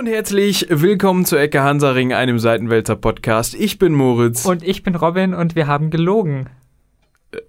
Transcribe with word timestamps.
und 0.00 0.06
herzlich 0.06 0.66
willkommen 0.70 1.26
zu 1.26 1.36
Ecke 1.36 1.62
Hansaring, 1.62 2.14
einem 2.14 2.38
Seitenwälzer 2.38 2.96
Podcast. 2.96 3.54
Ich 3.54 3.78
bin 3.78 3.92
Moritz. 3.92 4.46
Und 4.46 4.66
ich 4.66 4.82
bin 4.82 4.94
Robin 4.94 5.34
und 5.34 5.56
wir 5.56 5.66
haben 5.66 5.90
gelogen. 5.90 6.48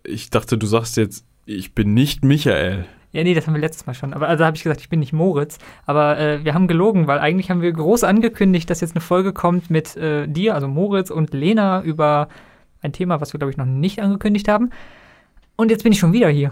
ich 0.04 0.32
dachte, 0.32 0.58
du 0.58 0.68
sagst 0.68 0.98
jetzt, 0.98 1.26
ich 1.46 1.74
bin 1.74 1.94
nicht 1.94 2.26
Michael. 2.26 2.84
Ja, 3.14 3.24
nee, 3.24 3.34
das 3.34 3.48
haben 3.48 3.54
wir 3.54 3.62
letztes 3.62 3.86
Mal 3.86 3.94
schon. 3.94 4.14
Aber 4.14 4.28
also 4.28 4.44
habe 4.44 4.58
ich 4.58 4.64
gesagt, 4.64 4.82
ich 4.82 4.90
bin 4.90 5.00
nicht 5.00 5.14
Moritz. 5.14 5.60
Aber 5.86 6.20
äh, 6.20 6.44
wir 6.44 6.54
haben 6.54 6.68
gelogen, 6.68 7.08
weil 7.08 7.20
eigentlich 7.20 7.50
haben 7.50 7.62
wir 7.62 7.72
groß 7.72 8.04
angekündigt, 8.04 8.70
dass 8.70 8.82
jetzt 8.82 8.96
eine 8.96 9.02
Folge 9.02 9.32
kommt 9.32 9.70
mit 9.70 9.96
äh, 9.96 10.28
dir, 10.28 10.54
also 10.54 10.68
Moritz 10.68 11.10
und 11.10 11.34
Lena 11.34 11.82
über 11.84 12.28
ein 12.82 12.92
Thema, 12.92 13.22
was 13.22 13.32
wir, 13.32 13.38
glaube 13.38 13.52
ich, 13.52 13.58
noch 13.58 13.66
nicht 13.66 14.02
angekündigt 14.02 14.50
haben. 14.50 14.72
Und 15.56 15.72
jetzt 15.72 15.84
bin 15.84 15.94
ich 15.94 16.00
schon 16.00 16.12
wieder 16.12 16.28
hier. 16.28 16.52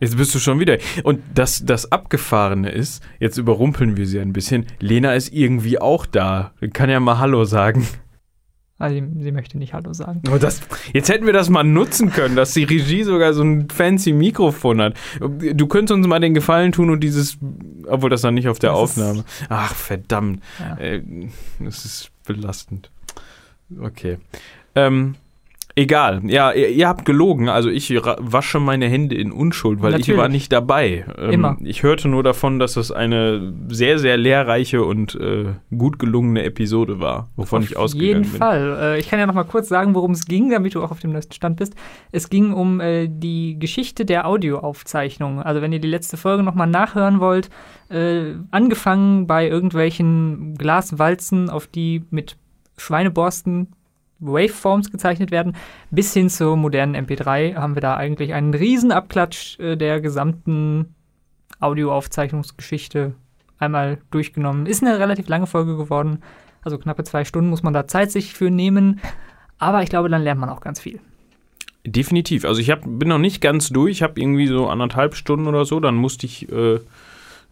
Jetzt 0.00 0.16
bist 0.16 0.34
du 0.34 0.38
schon 0.38 0.58
wieder. 0.58 0.78
Und 1.04 1.20
das, 1.34 1.64
das 1.64 1.92
Abgefahrene 1.92 2.70
ist, 2.70 3.02
jetzt 3.18 3.36
überrumpeln 3.36 3.96
wir 3.98 4.06
sie 4.06 4.18
ein 4.18 4.32
bisschen. 4.32 4.66
Lena 4.80 5.14
ist 5.14 5.32
irgendwie 5.32 5.78
auch 5.78 6.06
da. 6.06 6.52
Kann 6.72 6.88
ja 6.88 6.98
mal 7.00 7.18
Hallo 7.18 7.44
sagen. 7.44 7.86
Also 8.78 8.94
sie, 8.96 9.22
sie 9.22 9.30
möchte 9.30 9.58
nicht 9.58 9.74
Hallo 9.74 9.92
sagen. 9.92 10.22
Oh, 10.32 10.38
das, 10.38 10.62
jetzt 10.94 11.10
hätten 11.10 11.26
wir 11.26 11.34
das 11.34 11.50
mal 11.50 11.64
nutzen 11.64 12.10
können, 12.10 12.34
dass 12.34 12.54
die 12.54 12.64
Regie 12.64 13.02
sogar 13.02 13.34
so 13.34 13.42
ein 13.42 13.68
fancy 13.68 14.14
Mikrofon 14.14 14.80
hat. 14.80 14.94
Du 15.20 15.66
könntest 15.66 15.94
uns 15.94 16.06
mal 16.06 16.18
den 16.18 16.32
Gefallen 16.32 16.72
tun 16.72 16.88
und 16.88 17.00
dieses, 17.00 17.36
obwohl 17.86 18.08
das 18.08 18.22
dann 18.22 18.32
nicht 18.32 18.48
auf 18.48 18.58
der 18.58 18.70
Das 18.70 18.78
Aufnahme. 18.78 19.24
Ach, 19.50 19.74
verdammt. 19.74 20.42
Ja. 20.58 20.78
Äh, 20.78 21.02
das 21.58 21.84
ist 21.84 22.10
belastend. 22.24 22.90
Okay. 23.78 24.16
Ähm, 24.74 25.16
egal. 25.74 26.22
Ja, 26.24 26.52
ihr, 26.52 26.68
ihr 26.68 26.88
habt 26.88 27.04
gelogen. 27.04 27.48
Also 27.48 27.68
ich 27.68 27.90
wasche 27.94 28.60
meine 28.60 28.86
Hände 28.88 29.14
in 29.14 29.32
Unschuld, 29.32 29.82
weil 29.82 29.92
ich 29.92 30.00
Natürlich. 30.00 30.20
war 30.20 30.28
nicht 30.28 30.52
dabei. 30.52 31.04
Ähm, 31.18 31.30
Immer. 31.30 31.56
Ich 31.60 31.82
hörte 31.82 32.08
nur 32.08 32.22
davon, 32.22 32.58
dass 32.58 32.74
das 32.74 32.92
eine 32.92 33.52
sehr, 33.68 33.98
sehr 33.98 34.16
lehrreiche 34.16 34.84
und 34.84 35.14
äh, 35.14 35.54
gut 35.76 35.98
gelungene 35.98 36.42
Episode 36.44 37.00
war, 37.00 37.28
wovon 37.36 37.62
ich 37.62 37.76
Auf 37.76 37.84
ausgegangen 37.84 38.24
jeden 38.24 38.30
bin. 38.30 38.38
Fall. 38.38 38.78
Äh, 38.80 39.00
ich 39.00 39.08
kann 39.08 39.18
ja 39.18 39.26
noch 39.26 39.34
mal 39.34 39.44
kurz 39.44 39.68
sagen, 39.68 39.94
worum 39.94 40.12
es 40.12 40.26
ging, 40.26 40.50
damit 40.50 40.74
du 40.74 40.82
auch 40.82 40.90
auf 40.90 41.00
dem 41.00 41.12
neuesten 41.12 41.34
Stand 41.34 41.56
bist. 41.56 41.74
Es 42.12 42.30
ging 42.30 42.52
um 42.52 42.80
äh, 42.80 43.08
die 43.08 43.58
Geschichte 43.58 44.04
der 44.04 44.26
Audioaufzeichnung. 44.26 45.42
Also 45.42 45.62
wenn 45.62 45.72
ihr 45.72 45.80
die 45.80 45.88
letzte 45.88 46.16
Folge 46.16 46.42
noch 46.42 46.54
mal 46.54 46.66
nachhören 46.66 47.20
wollt, 47.20 47.50
äh, 47.90 48.34
angefangen 48.50 49.26
bei 49.26 49.48
irgendwelchen 49.48 50.54
Glaswalzen, 50.56 51.50
auf 51.50 51.66
die 51.66 52.04
mit 52.10 52.36
Schweineborsten 52.76 53.68
Waveforms 54.20 54.90
gezeichnet 54.90 55.30
werden, 55.30 55.56
bis 55.90 56.12
hin 56.12 56.28
zur 56.28 56.56
modernen 56.56 56.94
MP3 56.94 57.54
haben 57.54 57.74
wir 57.74 57.82
da 57.82 57.96
eigentlich 57.96 58.34
einen 58.34 58.54
riesen 58.54 58.92
Abklatsch 58.92 59.58
äh, 59.58 59.76
der 59.76 60.00
gesamten 60.00 60.94
Audioaufzeichnungsgeschichte 61.58 63.14
einmal 63.58 63.98
durchgenommen. 64.10 64.66
Ist 64.66 64.82
eine 64.82 64.98
relativ 64.98 65.28
lange 65.28 65.46
Folge 65.46 65.76
geworden. 65.76 66.22
Also 66.62 66.78
knappe 66.78 67.04
zwei 67.04 67.24
Stunden 67.24 67.50
muss 67.50 67.62
man 67.62 67.72
da 67.72 67.86
Zeit 67.86 68.10
sich 68.10 68.34
für 68.34 68.50
nehmen. 68.50 69.00
Aber 69.58 69.82
ich 69.82 69.90
glaube, 69.90 70.08
dann 70.08 70.22
lernt 70.22 70.40
man 70.40 70.48
auch 70.48 70.60
ganz 70.60 70.80
viel. 70.80 71.00
Definitiv. 71.86 72.44
Also 72.44 72.60
ich 72.60 72.70
hab, 72.70 72.82
bin 72.84 73.08
noch 73.08 73.18
nicht 73.18 73.40
ganz 73.40 73.70
durch. 73.70 73.92
Ich 73.92 74.02
habe 74.02 74.20
irgendwie 74.20 74.46
so 74.46 74.68
anderthalb 74.68 75.14
Stunden 75.14 75.46
oder 75.46 75.64
so. 75.64 75.80
Dann 75.80 75.94
musste 75.94 76.26
ich, 76.26 76.50
äh, 76.50 76.80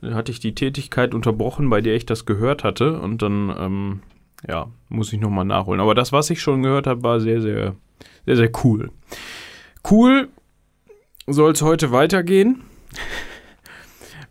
hatte 0.03 0.33
ich 0.33 0.41
die 0.41 0.55
Tätigkeit 0.55 1.15
unterbrochen, 1.15 1.71
bei 1.71 1.81
der 1.81 1.95
ich 1.95 2.07
das 2.07 2.27
gehört 2.27 2.65
hatte. 2.65 3.01
Und 3.01 3.23
dann, 3.23 3.55
ähm, 3.59 4.01
ja, 4.47 4.69
muss 4.89 5.13
ich 5.13 5.21
nochmal 5.21 5.45
nachholen. 5.45 5.81
Aber 5.81 5.95
das, 5.95 6.13
was 6.13 6.31
ich 6.31 6.41
schon 6.41 6.63
gehört 6.63 6.87
habe, 6.87 7.03
war 7.03 7.21
sehr, 7.21 7.41
sehr, 7.41 7.75
sehr, 8.27 8.37
sehr 8.37 8.51
cool. 8.65 8.91
Cool 9.91 10.29
soll 11.27 11.53
es 11.53 11.63
heute 11.63 11.91
weitergehen. 11.93 12.63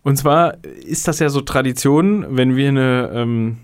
Und 0.03 0.17
zwar 0.17 0.63
ist 0.63 1.07
das 1.07 1.19
ja 1.19 1.29
so 1.29 1.41
Tradition, 1.41 2.25
wenn 2.37 2.55
wir 2.55 2.69
eine 2.69 3.11
ähm, 3.13 3.57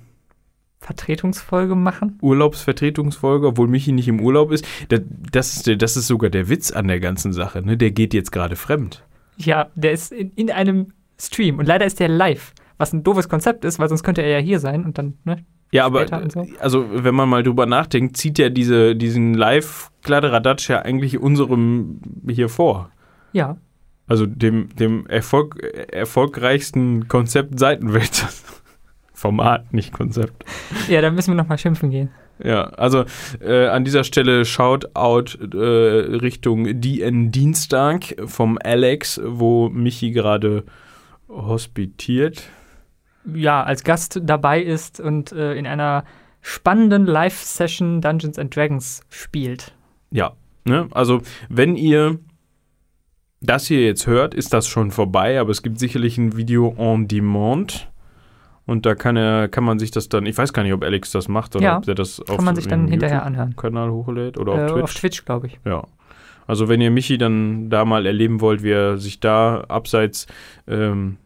Vertretungsfolge 0.81 1.75
machen. 1.75 2.17
Urlaubsvertretungsfolge, 2.21 3.47
obwohl 3.47 3.67
Michi 3.69 3.93
nicht 3.93 4.09
im 4.09 4.19
Urlaub 4.19 4.51
ist. 4.51 4.65
Da- 4.89 4.97
Das 5.31 5.55
ist, 5.55 5.81
das 5.81 5.95
ist 5.95 6.07
sogar 6.07 6.29
der 6.29 6.49
Witz 6.49 6.71
an 6.71 6.87
der 6.89 6.99
ganzen 6.99 7.31
Sache. 7.31 7.61
Ne? 7.61 7.77
Der 7.77 7.91
geht 7.91 8.13
jetzt 8.13 8.31
gerade 8.31 8.55
fremd. 8.57 9.03
Ja, 9.37 9.69
der 9.75 9.93
ist 9.93 10.11
in, 10.11 10.31
in 10.35 10.51
einem 10.51 10.91
Stream 11.19 11.59
und 11.59 11.65
leider 11.67 11.85
ist 11.85 11.99
der 12.01 12.09
live. 12.09 12.53
Was 12.77 12.93
ein 12.93 13.03
doofes 13.03 13.29
Konzept 13.29 13.65
ist, 13.65 13.79
weil 13.79 13.89
sonst 13.89 14.03
könnte 14.03 14.21
er 14.21 14.39
ja 14.39 14.43
hier 14.43 14.59
sein 14.59 14.85
und 14.85 14.97
dann, 14.97 15.17
ne? 15.23 15.37
Ja, 15.71 15.85
aber 15.85 16.05
so. 16.29 16.45
also 16.59 16.85
wenn 16.91 17.15
man 17.15 17.27
mal 17.27 17.41
drüber 17.41 17.65
nachdenkt, 17.65 18.15
zieht 18.15 18.37
ja 18.37 18.49
diese, 18.49 18.95
diesen 18.95 19.33
Live-Kladderadatsch 19.33 20.69
ja 20.69 20.83
eigentlich 20.83 21.19
unserem 21.19 21.99
hier 22.29 22.47
vor. 22.47 22.91
Ja. 23.31 23.57
Also 24.05 24.27
dem, 24.27 24.69
dem 24.75 25.07
Erfolg, 25.07 25.63
erfolgreichsten 25.91 27.07
Konzept 27.07 27.57
Seitenwälzer. 27.57 28.29
Format, 29.13 29.73
nicht 29.73 29.93
Konzept. 29.93 30.45
Ja, 30.89 31.01
da 31.01 31.09
müssen 31.09 31.31
wir 31.31 31.35
nochmal 31.35 31.57
schimpfen 31.57 31.89
gehen. 31.89 32.09
Ja, 32.43 32.65
also 32.65 33.05
äh, 33.41 33.67
an 33.67 33.83
dieser 33.85 34.03
Stelle 34.03 34.45
Shoutout 34.45 35.39
äh, 35.55 36.17
Richtung 36.17 36.81
DN 36.81 37.31
Dienstag 37.31 38.15
vom 38.25 38.59
Alex, 38.63 39.21
wo 39.23 39.69
Michi 39.69 40.11
gerade 40.11 40.65
hospitiert. 41.29 42.43
Ja, 43.31 43.63
als 43.63 43.83
Gast 43.83 44.19
dabei 44.23 44.61
ist 44.61 44.99
und 44.99 45.31
äh, 45.31 45.53
in 45.55 45.65
einer 45.67 46.03
spannenden 46.41 47.05
Live-Session 47.05 48.01
Dungeons 48.01 48.37
and 48.37 48.53
Dragons 48.55 49.01
spielt. 49.09 49.73
Ja, 50.11 50.33
ne? 50.65 50.87
Also 50.91 51.21
wenn 51.49 51.75
ihr 51.75 52.19
das 53.41 53.67
hier 53.67 53.85
jetzt 53.85 54.07
hört, 54.07 54.33
ist 54.33 54.53
das 54.53 54.67
schon 54.67 54.91
vorbei, 54.91 55.39
aber 55.39 55.51
es 55.51 55.61
gibt 55.63 55.79
sicherlich 55.79 56.17
ein 56.17 56.35
Video 56.35 56.73
on 56.77 57.07
demand. 57.07 57.89
Und 58.65 58.85
da 58.85 58.95
kann 58.95 59.17
er, 59.17 59.49
kann 59.49 59.65
man 59.65 59.77
sich 59.79 59.91
das 59.91 60.07
dann, 60.07 60.25
ich 60.25 60.37
weiß 60.37 60.53
gar 60.53 60.63
nicht, 60.63 60.71
ob 60.71 60.83
Alex 60.83 61.11
das 61.11 61.27
macht 61.27 61.55
oder 61.57 61.65
Ja, 61.65 61.77
ob 61.79 61.87
er 61.87 61.95
das 61.95 62.21
auf 62.21 62.37
Kann 62.37 62.45
man 62.45 62.55
sich 62.55 62.67
dann 62.67 62.87
hinterher 62.87 63.23
anhören. 63.25 63.49
YouTube-Kanal 63.49 63.91
hochlädt 63.91 64.37
oder 64.37 64.53
Äh, 64.55 64.63
auf 64.63 64.71
Twitch. 64.71 64.83
auf 64.83 64.93
Twitch, 64.93 65.25
glaube 65.25 65.47
ich. 65.47 65.59
Ja. 65.65 65.83
Also 66.47 66.69
wenn 66.69 66.79
ihr 66.79 66.89
Michi 66.91 67.17
dann 67.17 67.69
da 67.69 67.83
mal 67.83 68.05
erleben 68.05 68.39
wollt, 68.39 68.63
wie 68.63 68.71
er 68.71 68.97
sich 68.97 69.19
da 69.19 69.61
abseits 69.67 70.27
ähm, 70.67 71.17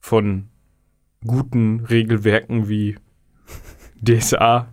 von 0.00 0.48
guten 1.26 1.80
Regelwerken 1.80 2.68
wie 2.68 2.96
DSA 4.00 4.68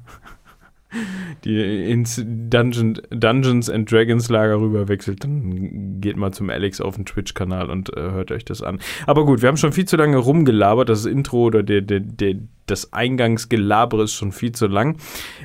die 1.44 1.90
ins 1.90 2.22
Dungeon, 2.26 3.02
Dungeons 3.10 3.70
and 3.70 3.92
Dragons 3.92 4.30
Lager 4.30 4.60
rüber 4.60 4.88
wechselt, 4.88 5.24
dann 5.24 6.02
geht 6.02 6.18
mal 6.18 6.32
zum 6.32 6.50
Alex 6.50 6.82
auf 6.82 6.96
den 6.96 7.06
Twitch-Kanal 7.06 7.70
und 7.70 7.96
äh, 7.96 8.02
hört 8.02 8.32
euch 8.32 8.46
das 8.46 8.62
an. 8.62 8.80
Aber 9.08 9.26
gut, 9.26 9.42
wir 9.42 9.48
haben 9.48 9.58
schon 9.58 9.72
viel 9.72 9.86
zu 9.86 9.98
lange 9.98 10.18
rumgelabert. 10.18 10.90
Das 10.90 11.06
Intro 11.06 11.46
oder 11.46 11.64
der, 11.64 11.82
der, 11.82 12.02
der, 12.02 12.36
das 12.68 12.94
Eingangsgelabere 12.94 14.04
ist 14.04 14.14
schon 14.14 14.32
viel 14.32 14.52
zu 14.52 14.68
lang. 14.68 14.98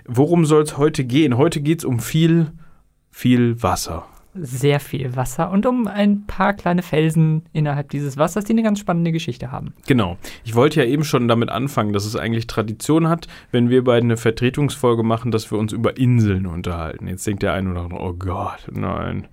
Worum 0.06 0.44
soll 0.44 0.62
es 0.62 0.76
heute 0.76 1.04
gehen? 1.04 1.36
Heute 1.36 1.60
geht 1.60 1.80
es 1.80 1.84
um 1.84 2.00
viel, 2.00 2.52
viel 3.10 3.62
Wasser. 3.62 4.06
Sehr 4.38 4.80
viel 4.80 5.16
Wasser 5.16 5.50
und 5.50 5.66
um 5.66 5.86
ein 5.86 6.26
paar 6.26 6.54
kleine 6.54 6.82
Felsen 6.82 7.42
innerhalb 7.52 7.90
dieses 7.90 8.16
Wassers, 8.16 8.44
die 8.44 8.52
eine 8.52 8.62
ganz 8.62 8.78
spannende 8.78 9.12
Geschichte 9.12 9.50
haben. 9.50 9.74
Genau. 9.86 10.18
Ich 10.44 10.54
wollte 10.54 10.80
ja 10.82 10.86
eben 10.86 11.04
schon 11.04 11.28
damit 11.28 11.48
anfangen, 11.48 11.92
dass 11.92 12.04
es 12.04 12.16
eigentlich 12.16 12.46
Tradition 12.46 13.08
hat, 13.08 13.28
wenn 13.50 13.70
wir 13.70 13.84
beide 13.84 14.04
eine 14.04 14.16
Vertretungsfolge 14.16 15.02
machen, 15.02 15.30
dass 15.30 15.50
wir 15.50 15.58
uns 15.58 15.72
über 15.72 15.96
Inseln 15.96 16.46
unterhalten. 16.46 17.08
Jetzt 17.08 17.26
denkt 17.26 17.42
der 17.42 17.52
eine 17.52 17.70
oder 17.70 17.82
andere, 17.82 18.00
oh 18.00 18.14
Gott, 18.14 18.66
nein, 18.70 19.28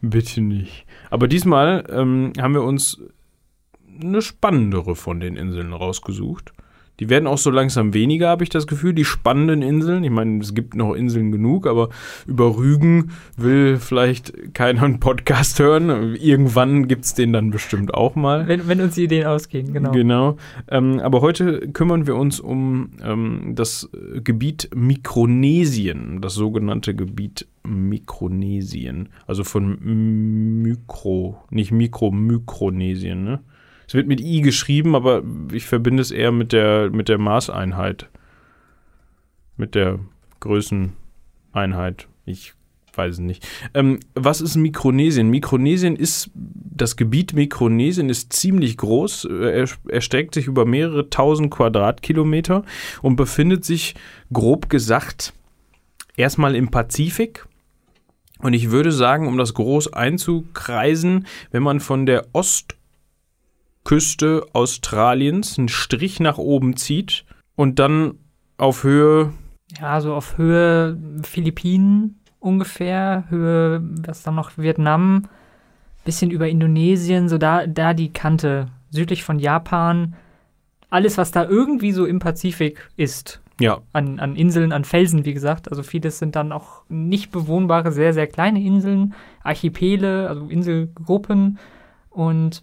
bitte 0.00 0.40
nicht. 0.40 0.86
Aber 1.10 1.28
diesmal 1.28 1.84
ähm, 1.90 2.32
haben 2.40 2.54
wir 2.54 2.62
uns 2.62 3.00
eine 4.00 4.22
spannendere 4.22 4.96
von 4.96 5.20
den 5.20 5.36
Inseln 5.36 5.72
rausgesucht. 5.72 6.52
Die 7.00 7.08
werden 7.08 7.26
auch 7.26 7.38
so 7.38 7.50
langsam 7.50 7.94
weniger, 7.94 8.28
habe 8.28 8.44
ich 8.44 8.50
das 8.50 8.66
Gefühl, 8.66 8.92
die 8.92 9.04
spannenden 9.04 9.62
Inseln. 9.62 10.04
Ich 10.04 10.10
meine, 10.10 10.40
es 10.40 10.54
gibt 10.54 10.76
noch 10.76 10.94
Inseln 10.94 11.32
genug, 11.32 11.66
aber 11.66 11.88
über 12.26 12.56
Rügen 12.56 13.12
will 13.36 13.78
vielleicht 13.78 14.54
keiner 14.54 14.82
einen 14.82 15.00
Podcast 15.00 15.58
hören. 15.58 16.14
Irgendwann 16.16 16.88
gibt 16.88 17.06
es 17.06 17.14
den 17.14 17.32
dann 17.32 17.50
bestimmt 17.50 17.94
auch 17.94 18.14
mal. 18.14 18.46
Wenn, 18.46 18.68
wenn 18.68 18.80
uns 18.80 18.94
die 18.94 19.04
Ideen 19.04 19.26
ausgehen, 19.26 19.72
genau. 19.72 19.90
Genau. 19.92 20.36
Ähm, 20.68 21.00
aber 21.00 21.22
heute 21.22 21.68
kümmern 21.72 22.06
wir 22.06 22.14
uns 22.14 22.40
um 22.40 22.90
ähm, 23.02 23.54
das 23.54 23.88
Gebiet 24.22 24.70
Mikronesien, 24.74 26.20
das 26.20 26.34
sogenannte 26.34 26.94
Gebiet 26.94 27.48
Mikronesien. 27.64 29.08
Also 29.26 29.44
von 29.44 29.78
Mikro, 30.62 31.38
nicht 31.50 31.72
Mikro, 31.72 32.10
Mikronesien, 32.10 33.24
ne? 33.24 33.40
Es 33.92 33.94
wird 33.94 34.08
mit 34.08 34.22
I 34.22 34.40
geschrieben, 34.40 34.94
aber 34.94 35.22
ich 35.52 35.66
verbinde 35.66 36.00
es 36.00 36.10
eher 36.10 36.32
mit 36.32 36.54
der, 36.54 36.88
mit 36.88 37.10
der 37.10 37.18
Maßeinheit. 37.18 38.08
Mit 39.58 39.74
der 39.74 39.98
Größeneinheit. 40.40 42.08
Ich 42.24 42.54
weiß 42.94 43.16
es 43.16 43.18
nicht. 43.18 43.46
Ähm, 43.74 44.00
was 44.14 44.40
ist 44.40 44.56
Mikronesien? 44.56 45.28
Mikronesien 45.28 45.94
ist, 45.94 46.30
das 46.34 46.96
Gebiet 46.96 47.34
Mikronesien 47.34 48.08
ist 48.08 48.32
ziemlich 48.32 48.78
groß. 48.78 49.26
Er 49.26 49.68
erstreckt 49.88 50.32
sich 50.32 50.46
über 50.46 50.64
mehrere 50.64 51.10
tausend 51.10 51.50
Quadratkilometer 51.50 52.64
und 53.02 53.16
befindet 53.16 53.62
sich, 53.66 53.94
grob 54.32 54.70
gesagt, 54.70 55.34
erstmal 56.16 56.54
im 56.54 56.70
Pazifik. 56.70 57.44
Und 58.38 58.54
ich 58.54 58.70
würde 58.70 58.90
sagen, 58.90 59.28
um 59.28 59.36
das 59.36 59.52
groß 59.52 59.92
einzukreisen, 59.92 61.26
wenn 61.50 61.62
man 61.62 61.78
von 61.78 62.06
der 62.06 62.28
Ostküste 62.32 62.80
Australiens 64.52 65.58
einen 65.58 65.68
Strich 65.68 66.20
nach 66.20 66.38
oben 66.38 66.76
zieht, 66.76 67.24
Und 67.54 67.78
dann 67.78 68.14
auf 68.56 68.84
Höhe. 68.84 69.32
Ja, 69.78 70.00
so 70.00 70.14
auf 70.14 70.38
Höhe 70.38 70.98
Philippinen 71.22 72.20
ungefähr, 72.40 73.24
Höhe, 73.28 73.82
was 74.06 74.22
dann 74.22 74.34
noch 74.34 74.58
Vietnam, 74.58 75.28
bisschen 76.04 76.30
über 76.30 76.48
Indonesien, 76.48 77.28
so 77.28 77.38
da, 77.38 77.66
da 77.66 77.94
die 77.94 78.12
Kante, 78.12 78.66
südlich 78.90 79.22
von 79.22 79.38
Japan. 79.38 80.14
Alles, 80.90 81.16
was 81.16 81.30
da 81.30 81.44
irgendwie 81.44 81.92
so 81.92 82.04
im 82.04 82.18
Pazifik 82.18 82.90
ist. 82.96 83.40
Ja. 83.60 83.80
An, 83.92 84.18
an 84.18 84.34
Inseln, 84.34 84.72
an 84.72 84.84
Felsen, 84.84 85.24
wie 85.24 85.34
gesagt. 85.34 85.70
Also 85.70 85.82
vieles 85.82 86.18
sind 86.18 86.34
dann 86.36 86.52
auch 86.52 86.82
nicht 86.88 87.30
bewohnbare, 87.30 87.92
sehr, 87.92 88.12
sehr 88.12 88.26
kleine 88.26 88.62
Inseln, 88.62 89.14
Archipele, 89.42 90.28
also 90.28 90.48
Inselgruppen. 90.48 91.58
Und 92.10 92.62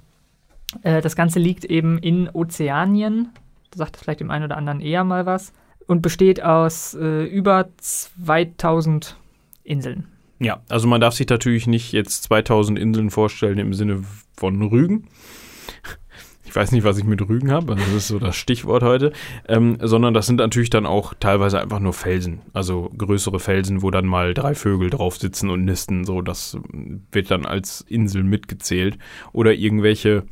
äh, 0.83 1.01
das 1.01 1.15
Ganze 1.15 1.39
liegt 1.39 1.65
eben 1.65 1.97
in 1.97 2.29
Ozeanien. 2.29 3.29
Da 3.71 3.77
sagt 3.77 3.97
vielleicht 3.97 4.19
dem 4.19 4.31
einen 4.31 4.45
oder 4.45 4.57
anderen 4.57 4.81
eher 4.81 5.03
mal 5.03 5.25
was. 5.25 5.53
Und 5.87 6.01
besteht 6.01 6.43
aus 6.43 6.93
äh, 6.93 7.23
über 7.23 7.69
2000 7.77 9.15
Inseln. 9.63 10.05
Ja, 10.39 10.61
also 10.69 10.87
man 10.87 11.01
darf 11.01 11.15
sich 11.15 11.27
natürlich 11.27 11.67
nicht 11.67 11.91
jetzt 11.91 12.23
2000 12.23 12.79
Inseln 12.79 13.09
vorstellen 13.09 13.57
im 13.57 13.73
Sinne 13.73 14.03
von 14.37 14.61
Rügen. 14.61 15.07
Ich 16.45 16.55
weiß 16.55 16.71
nicht, 16.71 16.83
was 16.83 16.97
ich 16.97 17.03
mit 17.03 17.21
Rügen 17.29 17.51
habe, 17.51 17.75
das 17.75 17.87
ist 17.89 18.07
so 18.07 18.17
das 18.17 18.35
Stichwort 18.35 18.81
heute, 18.81 19.13
ähm, 19.47 19.77
sondern 19.81 20.15
das 20.15 20.25
sind 20.25 20.37
natürlich 20.37 20.71
dann 20.71 20.87
auch 20.87 21.13
teilweise 21.19 21.61
einfach 21.61 21.79
nur 21.79 21.93
Felsen, 21.93 22.41
also 22.53 22.89
größere 22.97 23.39
Felsen, 23.39 23.83
wo 23.83 23.91
dann 23.91 24.07
mal 24.07 24.33
drei 24.33 24.55
Vögel 24.55 24.89
drauf 24.89 25.17
sitzen 25.17 25.51
und 25.51 25.63
nisten, 25.63 26.05
so 26.05 26.23
das 26.23 26.57
wird 27.11 27.29
dann 27.29 27.45
als 27.45 27.81
Insel 27.81 28.23
mitgezählt 28.23 28.97
oder 29.31 29.53
irgendwelche 29.53 30.23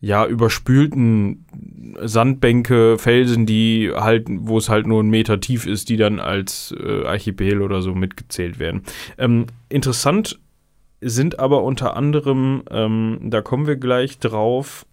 ja, 0.00 0.26
überspülten 0.26 1.46
Sandbänke, 2.02 2.98
Felsen, 2.98 3.46
die 3.46 3.90
halt, 3.94 4.26
wo 4.28 4.58
es 4.58 4.68
halt 4.68 4.86
nur 4.86 5.02
ein 5.02 5.08
Meter 5.08 5.40
tief 5.40 5.66
ist, 5.66 5.88
die 5.88 5.96
dann 5.96 6.20
als 6.20 6.74
äh, 6.78 7.04
Archipel 7.04 7.62
oder 7.62 7.82
so 7.82 7.94
mitgezählt 7.94 8.58
werden. 8.58 8.82
Ähm, 9.18 9.46
interessant 9.68 10.38
sind 11.00 11.38
aber 11.38 11.62
unter 11.62 11.96
anderem, 11.96 12.62
ähm, 12.70 13.18
da 13.24 13.40
kommen 13.42 13.66
wir 13.66 13.76
gleich 13.76 14.18
drauf, 14.18 14.86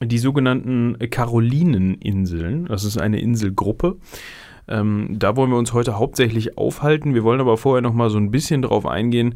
die 0.00 0.18
sogenannten 0.18 0.98
Karolineninseln. 1.10 2.66
Das 2.66 2.84
ist 2.84 2.98
eine 2.98 3.20
Inselgruppe. 3.20 3.96
Ähm, 4.68 5.16
da 5.18 5.36
wollen 5.36 5.50
wir 5.50 5.58
uns 5.58 5.72
heute 5.72 5.98
hauptsächlich 5.98 6.56
aufhalten. 6.56 7.14
Wir 7.14 7.24
wollen 7.24 7.40
aber 7.40 7.56
vorher 7.56 7.82
noch 7.82 7.94
mal 7.94 8.10
so 8.10 8.18
ein 8.18 8.30
bisschen 8.30 8.62
drauf 8.62 8.86
eingehen, 8.86 9.34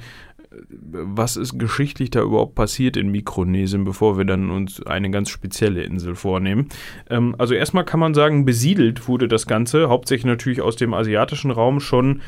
was 0.69 1.37
ist 1.37 1.59
geschichtlich 1.59 2.11
da 2.11 2.23
überhaupt 2.23 2.55
passiert 2.55 2.97
in 2.97 3.11
Mikronesien, 3.11 3.85
bevor 3.85 4.17
wir 4.19 4.25
dann 4.25 4.51
uns 4.51 4.85
eine 4.85 5.11
ganz 5.11 5.31
spezielle 5.31 5.83
Insel 5.83 6.15
vornehmen. 6.15 6.69
Ähm, 7.11 7.35
also 7.39 7.55
erstmal 7.55 7.85
kann 7.85 8.01
man 8.01 8.15
sagen, 8.15 8.45
besiedelt 8.45 9.09
wurde 9.09 9.29
das 9.29 9.47
Ganze, 9.47 9.89
hauptsächlich 9.89 10.27
natürlich 10.27 10.63
aus 10.63 10.77
dem 10.77 10.95
asiatischen 10.95 11.51
Raum 11.51 11.81
schon 11.81 12.23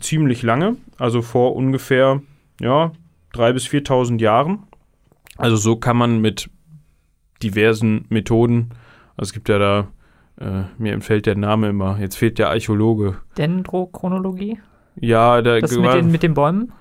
ziemlich 0.00 0.42
lange, 0.42 0.76
also 0.98 1.22
vor 1.22 1.56
ungefähr, 1.56 2.22
ja, 2.60 2.92
3.000 3.34 3.52
bis 3.52 3.66
4.000 3.66 4.20
Jahren. 4.20 4.64
Also 5.36 5.56
so 5.56 5.76
kann 5.76 5.96
man 5.96 6.20
mit 6.20 6.50
diversen 7.42 8.04
Methoden, 8.08 8.70
also 9.16 9.30
es 9.30 9.32
gibt 9.32 9.48
ja 9.48 9.58
da, 9.58 9.88
äh, 10.40 10.64
mir 10.78 10.92
entfällt 10.92 11.26
der 11.26 11.36
Name 11.36 11.68
immer, 11.70 11.98
jetzt 11.98 12.16
fehlt 12.16 12.38
der 12.38 12.50
Archäologe. 12.50 13.16
Dendrochronologie? 13.36 14.58
Ja, 14.96 15.40
da 15.40 15.58
das 15.58 15.76
mit 15.76 15.94
den, 15.94 16.12
mit 16.12 16.22
den 16.22 16.34
Bäumen? 16.34 16.72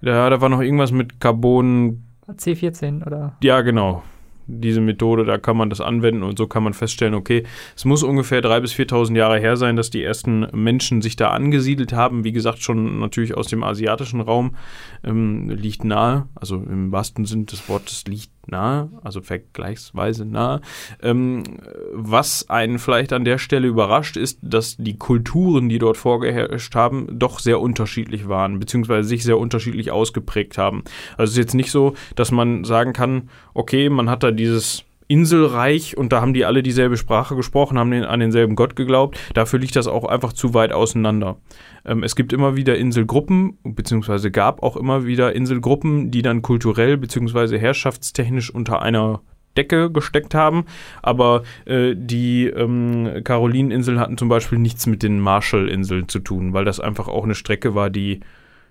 Ja, 0.00 0.30
da 0.30 0.40
war 0.40 0.48
noch 0.48 0.60
irgendwas 0.60 0.92
mit 0.92 1.20
Carbon. 1.20 2.04
C14 2.28 3.06
oder? 3.06 3.36
Ja, 3.42 3.60
genau. 3.62 4.02
Diese 4.50 4.80
Methode, 4.80 5.26
da 5.26 5.36
kann 5.36 5.58
man 5.58 5.68
das 5.68 5.82
anwenden 5.82 6.22
und 6.22 6.38
so 6.38 6.46
kann 6.46 6.62
man 6.62 6.72
feststellen, 6.72 7.12
okay, 7.12 7.44
es 7.76 7.84
muss 7.84 8.02
ungefähr 8.02 8.40
3.000 8.42 8.60
bis 8.60 8.72
4.000 8.72 9.16
Jahre 9.16 9.38
her 9.38 9.56
sein, 9.58 9.76
dass 9.76 9.90
die 9.90 10.02
ersten 10.02 10.46
Menschen 10.52 11.02
sich 11.02 11.16
da 11.16 11.30
angesiedelt 11.30 11.92
haben. 11.92 12.24
Wie 12.24 12.32
gesagt, 12.32 12.62
schon 12.62 12.98
natürlich 12.98 13.36
aus 13.36 13.48
dem 13.48 13.62
asiatischen 13.62 14.22
Raum 14.22 14.56
ähm, 15.04 15.50
liegt 15.50 15.84
nahe, 15.84 16.28
also 16.34 16.56
im 16.56 16.92
wahrsten 16.92 17.26
Sinn 17.26 17.44
des 17.44 17.68
Wortes 17.68 18.04
liegt 18.06 18.30
nahe, 18.50 18.90
also 19.02 19.20
vergleichsweise 19.20 20.24
nahe. 20.24 20.60
Ähm, 21.02 21.44
was 21.92 22.48
einen 22.48 22.78
vielleicht 22.78 23.12
an 23.12 23.24
der 23.24 23.38
Stelle 23.38 23.68
überrascht, 23.68 24.16
ist, 24.16 24.38
dass 24.42 24.76
die 24.76 24.96
Kulturen, 24.96 25.68
die 25.68 25.78
dort 25.78 25.96
vorgeherrscht 25.96 26.74
haben, 26.74 27.06
doch 27.18 27.38
sehr 27.38 27.60
unterschiedlich 27.60 28.28
waren, 28.28 28.58
beziehungsweise 28.58 29.08
sich 29.08 29.24
sehr 29.24 29.38
unterschiedlich 29.38 29.90
ausgeprägt 29.90 30.58
haben. 30.58 30.82
Also 31.16 31.24
es 31.24 31.30
ist 31.30 31.38
jetzt 31.38 31.54
nicht 31.54 31.70
so, 31.70 31.94
dass 32.16 32.30
man 32.30 32.64
sagen 32.64 32.92
kann, 32.92 33.30
okay, 33.54 33.88
man 33.88 34.10
hat 34.10 34.22
da 34.22 34.30
dieses 34.30 34.84
Inselreich 35.08 35.96
und 35.96 36.12
da 36.12 36.20
haben 36.20 36.34
die 36.34 36.44
alle 36.44 36.62
dieselbe 36.62 36.98
Sprache 36.98 37.34
gesprochen, 37.34 37.78
haben 37.78 37.90
den, 37.90 38.04
an 38.04 38.20
denselben 38.20 38.54
Gott 38.54 38.76
geglaubt. 38.76 39.18
Dafür 39.32 39.58
liegt 39.58 39.74
das 39.74 39.86
auch 39.86 40.04
einfach 40.04 40.34
zu 40.34 40.52
weit 40.52 40.72
auseinander. 40.72 41.38
Ähm, 41.84 42.02
es 42.02 42.14
gibt 42.14 42.32
immer 42.32 42.56
wieder 42.56 42.76
Inselgruppen, 42.76 43.58
beziehungsweise 43.64 44.30
gab 44.30 44.62
auch 44.62 44.76
immer 44.76 45.06
wieder 45.06 45.34
Inselgruppen, 45.34 46.10
die 46.10 46.20
dann 46.20 46.42
kulturell 46.42 46.98
beziehungsweise 46.98 47.58
herrschaftstechnisch 47.58 48.54
unter 48.54 48.82
einer 48.82 49.22
Decke 49.56 49.90
gesteckt 49.90 50.34
haben, 50.34 50.66
aber 51.02 51.42
äh, 51.64 51.94
die 51.96 52.46
ähm, 52.46 53.22
Karolineninseln 53.24 53.98
hatten 53.98 54.16
zum 54.16 54.28
Beispiel 54.28 54.58
nichts 54.58 54.86
mit 54.86 55.02
den 55.02 55.18
Marshallinseln 55.18 56.08
zu 56.08 56.20
tun, 56.20 56.52
weil 56.52 56.64
das 56.64 56.80
einfach 56.80 57.08
auch 57.08 57.24
eine 57.24 57.34
Strecke 57.34 57.74
war, 57.74 57.90
die 57.90 58.20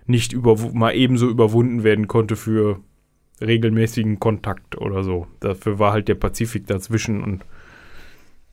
nicht 0.06 0.34
mal 0.72 0.94
ebenso 0.94 1.28
überwunden 1.28 1.84
werden 1.84 2.08
konnte 2.08 2.36
für 2.36 2.80
regelmäßigen 3.40 4.20
Kontakt 4.20 4.78
oder 4.78 5.04
so. 5.04 5.26
Dafür 5.40 5.78
war 5.78 5.92
halt 5.92 6.08
der 6.08 6.14
Pazifik 6.14 6.66
dazwischen 6.66 7.22
und 7.22 7.44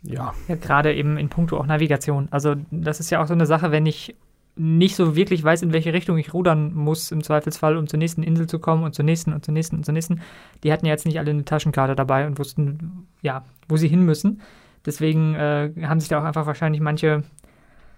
ja. 0.04 0.34
Ja, 0.48 0.56
gerade 0.56 0.94
eben 0.94 1.18
in 1.18 1.30
puncto 1.30 1.58
auch 1.58 1.66
Navigation. 1.66 2.28
Also 2.32 2.56
das 2.70 3.00
ist 3.00 3.10
ja 3.10 3.22
auch 3.22 3.28
so 3.28 3.34
eine 3.34 3.46
Sache, 3.46 3.72
wenn 3.72 3.86
ich 3.86 4.16
nicht 4.58 4.96
so 4.96 5.16
wirklich 5.16 5.44
weiß, 5.44 5.64
in 5.64 5.74
welche 5.74 5.94
Richtung 5.94 6.18
ich 6.18 6.34
rudern 6.34 6.74
muss, 6.74 7.12
im 7.12 7.24
Zweifelsfall, 7.24 7.76
um 7.76 7.88
zur 7.88 8.00
nächsten 8.00 8.24
Insel 8.24 8.48
zu 8.48 8.60
kommen 8.60 8.84
und 8.84 8.96
zur 8.96 9.04
nächsten 9.04 9.34
und 9.34 9.44
zur 9.44 9.54
nächsten 9.54 9.76
und 9.78 9.84
zur 9.84 9.94
nächsten. 9.94 10.22
Die 10.64 10.72
hatten 10.72 10.86
ja 10.86 10.94
jetzt 10.94 11.06
nicht 11.06 11.20
alle 11.20 11.32
eine 11.32 11.44
Taschenkarte 11.44 11.96
dabei 11.96 12.26
und 12.26 12.40
wussten, 12.40 13.08
ja, 13.22 13.44
wo 13.68 13.76
sie 13.76 13.90
hin 13.90 14.04
müssen. 14.04 14.42
Deswegen 14.86 15.36
äh, 15.36 15.72
haben 15.84 16.00
sich 16.00 16.08
da 16.08 16.20
auch 16.20 16.24
einfach 16.24 16.46
wahrscheinlich 16.46 16.82
manche 16.82 17.24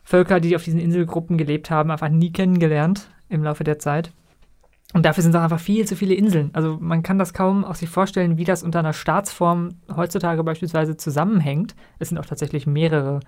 Völker, 0.03 0.39
die 0.39 0.55
auf 0.55 0.63
diesen 0.63 0.79
Inselgruppen 0.79 1.37
gelebt 1.37 1.69
haben, 1.69 1.91
einfach 1.91 2.09
nie 2.09 2.31
kennengelernt 2.31 3.09
im 3.29 3.43
Laufe 3.43 3.63
der 3.63 3.77
Zeit. 3.77 4.11
Und 4.93 5.05
dafür 5.05 5.21
sind 5.21 5.35
es 5.35 5.41
einfach 5.41 5.59
viel 5.59 5.85
zu 5.85 5.95
viele 5.95 6.13
Inseln. 6.13 6.49
Also 6.53 6.77
man 6.79 7.03
kann 7.03 7.19
das 7.19 7.33
kaum 7.33 7.65
auch 7.65 7.75
sich 7.75 7.89
vorstellen, 7.89 8.37
wie 8.37 8.45
das 8.45 8.63
unter 8.63 8.79
einer 8.79 8.93
Staatsform 8.93 9.69
heutzutage 9.93 10.43
beispielsweise 10.43 10.95
zusammenhängt. 10.95 11.75
Es 11.99 12.09
sind 12.09 12.17
auch 12.17 12.25
tatsächlich 12.25 12.67
mehrere 12.67 13.19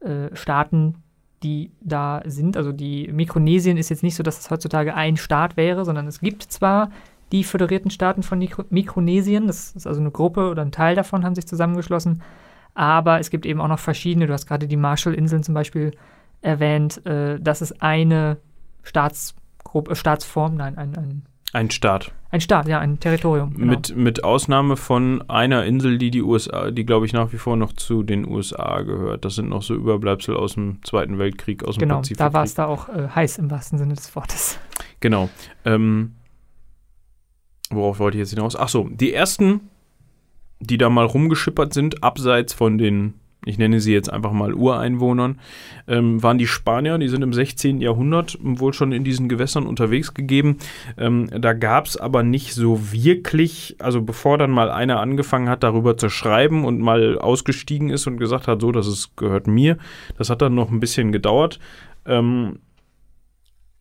äh, 0.00 0.34
Staaten, 0.34 0.96
die 1.42 1.70
da 1.80 2.22
sind. 2.26 2.56
Also 2.56 2.72
die 2.72 3.08
Mikronesien 3.12 3.76
ist 3.76 3.88
jetzt 3.88 4.02
nicht 4.02 4.16
so, 4.16 4.24
dass 4.24 4.40
es 4.40 4.50
heutzutage 4.50 4.94
ein 4.94 5.16
Staat 5.16 5.56
wäre, 5.56 5.84
sondern 5.84 6.08
es 6.08 6.20
gibt 6.20 6.42
zwar 6.42 6.90
die 7.32 7.44
föderierten 7.44 7.90
Staaten 7.90 8.22
von 8.22 8.38
Mikro 8.38 8.64
Mikronesien, 8.70 9.46
das 9.46 9.72
ist 9.72 9.86
also 9.86 10.00
eine 10.00 10.10
Gruppe 10.10 10.48
oder 10.48 10.62
ein 10.62 10.70
Teil 10.70 10.94
davon 10.94 11.24
haben 11.24 11.34
sich 11.34 11.46
zusammengeschlossen, 11.46 12.22
aber 12.74 13.18
es 13.18 13.30
gibt 13.30 13.46
eben 13.46 13.60
auch 13.60 13.68
noch 13.68 13.80
verschiedene, 13.80 14.28
du 14.28 14.32
hast 14.32 14.46
gerade 14.46 14.68
die 14.68 14.76
Marshallinseln 14.76 15.42
zum 15.42 15.54
Beispiel 15.54 15.90
erwähnt, 16.40 17.04
äh, 17.04 17.40
das 17.40 17.62
ist 17.62 17.82
eine 17.82 18.36
Staatsform 18.84 19.45
Staatsform, 19.92 20.56
nein, 20.56 20.76
ein, 20.76 20.96
ein 20.96 21.22
ein 21.56 21.70
Staat. 21.70 22.12
Ein 22.30 22.42
Staat, 22.42 22.68
ja, 22.68 22.80
ein 22.80 23.00
Territorium. 23.00 23.54
Genau. 23.54 23.70
Mit, 23.70 23.96
mit 23.96 24.24
Ausnahme 24.24 24.76
von 24.76 25.22
einer 25.30 25.64
Insel, 25.64 25.96
die 25.96 26.10
die 26.10 26.20
USA, 26.20 26.70
die 26.70 26.84
glaube 26.84 27.06
ich 27.06 27.14
nach 27.14 27.32
wie 27.32 27.38
vor 27.38 27.56
noch 27.56 27.72
zu 27.72 28.02
den 28.02 28.28
USA 28.28 28.82
gehört. 28.82 29.24
Das 29.24 29.36
sind 29.36 29.48
noch 29.48 29.62
so 29.62 29.74
Überbleibsel 29.74 30.36
aus 30.36 30.52
dem 30.54 30.82
Zweiten 30.84 31.18
Weltkrieg, 31.18 31.64
aus 31.64 31.76
dem 31.76 31.80
genau, 31.80 31.96
Pazifik. 31.96 32.18
Genau, 32.18 32.28
da 32.28 32.34
war 32.34 32.44
es 32.44 32.54
da 32.54 32.66
auch 32.66 32.90
äh, 32.90 33.08
heiß 33.08 33.38
im 33.38 33.50
wahrsten 33.50 33.78
Sinne 33.78 33.94
des 33.94 34.14
Wortes. 34.14 34.58
Genau. 35.00 35.30
Ähm, 35.64 36.16
worauf 37.70 38.00
wollte 38.00 38.18
ich 38.18 38.20
jetzt 38.20 38.34
hinaus? 38.34 38.54
Ach 38.54 38.68
so, 38.68 38.88
die 38.90 39.14
ersten, 39.14 39.70
die 40.60 40.76
da 40.76 40.90
mal 40.90 41.06
rumgeschippert 41.06 41.72
sind, 41.72 42.02
abseits 42.02 42.52
von 42.52 42.76
den 42.76 43.14
ich 43.46 43.58
nenne 43.58 43.80
sie 43.80 43.92
jetzt 43.92 44.12
einfach 44.12 44.32
mal 44.32 44.52
Ureinwohnern, 44.52 45.38
ähm, 45.88 46.22
waren 46.22 46.36
die 46.36 46.48
Spanier, 46.48 46.98
die 46.98 47.08
sind 47.08 47.22
im 47.22 47.32
16. 47.32 47.80
Jahrhundert 47.80 48.36
wohl 48.42 48.74
schon 48.74 48.92
in 48.92 49.04
diesen 49.04 49.28
Gewässern 49.28 49.66
unterwegs 49.66 50.12
gegeben. 50.12 50.58
Ähm, 50.98 51.28
da 51.30 51.52
gab 51.52 51.86
es 51.86 51.96
aber 51.96 52.22
nicht 52.22 52.54
so 52.54 52.92
wirklich, 52.92 53.76
also 53.78 54.02
bevor 54.02 54.36
dann 54.36 54.50
mal 54.50 54.70
einer 54.70 55.00
angefangen 55.00 55.48
hat, 55.48 55.62
darüber 55.62 55.96
zu 55.96 56.08
schreiben 56.08 56.64
und 56.64 56.80
mal 56.80 57.18
ausgestiegen 57.18 57.88
ist 57.88 58.06
und 58.08 58.18
gesagt 58.18 58.48
hat, 58.48 58.60
so, 58.60 58.72
das 58.72 58.88
ist, 58.88 59.16
gehört 59.16 59.46
mir, 59.46 59.78
das 60.18 60.28
hat 60.28 60.42
dann 60.42 60.56
noch 60.56 60.70
ein 60.70 60.80
bisschen 60.80 61.12
gedauert. 61.12 61.60
Ähm, 62.04 62.58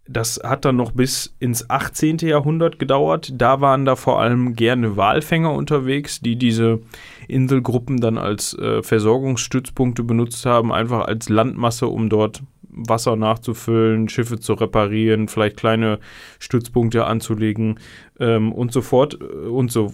das 0.07 0.39
hat 0.43 0.65
dann 0.65 0.75
noch 0.75 0.91
bis 0.91 1.35
ins 1.39 1.69
18. 1.69 2.17
Jahrhundert 2.19 2.77
gedauert. 2.77 3.33
Da 3.35 3.59
waren 3.61 3.85
da 3.85 3.95
vor 3.95 4.21
allem 4.21 4.53
gerne 4.53 4.97
Walfänger 4.97 5.51
unterwegs, 5.51 6.19
die 6.19 6.35
diese 6.35 6.79
Inselgruppen 7.27 7.99
dann 7.99 8.17
als 8.17 8.57
äh, 8.57 8.83
Versorgungsstützpunkte 8.83 10.03
benutzt 10.03 10.45
haben, 10.45 10.71
einfach 10.71 11.05
als 11.07 11.29
Landmasse, 11.29 11.87
um 11.87 12.09
dort 12.09 12.43
Wasser 12.75 13.15
nachzufüllen, 13.15 14.09
Schiffe 14.09 14.39
zu 14.39 14.53
reparieren, 14.53 15.27
vielleicht 15.27 15.57
kleine 15.57 15.99
Stützpunkte 16.39 17.05
anzulegen 17.05 17.79
ähm, 18.19 18.51
und 18.51 18.73
so 18.73 18.81
fort 18.81 19.17
äh, 19.19 19.47
und 19.47 19.71
so 19.71 19.93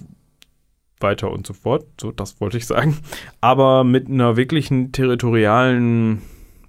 weiter 1.00 1.32
und 1.32 1.48
so 1.48 1.54
fort. 1.54 1.86
So, 2.00 2.12
das 2.12 2.42
wollte 2.42 2.58
ich 2.58 2.68
sagen. 2.68 2.98
Aber 3.40 3.84
mit 3.84 4.08
einer 4.08 4.36
wirklichen 4.36 4.92
territorialen 4.92 6.22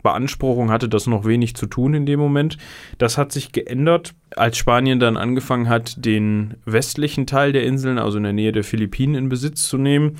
Beanspruchung 0.02 0.70
hatte 0.70 0.88
das 0.88 1.06
noch 1.06 1.24
wenig 1.24 1.54
zu 1.54 1.66
tun 1.66 1.94
in 1.94 2.06
dem 2.06 2.18
Moment. 2.18 2.58
Das 2.98 3.18
hat 3.18 3.32
sich 3.32 3.52
geändert, 3.52 4.14
als 4.36 4.56
Spanien 4.56 5.00
dann 5.00 5.16
angefangen 5.16 5.68
hat, 5.68 6.04
den 6.04 6.54
westlichen 6.64 7.26
Teil 7.26 7.52
der 7.52 7.64
Inseln, 7.64 7.98
also 7.98 8.18
in 8.18 8.24
der 8.24 8.32
Nähe 8.32 8.52
der 8.52 8.64
Philippinen, 8.64 9.14
in 9.14 9.28
Besitz 9.28 9.68
zu 9.68 9.78
nehmen. 9.78 10.16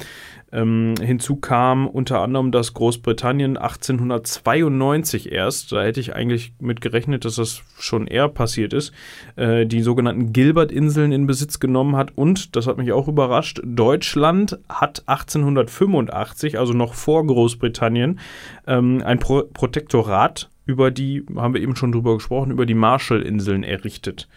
Ähm, 0.52 0.94
hinzu 1.00 1.36
kam 1.36 1.86
unter 1.86 2.20
anderem, 2.20 2.52
dass 2.52 2.74
Großbritannien 2.74 3.56
1892 3.56 5.32
erst, 5.32 5.72
da 5.72 5.82
hätte 5.82 6.00
ich 6.00 6.14
eigentlich 6.14 6.52
mit 6.60 6.82
gerechnet, 6.82 7.24
dass 7.24 7.36
das 7.36 7.62
schon 7.78 8.06
eher 8.06 8.28
passiert 8.28 8.74
ist, 8.74 8.92
äh, 9.36 9.64
die 9.64 9.80
sogenannten 9.80 10.34
Gilbert-Inseln 10.34 11.10
in 11.12 11.26
Besitz 11.26 11.58
genommen 11.58 11.96
hat. 11.96 12.12
Und, 12.16 12.54
das 12.54 12.66
hat 12.66 12.76
mich 12.76 12.92
auch 12.92 13.08
überrascht, 13.08 13.62
Deutschland 13.64 14.58
hat 14.68 15.04
1885, 15.06 16.58
also 16.58 16.74
noch 16.74 16.92
vor 16.92 17.26
Großbritannien, 17.26 18.20
ähm, 18.66 19.02
ein 19.04 19.18
Pro 19.18 19.44
Protektorat 19.52 20.50
über 20.66 20.90
die, 20.90 21.24
haben 21.34 21.54
wir 21.54 21.62
eben 21.62 21.76
schon 21.76 21.92
drüber 21.92 22.14
gesprochen, 22.14 22.50
über 22.50 22.66
die 22.66 22.74
Marshallinseln 22.74 23.64
errichtet. 23.64 24.28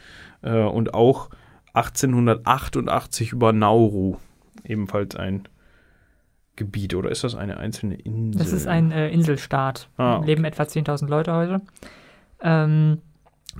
Äh, 0.41 0.61
und 0.63 0.93
auch 0.93 1.29
1888 1.73 3.33
über 3.33 3.51
Nauru, 3.51 4.15
ebenfalls 4.63 5.17
ein 5.17 5.47
Gebiet 6.55 6.95
oder 6.95 7.11
ist 7.11 7.23
das 7.23 7.35
eine 7.35 7.57
einzelne 7.57 7.95
Insel? 7.95 8.39
Das 8.39 8.51
ist 8.51 8.67
ein 8.67 8.91
äh, 8.91 9.09
Inselstaat. 9.09 9.89
Ah, 9.97 10.17
okay. 10.17 10.27
Leben 10.27 10.45
etwa 10.45 10.63
10.000 10.63 11.07
Leute 11.07 11.33
heute. 11.33 11.61
Ähm, 12.41 12.99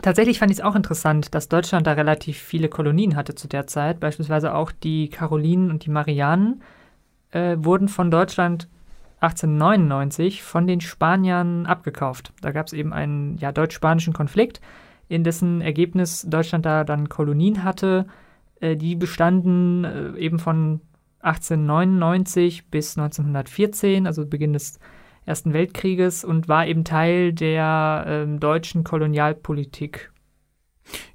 tatsächlich 0.02 0.40
fand 0.40 0.52
ich 0.52 0.60
es 0.60 0.64
auch 0.64 0.76
interessant, 0.76 1.36
dass 1.36 1.50
Deutschland 1.50 1.88
da 1.88 1.94
relativ 1.94 2.38
viele 2.38 2.70
Kolonien 2.70 3.16
hatte 3.16 3.36
zu 3.36 3.48
der 3.48 3.68
Zeit. 3.68 4.00
Beispielsweise 4.00 4.54
auch 4.54 4.72
die 4.72 5.10
Karolinen 5.10 5.72
und 5.72 5.86
die 5.86 5.90
Marianen 5.90 6.62
äh, 7.32 7.58
wurden 7.60 7.88
von 7.88 8.12
Deutschland 8.12 8.68
1899 9.22 10.44
von 10.44 10.68
den 10.68 10.82
Spaniern 10.82 11.66
abgekauft. 11.66 12.34
Da 12.42 12.52
gab 12.52 12.68
es 12.68 12.74
eben 12.74 12.94
einen 12.94 13.38
ja, 13.38 13.52
deutsch-spanischen 13.52 14.14
Konflikt, 14.14 14.62
in 15.08 15.24
dessen 15.24 15.62
Ergebnis 15.62 16.26
Deutschland 16.28 16.66
da 16.66 16.84
dann 16.84 17.10
Kolonien 17.10 17.64
hatte. 17.64 18.06
Äh, 18.60 18.76
die 18.76 18.96
bestanden 18.96 19.84
äh, 19.84 20.18
eben 20.18 20.40
von 20.40 20.82
1899 21.26 22.70
bis 22.70 22.98
1914, 22.98 24.08
also 24.08 24.26
Beginn 24.26 24.54
des 24.54 24.80
Ersten 25.26 25.54
Weltkrieges, 25.54 26.24
und 26.24 26.48
war 26.48 26.68
eben 26.68 26.84
Teil 26.84 27.34
der 27.34 28.06
ähm, 28.08 28.40
deutschen 28.40 28.84
Kolonialpolitik. 28.84 30.12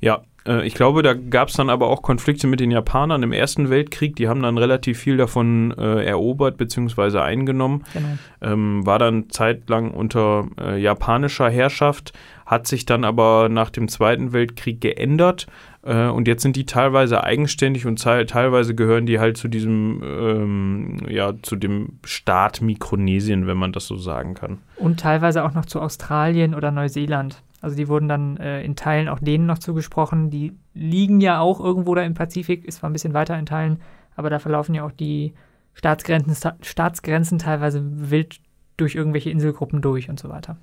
Ja, 0.00 0.22
äh, 0.46 0.66
ich 0.66 0.74
glaube, 0.74 1.02
da 1.02 1.14
gab 1.14 1.48
es 1.48 1.54
dann 1.54 1.70
aber 1.70 1.88
auch 1.88 2.02
Konflikte 2.02 2.46
mit 2.46 2.60
den 2.60 2.70
Japanern 2.70 3.22
im 3.22 3.32
Ersten 3.32 3.70
Weltkrieg. 3.70 4.16
Die 4.16 4.28
haben 4.28 4.42
dann 4.42 4.58
relativ 4.58 4.98
viel 4.98 5.16
davon 5.16 5.74
äh, 5.76 6.04
erobert 6.04 6.56
bzw. 6.56 7.18
eingenommen. 7.18 7.84
Genau. 7.92 8.18
Ähm, 8.40 8.86
war 8.86 8.98
dann 8.98 9.30
zeitlang 9.30 9.90
unter 9.92 10.48
äh, 10.60 10.80
japanischer 10.80 11.50
Herrschaft, 11.50 12.12
hat 12.46 12.66
sich 12.66 12.86
dann 12.86 13.04
aber 13.04 13.48
nach 13.48 13.70
dem 13.70 13.88
Zweiten 13.88 14.32
Weltkrieg 14.32 14.80
geändert. 14.80 15.46
Äh, 15.82 16.08
und 16.08 16.28
jetzt 16.28 16.42
sind 16.42 16.56
die 16.56 16.66
teilweise 16.66 17.24
eigenständig 17.24 17.86
und 17.86 18.00
teilweise 18.00 18.74
gehören 18.74 19.06
die 19.06 19.18
halt 19.18 19.36
zu 19.36 19.48
diesem, 19.48 20.02
ähm, 20.04 21.00
ja, 21.08 21.32
zu 21.42 21.56
dem 21.56 21.98
Staat 22.04 22.60
Mikronesien, 22.60 23.46
wenn 23.46 23.56
man 23.56 23.72
das 23.72 23.86
so 23.86 23.96
sagen 23.96 24.34
kann. 24.34 24.58
Und 24.76 25.00
teilweise 25.00 25.44
auch 25.44 25.54
noch 25.54 25.66
zu 25.66 25.80
Australien 25.80 26.54
oder 26.54 26.70
Neuseeland. 26.70 27.42
Also 27.62 27.76
die 27.76 27.88
wurden 27.88 28.08
dann 28.08 28.36
äh, 28.38 28.62
in 28.62 28.76
Teilen 28.76 29.08
auch 29.08 29.18
denen 29.18 29.46
noch 29.46 29.58
zugesprochen. 29.58 30.30
Die 30.30 30.52
liegen 30.74 31.20
ja 31.20 31.40
auch 31.40 31.60
irgendwo 31.60 31.94
da 31.94 32.02
im 32.02 32.14
Pazifik, 32.14 32.64
ist 32.64 32.78
zwar 32.78 32.90
ein 32.90 32.94
bisschen 32.94 33.14
weiter 33.14 33.38
in 33.38 33.46
Teilen, 33.46 33.80
aber 34.16 34.30
da 34.30 34.38
verlaufen 34.38 34.74
ja 34.74 34.84
auch 34.84 34.92
die 34.92 35.34
Staatsgrenzen, 35.74 36.52
Staatsgrenzen 36.62 37.38
teilweise 37.38 37.82
wild 37.84 38.40
durch 38.76 38.94
irgendwelche 38.94 39.30
Inselgruppen 39.30 39.82
durch 39.82 40.08
und 40.08 40.18
so 40.18 40.28
weiter. 40.30 40.56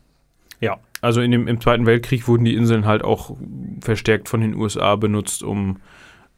Ja, 0.60 0.80
also 1.02 1.22
in 1.22 1.32
dem, 1.32 1.48
im 1.48 1.62
Zweiten 1.62 1.86
Weltkrieg 1.86 2.28
wurden 2.28 2.46
die 2.46 2.56
Inseln 2.56 2.86
halt 2.86 3.04
auch 3.04 3.36
verstärkt 3.82 4.30
von 4.30 4.42
den 4.42 4.56
USA 4.56 4.96
benutzt, 4.96 5.44
um 5.44 5.78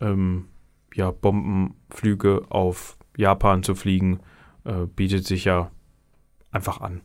ähm, 0.01 0.45
ja, 0.93 1.11
Bombenflüge 1.11 2.43
auf 2.49 2.97
Japan 3.15 3.63
zu 3.63 3.75
fliegen. 3.75 4.19
Äh, 4.65 4.85
bietet 4.95 5.25
sich 5.25 5.45
ja 5.45 5.71
einfach 6.51 6.81
an. 6.81 7.01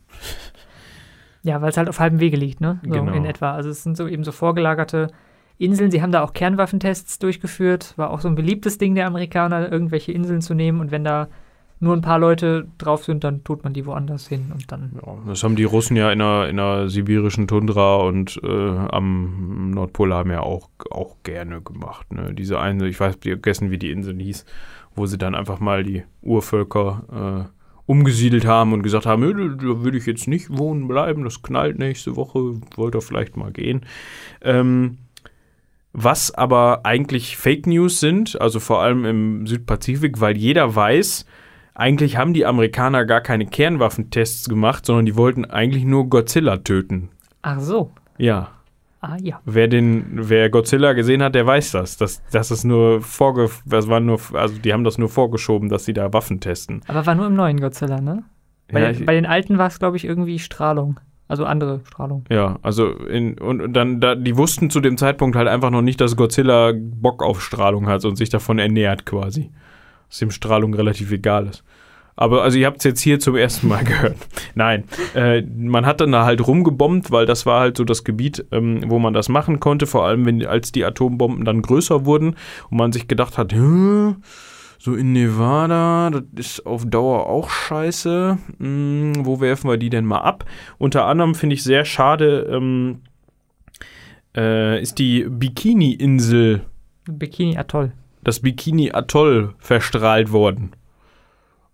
Ja, 1.43 1.61
weil 1.61 1.69
es 1.69 1.77
halt 1.77 1.89
auf 1.89 1.99
halbem 1.99 2.19
Wege 2.19 2.37
liegt, 2.37 2.59
ne? 2.59 2.79
So 2.83 2.89
Genau. 2.89 3.13
in 3.13 3.25
etwa. 3.25 3.53
Also 3.53 3.69
es 3.69 3.83
sind 3.83 3.95
so 3.95 4.07
eben 4.07 4.23
so 4.23 4.31
vorgelagerte 4.31 5.11
Inseln. 5.57 5.91
Sie 5.91 6.01
haben 6.01 6.11
da 6.11 6.23
auch 6.23 6.33
Kernwaffentests 6.33 7.19
durchgeführt. 7.19 7.93
War 7.97 8.09
auch 8.09 8.19
so 8.19 8.27
ein 8.27 8.35
beliebtes 8.35 8.77
Ding 8.77 8.95
der 8.95 9.07
Amerikaner, 9.07 9.71
irgendwelche 9.71 10.11
Inseln 10.11 10.41
zu 10.41 10.53
nehmen. 10.53 10.79
Und 10.81 10.91
wenn 10.91 11.03
da 11.03 11.29
nur 11.85 11.95
ein 11.95 12.01
paar 12.01 12.19
Leute 12.19 12.67
drauf 12.77 13.05
sind, 13.05 13.23
dann 13.23 13.43
tut 13.43 13.63
man 13.63 13.73
die 13.73 13.85
woanders 13.85 14.27
hin 14.27 14.51
und 14.53 14.69
dann. 14.71 14.91
Ja, 15.05 15.17
das 15.27 15.43
haben 15.43 15.55
die 15.55 15.63
Russen 15.63 15.95
ja 15.95 16.11
in 16.11 16.19
der, 16.19 16.49
in 16.49 16.57
der 16.57 16.89
sibirischen 16.89 17.47
Tundra 17.47 17.97
und 17.97 18.39
äh, 18.43 18.77
am 18.89 19.71
Nordpol 19.71 20.09
ja 20.09 20.41
auch, 20.41 20.69
auch 20.89 21.15
gerne 21.23 21.61
gemacht. 21.61 22.11
Ne? 22.11 22.33
Diese 22.33 22.59
eine, 22.59 22.87
ich 22.87 22.99
weiß 22.99 23.19
vergessen, 23.21 23.71
wie 23.71 23.77
die 23.77 23.91
Insel 23.91 24.17
hieß, 24.19 24.45
wo 24.95 25.05
sie 25.05 25.17
dann 25.17 25.35
einfach 25.35 25.59
mal 25.59 25.83
die 25.83 26.03
Urvölker 26.21 27.47
äh, 27.47 27.51
umgesiedelt 27.85 28.45
haben 28.45 28.73
und 28.73 28.81
gesagt 28.81 29.05
haben, 29.05 29.21
"Nö, 29.21 29.55
da 29.55 29.83
würde 29.83 29.97
ich 29.97 30.07
jetzt 30.07 30.27
nicht 30.27 30.49
wohnen 30.49 30.87
bleiben, 30.87 31.23
das 31.23 31.43
knallt 31.43 31.77
nächste 31.77 32.15
Woche, 32.15 32.55
wollt 32.75 32.95
ihr 32.95 33.01
vielleicht 33.01 33.37
mal 33.37 33.51
gehen. 33.51 33.81
Ähm, 34.41 34.97
was 35.93 36.33
aber 36.33 36.81
eigentlich 36.83 37.37
Fake 37.37 37.67
News 37.67 37.99
sind, 37.99 38.41
also 38.41 38.59
vor 38.59 38.81
allem 38.81 39.05
im 39.05 39.47
Südpazifik, 39.47 40.19
weil 40.19 40.35
jeder 40.35 40.75
weiß, 40.75 41.25
eigentlich 41.75 42.17
haben 42.17 42.33
die 42.33 42.45
Amerikaner 42.45 43.05
gar 43.05 43.21
keine 43.21 43.45
Kernwaffentests 43.45 44.49
gemacht, 44.49 44.85
sondern 44.85 45.05
die 45.05 45.15
wollten 45.15 45.45
eigentlich 45.45 45.83
nur 45.83 46.09
Godzilla 46.09 46.57
töten. 46.57 47.09
Ach 47.41 47.59
so. 47.59 47.91
Ja. 48.17 48.49
Ah 49.01 49.17
ja. 49.21 49.39
Wer 49.45 49.67
den, 49.67 50.05
wer 50.13 50.49
Godzilla 50.49 50.93
gesehen 50.93 51.21
hat, 51.21 51.35
der 51.35 51.45
weiß 51.45 51.73
das. 51.73 51.97
Das, 51.97 52.23
das 52.31 52.49
ist 52.49 52.63
nur 52.63 53.01
vorge, 53.01 53.51
das 53.65 53.87
war 53.87 53.99
nur, 53.99 54.19
also 54.33 54.57
die 54.57 54.73
haben 54.73 54.83
das 54.83 54.97
nur 54.97 55.09
vorgeschoben, 55.09 55.69
dass 55.69 55.85
sie 55.85 55.93
da 55.93 56.11
Waffen 56.11 56.39
testen. 56.39 56.81
Aber 56.87 57.05
war 57.05 57.13
nur 57.13 57.27
im 57.27 57.35
neuen 57.35 57.59
Godzilla, 57.59 58.01
ne? 58.01 58.23
Bei, 58.71 58.81
Ja, 58.81 58.91
den, 58.93 59.05
bei 59.05 59.13
den 59.13 59.27
alten 59.27 59.59
war 59.59 59.67
es, 59.67 59.77
glaube 59.77 59.97
ich, 59.97 60.05
irgendwie 60.05 60.39
Strahlung. 60.39 60.99
Also 61.27 61.45
andere 61.45 61.81
Strahlung. 61.85 62.23
Ja, 62.31 62.57
also 62.61 62.89
in, 62.91 63.37
und 63.39 63.73
dann, 63.73 63.99
da, 63.99 64.15
die 64.15 64.37
wussten 64.37 64.69
zu 64.69 64.79
dem 64.79 64.97
Zeitpunkt 64.97 65.35
halt 65.35 65.47
einfach 65.47 65.71
noch 65.71 65.81
nicht, 65.81 65.99
dass 65.99 66.15
Godzilla 66.15 66.71
Bock 66.75 67.21
auf 67.21 67.41
Strahlung 67.41 67.87
hat 67.87 68.05
und 68.05 68.15
sich 68.15 68.29
davon 68.29 68.59
ernährt 68.59 69.05
quasi. 69.05 69.51
Dass 70.15 70.19
dem 70.19 70.31
Strahlung 70.31 70.73
relativ 70.73 71.11
egal 71.11 71.47
ist. 71.47 71.65
Aber 72.15 72.43
also 72.43 72.57
ihr 72.57 72.67
habt 72.67 72.77
es 72.77 72.85
jetzt 72.85 73.01
hier 73.01 73.19
zum 73.19 73.35
ersten 73.35 73.67
Mal 73.67 73.83
gehört. 73.83 74.15
Nein, 74.53 74.85
äh, 75.13 75.41
man 75.41 75.85
hat 75.85 75.99
dann 75.99 76.13
da 76.13 76.23
halt 76.23 76.47
rumgebombt, 76.47 77.11
weil 77.11 77.25
das 77.25 77.45
war 77.45 77.59
halt 77.59 77.75
so 77.75 77.83
das 77.83 78.05
Gebiet, 78.05 78.45
ähm, 78.53 78.85
wo 78.87 78.97
man 78.97 79.13
das 79.13 79.27
machen 79.27 79.59
konnte, 79.59 79.87
vor 79.87 80.05
allem 80.05 80.25
wenn 80.25 80.45
als 80.45 80.71
die 80.71 80.85
Atombomben 80.85 81.43
dann 81.43 81.61
größer 81.61 82.05
wurden 82.05 82.37
und 82.69 82.77
man 82.77 82.93
sich 82.93 83.09
gedacht 83.09 83.37
hat, 83.37 83.51
"Hä, 83.51 84.15
so 84.79 84.95
in 84.95 85.11
Nevada, 85.11 86.11
das 86.11 86.45
ist 86.45 86.65
auf 86.65 86.85
Dauer 86.85 87.27
auch 87.27 87.49
scheiße. 87.49 88.37
Hm, 88.57 89.25
wo 89.25 89.41
werfen 89.41 89.69
wir 89.69 89.75
die 89.75 89.89
denn 89.89 90.05
mal 90.05 90.19
ab? 90.19 90.45
Unter 90.77 91.07
anderem 91.07 91.35
finde 91.35 91.55
ich 91.55 91.63
sehr 91.63 91.83
schade, 91.83 92.47
ähm, 92.49 93.01
äh, 94.33 94.81
ist 94.81 94.97
die 94.97 95.25
Bikini-Insel, 95.27 96.61
Bikini 98.25 98.25
Atoll. 98.25 98.25
das 98.25 98.41
Bikini-Atoll 98.41 99.53
verstrahlt 99.59 100.31
worden. 100.31 100.71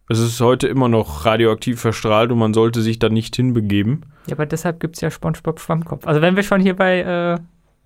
Es 0.09 0.19
ist 0.19 0.41
heute 0.41 0.67
immer 0.67 0.89
noch 0.89 1.25
radioaktiv 1.25 1.79
verstrahlt 1.79 2.31
und 2.31 2.39
man 2.39 2.53
sollte 2.53 2.81
sich 2.81 2.99
da 2.99 3.09
nicht 3.09 3.35
hinbegeben. 3.35 4.05
Ja, 4.27 4.35
aber 4.35 4.45
deshalb 4.45 4.79
gibt 4.79 4.97
es 4.97 5.01
ja 5.01 5.09
SpongeBob 5.09 5.59
Schwammkopf. 5.59 6.05
Also 6.05 6.21
wenn 6.21 6.35
wir 6.35 6.43
schon 6.43 6.61
hier 6.61 6.75
bei 6.75 6.99
äh, 6.99 7.39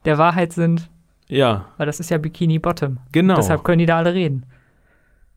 der 0.05 0.17
Wahrheit 0.17 0.53
sind, 0.53 0.89
Ja, 1.27 1.67
weil 1.77 1.85
das 1.85 1.99
ist 1.99 2.09
ja 2.09 2.17
Bikini 2.17 2.59
Bottom. 2.59 2.97
genau. 3.11 3.35
Deshalb 3.35 3.63
können 3.63 3.79
die 3.79 3.85
da 3.85 3.97
alle 3.97 4.13
reden. 4.13 4.45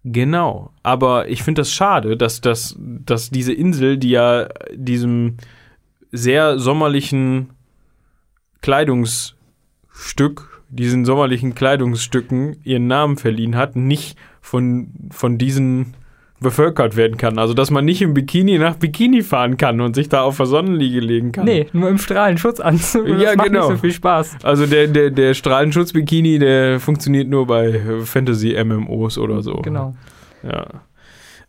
Genau. 0.05 0.73
Aber 0.83 1.29
ich 1.29 1.43
finde 1.43 1.61
das 1.61 1.73
schade, 1.73 2.17
dass, 2.17 2.41
dass, 2.41 2.77
dass 2.79 3.31
diese 3.31 3.53
Insel, 3.53 3.99
die 3.99 4.11
ja 4.11 4.49
diesem 4.75 5.37
sehr 6.13 6.59
sommerlichen 6.59 7.51
Kleidungsstück, 8.63 10.58
diesen 10.69 11.05
sommerlichen 11.05 11.55
Kleidungsstücken 11.55 12.57
ihren 12.65 12.87
Namen 12.87 13.17
verliehen 13.17 13.57
hat, 13.57 13.77
nicht 13.77 14.19
von, 14.41 14.89
von 15.11 15.39
diesen 15.39 15.95
bevölkert 16.41 16.97
werden 16.97 17.17
kann. 17.17 17.39
Also, 17.39 17.53
dass 17.53 17.71
man 17.71 17.85
nicht 17.85 18.01
im 18.01 18.15
Bikini 18.15 18.59
nach 18.59 18.77
Bikini 18.77 19.23
fahren 19.23 19.57
kann 19.57 19.81
und 19.81 19.95
sich 19.95 20.09
da 20.09 20.23
auf 20.23 20.37
der 20.37 20.47
Sonnenliege 20.47 21.01
legen 21.01 21.33
kann. 21.33 21.45
Nee, 21.45 21.67
nur 21.73 21.89
im 21.89 21.99
Strahlenschutzanzug. 21.99 23.07
Das 23.09 23.23
Ja, 23.23 23.35
macht 23.35 23.49
genau. 23.49 23.69
nicht 23.69 23.77
so 23.77 23.81
viel 23.81 23.93
Spaß. 23.93 24.37
Also 24.45 24.67
der, 24.67 24.87
der, 24.87 25.11
der 25.11 25.35
Strahlenschutz-Bikini, 25.35 26.39
der 26.39 26.79
funktioniert 26.79 27.29
nur 27.29 27.47
bei 27.47 27.81
Fantasy-MMOs 28.05 29.19
oder 29.19 29.43
so. 29.43 29.55
Genau. 29.55 29.97
Ja. 30.45 30.67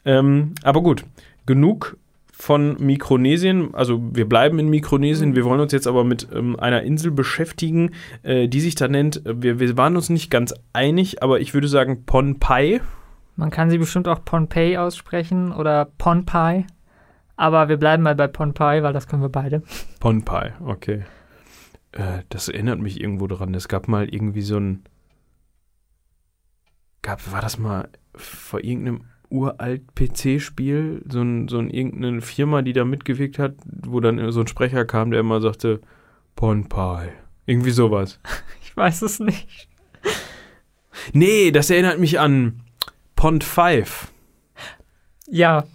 Ähm, 0.06 0.54
aber 0.64 0.82
gut, 0.82 1.04
genug 1.46 1.98
von 2.39 2.77
Mikronesien. 2.79 3.75
Also 3.75 4.01
wir 4.13 4.27
bleiben 4.27 4.60
in 4.60 4.69
Mikronesien. 4.69 5.36
Wir 5.36 5.43
wollen 5.43 5.60
uns 5.60 5.74
jetzt 5.74 5.88
aber 5.88 6.05
mit 6.05 6.29
ähm, 6.34 6.58
einer 6.58 6.84
Insel 6.84 7.12
beschäftigen, 7.12 7.91
äh, 8.24 8.48
die 8.48 8.62
sich 8.62 8.75
da 8.75 8.88
nennt, 8.88 9.25
äh, 9.25 9.43
wir, 9.43 9.60
wir 9.60 9.77
waren 9.77 9.98
uns 9.98 10.10
nicht 10.10 10.31
ganz 10.31 10.53
einig, 10.72 11.22
aber 11.22 11.41
ich 11.41 11.53
würde 11.53 11.67
sagen 11.67 12.05
Pohnpei. 12.05 12.79
Man 13.36 13.51
kann 13.51 13.69
sie 13.69 13.77
bestimmt 13.77 14.08
auch 14.08 14.24
Pohnpei 14.24 14.79
aussprechen 14.79 15.51
oder 15.51 15.86
Ponpai. 15.86 16.65
Aber 17.36 17.67
wir 17.69 17.77
bleiben 17.77 18.03
mal 18.03 18.15
bei 18.15 18.27
Ponpai, 18.27 18.84
weil 18.84 18.93
das 18.93 19.08
können 19.08 19.22
wir 19.22 19.29
beide. 19.29 19.62
Ponpai, 20.00 20.53
okay. 20.65 21.03
Äh, 21.91 22.24
das 22.29 22.48
erinnert 22.48 22.79
mich 22.79 23.01
irgendwo 23.01 23.27
dran. 23.27 23.53
Es 23.53 23.67
gab 23.67 23.89
mal 23.89 24.08
irgendwie 24.08 24.41
so 24.41 24.58
ein. 24.58 24.84
Gab, 27.01 27.31
war 27.31 27.41
das 27.41 27.58
mal 27.58 27.89
vor 28.15 28.63
irgendeinem 28.63 29.05
uralt 29.30 29.84
PC-Spiel, 29.96 31.02
so 31.10 31.22
ein, 31.22 31.48
so 31.48 31.60
ein 31.60 31.70
irgendeine 31.70 32.22
Firma, 32.22 32.62
die 32.62 32.74
da 32.74 32.84
mitgewirkt 32.86 33.40
hat, 33.40 33.56
wo 33.66 34.00
dann 34.00 34.32
so 34.32 34.42
ein 34.42 34.48
Sprecher 34.48 34.86
kam, 34.86 35.12
der 35.12 35.20
immer 35.20 35.42
sagte, 35.42 35.82
Ponpai. 36.36 37.14
Irgendwie 37.46 37.72
sowas. 37.72 38.20
Ich 38.62 38.78
weiß 38.78 39.02
es 39.02 39.20
nicht. 39.20 39.68
Nee, 41.12 41.52
das 41.52 41.70
erinnert 41.70 42.00
mich 42.00 42.20
an 42.20 42.62
Pond 43.16 43.44
5. 43.44 44.08
Ja, 45.28 45.66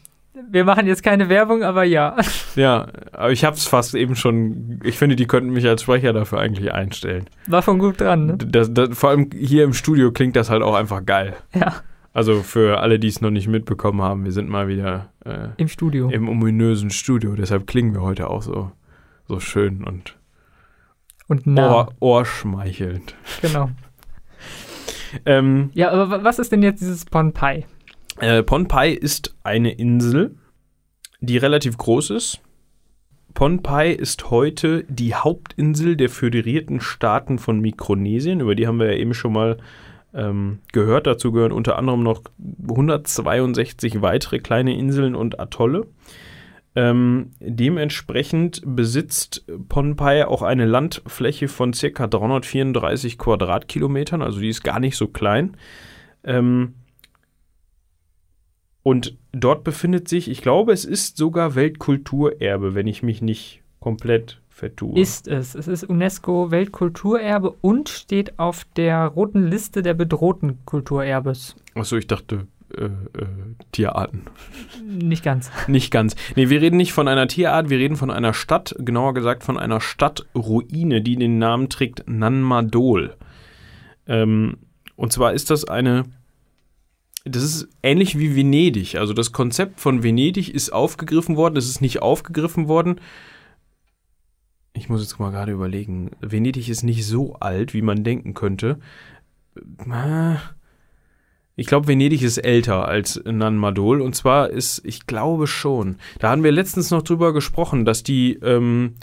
wir 0.50 0.64
machen 0.64 0.86
jetzt 0.86 1.02
keine 1.02 1.28
Werbung, 1.28 1.62
aber 1.62 1.84
ja. 1.84 2.16
Ja, 2.56 2.86
aber 3.12 3.32
ich 3.32 3.44
hab's 3.44 3.66
fast 3.66 3.94
eben 3.94 4.14
schon. 4.16 4.80
Ich 4.84 4.96
finde, 4.96 5.16
die 5.16 5.26
könnten 5.26 5.50
mich 5.50 5.66
als 5.66 5.82
Sprecher 5.82 6.12
dafür 6.12 6.38
eigentlich 6.38 6.72
einstellen. 6.72 7.26
War 7.46 7.62
von 7.62 7.78
gut 7.78 8.00
dran, 8.00 8.26
ne? 8.26 8.36
Das, 8.38 8.72
das, 8.72 8.96
vor 8.96 9.10
allem 9.10 9.30
hier 9.36 9.64
im 9.64 9.74
Studio 9.74 10.12
klingt 10.12 10.36
das 10.36 10.50
halt 10.50 10.62
auch 10.62 10.74
einfach 10.74 11.04
geil. 11.04 11.34
Ja, 11.52 11.82
Also 12.14 12.42
für 12.42 12.78
alle, 12.80 12.98
die 12.98 13.08
es 13.08 13.20
noch 13.20 13.30
nicht 13.30 13.48
mitbekommen 13.48 14.00
haben, 14.00 14.24
wir 14.24 14.32
sind 14.32 14.48
mal 14.48 14.68
wieder 14.68 15.12
äh, 15.26 15.48
im 15.56 15.68
Studio. 15.68 16.08
im 16.10 16.28
ominösen 16.28 16.90
Studio. 16.90 17.34
Deshalb 17.34 17.66
klingen 17.66 17.92
wir 17.92 18.02
heute 18.02 18.30
auch 18.30 18.40
so, 18.42 18.70
so 19.26 19.40
schön 19.40 19.82
und 19.84 20.16
Und 21.28 21.46
nah. 21.46 21.74
ohr, 21.74 21.88
ohrschmeichelnd. 22.00 23.14
Genau. 23.42 23.70
Ähm, 25.26 25.70
Ja, 25.74 25.90
aber 25.92 26.10
wa- 26.10 26.24
was 26.24 26.40
ist 26.40 26.50
denn 26.50 26.64
jetzt 26.64 26.80
dieses 26.80 27.04
Ponpai? 27.04 27.64
Äh, 28.18 28.42
Pohnpei 28.42 28.90
ist 28.90 29.36
eine 29.44 29.70
Insel, 29.72 30.34
die 31.20 31.36
relativ 31.36 31.76
groß 31.78 32.10
ist. 32.10 32.40
Pohnpei 33.32 33.90
ist 33.92 34.30
heute 34.30 34.82
die 34.88 35.14
Hauptinsel 35.14 35.96
der 35.96 36.08
föderierten 36.08 36.80
Staaten 36.80 37.38
von 37.38 37.60
Mikronesien. 37.60 38.40
Über 38.40 38.56
die 38.56 38.66
haben 38.66 38.80
wir 38.80 38.86
ja 38.92 38.98
eben 38.98 39.14
schon 39.14 39.32
mal 39.32 39.58
ähm, 40.14 40.60
gehört. 40.72 41.06
Dazu 41.06 41.32
gehören 41.32 41.52
unter 41.52 41.78
anderem 41.78 42.02
noch 42.02 42.22
162 42.68 44.02
weitere 44.02 44.38
kleine 44.38 44.76
Inseln 44.76 45.14
und 45.14 45.40
Atolle. 45.40 45.86
Ähm, 46.76 47.30
dementsprechend 47.38 48.62
besitzt 48.64 49.44
Pohnpei 49.68 50.26
auch 50.26 50.42
eine 50.42 50.64
Landfläche 50.64 51.46
von 51.46 51.72
ca. 51.72 52.06
334 52.06 53.16
Quadratkilometern, 53.16 54.22
also 54.22 54.40
die 54.40 54.48
ist 54.48 54.64
gar 54.64 54.80
nicht 54.80 54.96
so 54.96 55.06
klein. 55.06 55.56
Ähm, 56.24 56.74
und 58.82 59.16
dort 59.32 59.62
befindet 59.62 60.08
sich, 60.08 60.28
ich 60.28 60.42
glaube, 60.42 60.72
es 60.72 60.84
ist 60.84 61.16
sogar 61.16 61.54
Weltkulturerbe, 61.54 62.74
wenn 62.74 62.86
ich 62.88 63.02
mich 63.02 63.22
nicht 63.22 63.62
komplett 63.78 64.40
vertue. 64.54 64.98
Ist 64.98 65.28
es. 65.28 65.54
Es 65.54 65.66
ist 65.66 65.84
UNESCO 65.84 66.50
Weltkulturerbe 66.50 67.54
und 67.60 67.88
steht 67.88 68.38
auf 68.38 68.64
der 68.76 69.06
roten 69.06 69.48
Liste 69.48 69.82
der 69.82 69.94
bedrohten 69.94 70.64
Kulturerbes. 70.64 71.56
Achso, 71.74 71.96
ich 71.96 72.06
dachte 72.06 72.46
äh, 72.76 72.84
äh, 72.84 72.90
Tierarten. 73.72 74.22
Nicht 74.86 75.24
ganz. 75.24 75.50
Nicht 75.66 75.90
ganz. 75.90 76.14
Nee, 76.36 76.50
wir 76.50 76.60
reden 76.60 76.76
nicht 76.76 76.92
von 76.92 77.08
einer 77.08 77.26
Tierart, 77.26 77.68
wir 77.68 77.78
reden 77.78 77.96
von 77.96 78.10
einer 78.10 78.32
Stadt, 78.32 78.74
genauer 78.78 79.14
gesagt 79.14 79.42
von 79.42 79.58
einer 79.58 79.80
Stadtruine, 79.80 81.02
die 81.02 81.16
den 81.16 81.38
Namen 81.38 81.68
trägt 81.68 82.08
Nanmadol. 82.08 83.16
Ähm, 84.06 84.58
und 84.94 85.12
zwar 85.12 85.32
ist 85.32 85.50
das 85.50 85.64
eine. 85.64 86.04
Das 87.24 87.42
ist 87.42 87.68
ähnlich 87.82 88.18
wie 88.18 88.36
Venedig. 88.36 88.96
Also 88.96 89.14
das 89.14 89.32
Konzept 89.32 89.80
von 89.80 90.02
Venedig 90.02 90.54
ist 90.54 90.72
aufgegriffen 90.72 91.36
worden. 91.36 91.56
Es 91.56 91.68
ist 91.68 91.80
nicht 91.80 92.02
aufgegriffen 92.02 92.68
worden. 92.68 93.00
Ich 94.76 94.88
muss 94.88 95.02
jetzt 95.02 95.18
mal 95.20 95.30
gerade 95.30 95.52
überlegen. 95.52 96.10
Venedig 96.20 96.68
ist 96.68 96.82
nicht 96.82 97.06
so 97.06 97.34
alt, 97.34 97.74
wie 97.74 97.82
man 97.82 98.02
denken 98.04 98.34
könnte. 98.34 98.78
Ah, 99.88 100.36
Ich 101.56 101.68
glaube, 101.68 101.86
Venedig 101.86 102.22
ist 102.22 102.38
älter 102.38 102.88
als 102.88 103.22
Nanmadol. 103.24 104.00
Und 104.00 104.16
zwar 104.16 104.50
ist, 104.50 104.82
ich 104.84 105.06
glaube 105.06 105.46
schon. 105.46 105.96
Da 106.18 106.30
haben 106.30 106.42
wir 106.42 106.50
letztens 106.50 106.90
noch 106.90 107.02
drüber 107.02 107.32
gesprochen, 107.32 107.84
dass 107.84 108.02
die, 108.02 108.32
ähm, 108.42 108.94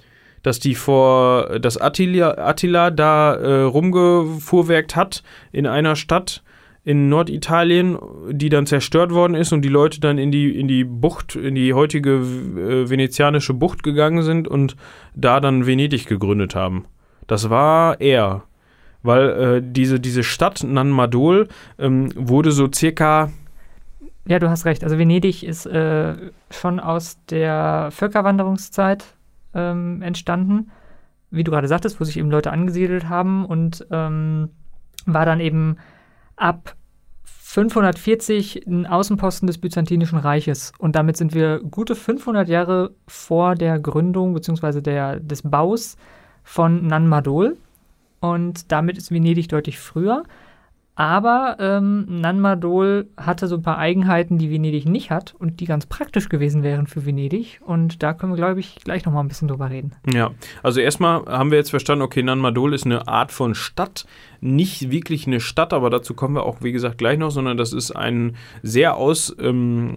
dass 0.43 0.59
die 0.59 0.75
vor, 0.75 1.59
dass 1.59 1.77
Attila, 1.77 2.31
Attila 2.37 2.91
da 2.91 3.35
äh, 3.35 3.61
rumgefuhrwerkt 3.61 4.97
hat 4.97 5.23
in 5.53 5.65
einer 5.65 5.95
Stadt 5.95 6.43
in 6.83 7.09
Norditalien, 7.09 7.97
die 8.31 8.49
dann 8.49 8.65
zerstört 8.65 9.11
worden 9.11 9.35
ist 9.35 9.53
und 9.53 9.61
die 9.61 9.69
Leute 9.69 9.99
dann 9.99 10.17
in 10.17 10.31
die, 10.31 10.57
in 10.59 10.67
die 10.67 10.83
Bucht, 10.83 11.35
in 11.35 11.53
die 11.53 11.73
heutige 11.73 12.13
äh, 12.15 12.89
venezianische 12.89 13.53
Bucht 13.53 13.83
gegangen 13.83 14.23
sind 14.23 14.47
und 14.47 14.75
da 15.13 15.39
dann 15.39 15.67
Venedig 15.67 16.07
gegründet 16.07 16.55
haben. 16.55 16.85
Das 17.27 17.49
war 17.49 18.01
er. 18.01 18.43
Weil 19.03 19.29
äh, 19.29 19.61
diese, 19.63 19.99
diese 19.99 20.23
Stadt 20.23 20.63
Nanmadol 20.63 21.47
ähm, 21.79 22.11
wurde 22.15 22.51
so 22.51 22.69
circa 22.73 23.31
Ja, 24.27 24.39
du 24.39 24.49
hast 24.49 24.65
recht. 24.65 24.83
Also 24.83 24.97
Venedig 24.97 25.43
ist 25.43 25.65
äh, 25.67 26.15
schon 26.49 26.79
aus 26.79 27.17
der 27.29 27.89
Völkerwanderungszeit 27.91 29.05
ähm, 29.53 30.01
entstanden, 30.01 30.71
wie 31.29 31.43
du 31.43 31.51
gerade 31.51 31.67
sagtest, 31.67 31.99
wo 31.99 32.03
sich 32.03 32.17
eben 32.17 32.31
Leute 32.31 32.51
angesiedelt 32.51 33.07
haben 33.07 33.45
und 33.45 33.85
ähm, 33.91 34.49
war 35.05 35.25
dann 35.25 35.39
eben 35.39 35.77
ab 36.41 36.75
540 37.23 38.65
ein 38.65 38.85
Außenposten 38.85 39.45
des 39.45 39.57
Byzantinischen 39.57 40.17
Reiches. 40.17 40.71
Und 40.77 40.95
damit 40.95 41.17
sind 41.17 41.33
wir 41.33 41.59
gute 41.59 41.95
500 41.95 42.47
Jahre 42.47 42.95
vor 43.07 43.55
der 43.55 43.77
Gründung 43.79 44.33
bzw. 44.33 45.19
Des 45.19 45.41
Baus 45.41 45.97
von 46.43 46.87
Nanmadol. 46.87 47.57
Und 48.21 48.71
damit 48.71 48.97
ist 48.97 49.11
Venedig 49.11 49.49
deutlich 49.49 49.79
früher. 49.79 50.23
Aber 50.95 51.55
ähm, 51.59 52.05
Nanmadol 52.21 53.07
hatte 53.15 53.47
so 53.47 53.55
ein 53.55 53.61
paar 53.61 53.77
Eigenheiten, 53.77 54.37
die 54.37 54.51
Venedig 54.51 54.85
nicht 54.85 55.09
hat 55.09 55.33
und 55.39 55.61
die 55.61 55.65
ganz 55.65 55.85
praktisch 55.85 56.27
gewesen 56.27 56.63
wären 56.63 56.85
für 56.85 57.05
Venedig. 57.05 57.61
Und 57.65 58.03
da 58.03 58.13
können 58.13 58.33
wir, 58.33 58.37
glaube 58.37 58.59
ich, 58.59 58.75
gleich 58.83 59.05
noch 59.05 59.13
mal 59.13 59.21
ein 59.21 59.29
bisschen 59.29 59.47
drüber 59.47 59.69
reden. 59.69 59.93
Ja, 60.13 60.31
also 60.63 60.81
erstmal 60.81 61.25
haben 61.25 61.49
wir 61.49 61.57
jetzt 61.57 61.69
verstanden, 61.69 62.01
okay, 62.01 62.21
Nanmadol 62.21 62.73
ist 62.73 62.85
eine 62.85 63.07
Art 63.07 63.31
von 63.31 63.55
Stadt, 63.55 64.05
nicht 64.41 64.91
wirklich 64.91 65.27
eine 65.27 65.39
Stadt, 65.39 65.71
aber 65.71 65.89
dazu 65.89 66.13
kommen 66.13 66.35
wir 66.35 66.43
auch, 66.43 66.61
wie 66.61 66.73
gesagt, 66.73 66.97
gleich 66.97 67.17
noch, 67.17 67.31
sondern 67.31 67.55
das 67.55 67.71
ist 67.71 67.91
ein 67.91 68.35
sehr 68.61 68.97
aus, 68.97 69.33
ähm, 69.39 69.95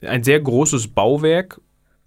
ein 0.00 0.24
sehr 0.24 0.40
großes 0.40 0.88
Bauwerk, 0.88 1.60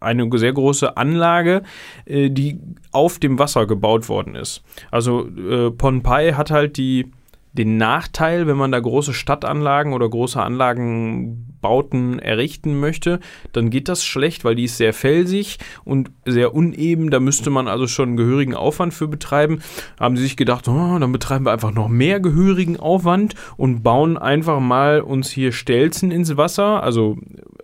eine 0.03 0.29
sehr 0.37 0.53
große 0.53 0.97
Anlage, 0.97 1.63
äh, 2.05 2.29
die 2.29 2.59
auf 2.91 3.19
dem 3.19 3.39
Wasser 3.39 3.65
gebaut 3.65 4.09
worden 4.09 4.35
ist. 4.35 4.63
Also 4.91 5.27
äh, 5.27 5.71
Pohnpei 5.71 6.33
hat 6.33 6.51
halt 6.51 6.77
die 6.77 7.11
den 7.53 7.77
Nachteil, 7.77 8.47
wenn 8.47 8.57
man 8.57 8.71
da 8.71 8.79
große 8.79 9.13
Stadtanlagen 9.13 9.93
oder 9.93 10.09
große 10.09 10.41
Anlagenbauten 10.41 12.17
errichten 12.17 12.79
möchte, 12.79 13.19
dann 13.51 13.69
geht 13.69 13.87
das 13.87 14.03
schlecht, 14.03 14.43
weil 14.43 14.55
die 14.55 14.63
ist 14.63 14.77
sehr 14.77 14.93
felsig 14.93 15.59
und 15.85 16.09
sehr 16.25 16.55
uneben. 16.55 17.11
Da 17.11 17.19
müsste 17.19 17.51
man 17.51 17.67
also 17.67 17.85
schon 17.85 18.09
einen 18.09 18.17
gehörigen 18.17 18.55
Aufwand 18.55 18.93
für 18.93 19.07
betreiben. 19.07 19.61
Haben 19.99 20.17
sie 20.17 20.23
sich 20.23 20.35
gedacht, 20.35 20.67
oh, 20.67 20.97
dann 20.99 21.11
betreiben 21.11 21.45
wir 21.45 21.51
einfach 21.51 21.71
noch 21.71 21.89
mehr 21.89 22.19
gehörigen 22.19 22.79
Aufwand 22.79 23.35
und 23.55 23.83
bauen 23.83 24.17
einfach 24.17 24.59
mal 24.59 25.01
uns 25.01 25.29
hier 25.29 25.51
Stelzen 25.51 26.09
ins 26.09 26.35
Wasser, 26.35 26.81
also 26.81 27.17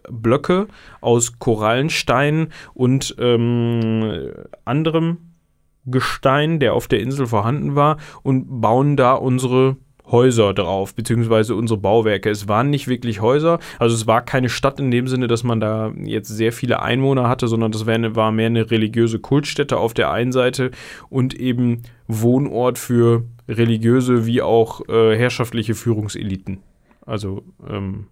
Blöcke 0.07 0.67
aus 1.01 1.39
Korallenstein 1.39 2.49
und 2.75 3.15
ähm, 3.17 4.33
anderem 4.65 5.28
Gestein, 5.91 6.59
der 6.59 6.73
auf 6.73 6.87
der 6.87 6.99
Insel 6.99 7.27
vorhanden 7.27 7.75
war, 7.75 7.97
und 8.23 8.61
bauen 8.61 8.97
da 8.97 9.13
unsere 9.13 9.77
Häuser 10.11 10.53
drauf, 10.53 10.95
beziehungsweise 10.95 11.55
unsere 11.55 11.79
Bauwerke. 11.79 12.29
Es 12.29 12.47
waren 12.47 12.69
nicht 12.69 12.87
wirklich 12.87 13.21
Häuser, 13.21 13.59
also 13.77 13.95
es 13.95 14.07
war 14.07 14.23
keine 14.23 14.49
Stadt 14.49 14.79
in 14.79 14.91
dem 14.91 15.07
Sinne, 15.07 15.27
dass 15.27 15.43
man 15.43 15.59
da 15.59 15.91
jetzt 16.03 16.29
sehr 16.29 16.51
viele 16.51 16.81
Einwohner 16.81 17.29
hatte, 17.29 17.47
sondern 17.47 17.71
das 17.71 17.85
war 17.85 18.31
mehr 18.31 18.47
eine 18.47 18.71
religiöse 18.71 19.19
Kultstätte 19.19 19.77
auf 19.77 19.93
der 19.93 20.11
einen 20.11 20.31
Seite 20.31 20.71
und 21.09 21.35
eben 21.35 21.83
Wohnort 22.07 22.77
für 22.77 23.25
religiöse 23.47 24.25
wie 24.25 24.41
auch 24.41 24.87
äh, 24.89 25.15
herrschaftliche 25.15 25.75
Führungseliten. 25.75 26.59
Also 27.05 27.43
ähm, 27.67 28.07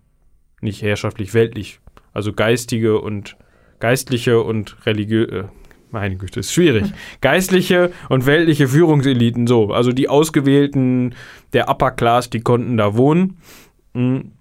nicht 0.61 0.81
herrschaftlich, 0.81 1.33
weltlich. 1.33 1.79
Also 2.13 2.33
geistige 2.33 2.99
und 2.99 3.37
geistliche 3.79 4.41
und 4.41 4.85
religiöse, 4.85 5.49
meine 5.97 6.15
Güte, 6.15 6.39
ist 6.39 6.53
schwierig. 6.53 6.85
Geistliche 7.21 7.91
und 8.09 8.25
weltliche 8.25 8.67
Führungseliten, 8.67 9.47
so. 9.47 9.71
Also 9.71 9.91
die 9.91 10.09
Ausgewählten 10.09 11.15
der 11.53 11.69
Upper 11.69 11.91
Class, 11.91 12.29
die 12.29 12.41
konnten 12.41 12.77
da 12.77 12.95
wohnen. 12.95 13.37
Mhm. 13.93 14.31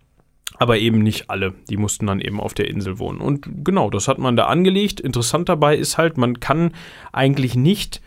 Aber 0.59 0.79
eben 0.79 1.01
nicht 1.03 1.29
alle. 1.29 1.53
Die 1.69 1.77
mussten 1.77 2.07
dann 2.07 2.21
eben 2.21 2.41
auf 2.41 2.55
der 2.55 2.69
Insel 2.69 2.99
wohnen. 2.99 3.21
Und 3.21 3.47
genau, 3.65 3.91
das 3.91 4.09
hat 4.09 4.19
man 4.19 4.37
da 4.37 4.47
angelegt. 4.47 5.01
Interessant 5.01 5.49
dabei 5.49 5.77
ist 5.77 5.99
halt, 5.99 6.17
man 6.17 6.41
kann 6.41 6.73
eigentlich 7.13 7.57
nicht 7.57 8.01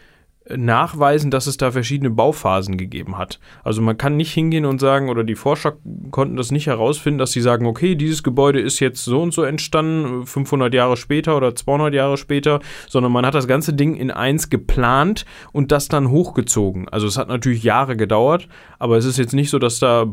nachweisen, 0.55 1.31
dass 1.31 1.47
es 1.47 1.57
da 1.57 1.71
verschiedene 1.71 2.09
Bauphasen 2.09 2.77
gegeben 2.77 3.17
hat. 3.17 3.39
Also 3.63 3.81
man 3.81 3.97
kann 3.97 4.17
nicht 4.17 4.33
hingehen 4.33 4.65
und 4.65 4.79
sagen, 4.79 5.09
oder 5.09 5.23
die 5.23 5.35
Forscher 5.35 5.77
konnten 6.11 6.35
das 6.35 6.51
nicht 6.51 6.67
herausfinden, 6.67 7.19
dass 7.19 7.31
sie 7.31 7.41
sagen, 7.41 7.65
okay, 7.65 7.95
dieses 7.95 8.23
Gebäude 8.23 8.59
ist 8.59 8.79
jetzt 8.79 9.03
so 9.03 9.21
und 9.21 9.33
so 9.33 9.43
entstanden, 9.43 10.25
500 10.25 10.73
Jahre 10.73 10.97
später 10.97 11.37
oder 11.37 11.55
200 11.55 11.93
Jahre 11.93 12.17
später, 12.17 12.59
sondern 12.87 13.11
man 13.11 13.25
hat 13.25 13.35
das 13.35 13.47
ganze 13.47 13.73
Ding 13.73 13.95
in 13.95 14.11
eins 14.11 14.49
geplant 14.49 15.25
und 15.51 15.71
das 15.71 15.87
dann 15.87 16.09
hochgezogen. 16.09 16.89
Also 16.89 17.07
es 17.07 17.17
hat 17.17 17.27
natürlich 17.27 17.63
Jahre 17.63 17.95
gedauert, 17.95 18.47
aber 18.79 18.97
es 18.97 19.05
ist 19.05 19.17
jetzt 19.17 19.33
nicht 19.33 19.49
so, 19.49 19.59
dass 19.59 19.79
da 19.79 20.05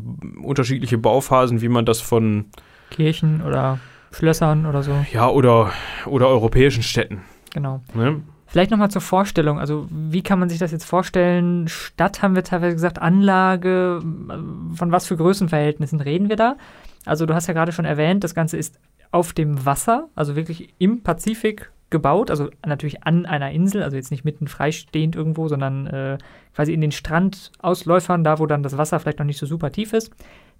unterschiedliche 0.42 0.98
Bauphasen, 0.98 1.60
wie 1.62 1.68
man 1.68 1.86
das 1.86 2.00
von 2.00 2.46
Kirchen 2.90 3.42
oder 3.42 3.78
Schlössern 4.12 4.66
oder 4.66 4.82
so. 4.82 4.92
Ja, 5.12 5.28
oder, 5.28 5.72
oder 6.06 6.28
europäischen 6.28 6.82
Städten. 6.82 7.22
Genau. 7.52 7.80
Ne? 7.94 8.22
Vielleicht 8.46 8.70
nochmal 8.70 8.90
zur 8.90 9.02
Vorstellung. 9.02 9.58
Also, 9.58 9.88
wie 9.90 10.22
kann 10.22 10.38
man 10.38 10.48
sich 10.48 10.58
das 10.58 10.70
jetzt 10.70 10.84
vorstellen? 10.84 11.66
Stadt 11.68 12.22
haben 12.22 12.36
wir 12.36 12.44
teilweise 12.44 12.74
gesagt, 12.74 13.00
Anlage. 13.00 14.00
Von 14.00 14.92
was 14.92 15.06
für 15.06 15.16
Größenverhältnissen 15.16 16.00
reden 16.00 16.28
wir 16.28 16.36
da? 16.36 16.56
Also, 17.04 17.26
du 17.26 17.34
hast 17.34 17.48
ja 17.48 17.54
gerade 17.54 17.72
schon 17.72 17.84
erwähnt, 17.84 18.22
das 18.22 18.34
Ganze 18.34 18.56
ist 18.56 18.78
auf 19.10 19.32
dem 19.32 19.64
Wasser, 19.64 20.08
also 20.14 20.36
wirklich 20.36 20.74
im 20.78 21.02
Pazifik 21.02 21.72
gebaut. 21.90 22.30
Also, 22.30 22.50
natürlich 22.64 23.02
an 23.02 23.26
einer 23.26 23.50
Insel, 23.50 23.82
also 23.82 23.96
jetzt 23.96 24.12
nicht 24.12 24.24
mitten 24.24 24.46
freistehend 24.46 25.16
irgendwo, 25.16 25.48
sondern 25.48 25.88
äh, 25.88 26.18
quasi 26.54 26.72
in 26.72 26.80
den 26.80 26.92
Strandausläufern, 26.92 28.22
da 28.22 28.38
wo 28.38 28.46
dann 28.46 28.62
das 28.62 28.78
Wasser 28.78 29.00
vielleicht 29.00 29.18
noch 29.18 29.26
nicht 29.26 29.38
so 29.38 29.46
super 29.46 29.72
tief 29.72 29.92
ist. 29.92 30.12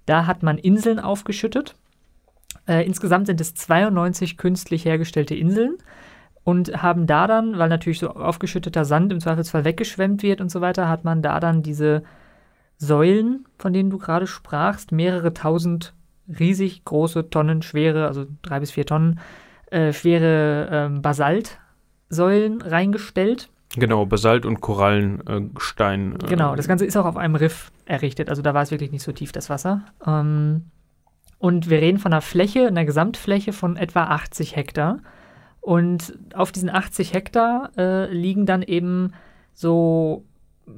Da 0.05 0.25
hat 0.25 0.43
man 0.43 0.57
Inseln 0.57 0.99
aufgeschüttet. 0.99 1.75
Äh, 2.67 2.85
insgesamt 2.85 3.27
sind 3.27 3.39
es 3.39 3.55
92 3.55 4.37
künstlich 4.37 4.83
hergestellte 4.83 5.35
Inseln 5.35 5.77
und 6.47 6.81
haben 6.81 7.07
da 7.07 7.27
dann, 7.27 7.59
weil 7.59 7.67
natürlich 7.67 7.99
so 7.99 8.09
aufgeschütteter 8.09 8.85
Sand 8.85 9.11
im 9.11 9.19
Zweifelsfall 9.19 9.65
weggeschwemmt 9.65 10.23
wird 10.23 10.39
und 10.39 10.49
so 10.49 10.61
weiter, 10.61 10.87
hat 10.87 11.03
man 11.03 11.21
da 11.21 11.41
dann 11.41 11.61
diese 11.61 12.03
Säulen, 12.77 13.43
von 13.59 13.73
denen 13.73 13.89
du 13.89 13.97
gerade 13.97 14.27
sprachst, 14.27 14.93
mehrere 14.93 15.33
tausend 15.33 15.93
riesig 16.39 16.85
große 16.85 17.29
Tonnen 17.29 17.63
schwere, 17.63 18.07
also 18.07 18.27
drei 18.43 18.61
bis 18.61 18.71
vier 18.71 18.85
Tonnen 18.85 19.19
äh, 19.71 19.91
schwere 19.91 20.69
ähm, 20.71 21.01
Basaltsäulen 21.01 22.61
reingestellt. 22.61 23.49
Genau, 23.75 24.05
Basalt 24.05 24.45
und 24.45 24.61
Korallenstein. 24.61 26.13
Äh, 26.13 26.27
genau, 26.29 26.55
das 26.55 26.69
Ganze 26.69 26.85
ist 26.85 26.95
auch 26.95 27.05
auf 27.05 27.17
einem 27.17 27.35
Riff 27.35 27.73
errichtet, 27.83 28.29
also 28.29 28.41
da 28.41 28.53
war 28.53 28.61
es 28.61 28.71
wirklich 28.71 28.93
nicht 28.93 29.03
so 29.03 29.11
tief, 29.11 29.33
das 29.33 29.49
Wasser. 29.49 29.81
Ähm, 30.05 30.67
und 31.39 31.69
wir 31.69 31.81
reden 31.81 31.99
von 31.99 32.13
einer 32.13 32.21
Fläche, 32.21 32.67
einer 32.67 32.85
Gesamtfläche 32.85 33.51
von 33.51 33.75
etwa 33.75 34.05
80 34.05 34.55
Hektar. 34.55 34.99
Und 35.67 36.17
auf 36.33 36.53
diesen 36.53 36.69
80 36.69 37.13
Hektar 37.13 37.71
äh, 37.77 38.09
liegen 38.09 38.45
dann 38.45 38.61
eben 38.61 39.11
so 39.53 40.23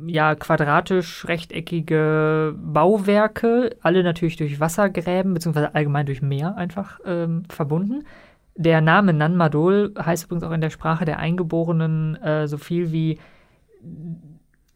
ja, 0.07 0.33
quadratisch 0.33 1.27
rechteckige 1.27 2.55
Bauwerke, 2.57 3.77
alle 3.83 4.01
natürlich 4.01 4.37
durch 4.37 4.59
Wassergräben, 4.59 5.35
beziehungsweise 5.35 5.75
allgemein 5.75 6.07
durch 6.07 6.23
Meer 6.23 6.55
einfach 6.57 6.99
ähm, 7.05 7.43
verbunden. 7.49 8.07
Der 8.55 8.81
Name 8.81 9.13
Nanmadol 9.13 9.93
heißt 9.95 10.25
übrigens 10.25 10.43
auch 10.43 10.53
in 10.53 10.61
der 10.61 10.71
Sprache 10.71 11.05
der 11.05 11.19
Eingeborenen 11.19 12.15
äh, 12.23 12.47
so 12.47 12.57
viel 12.57 12.91
wie 12.91 13.19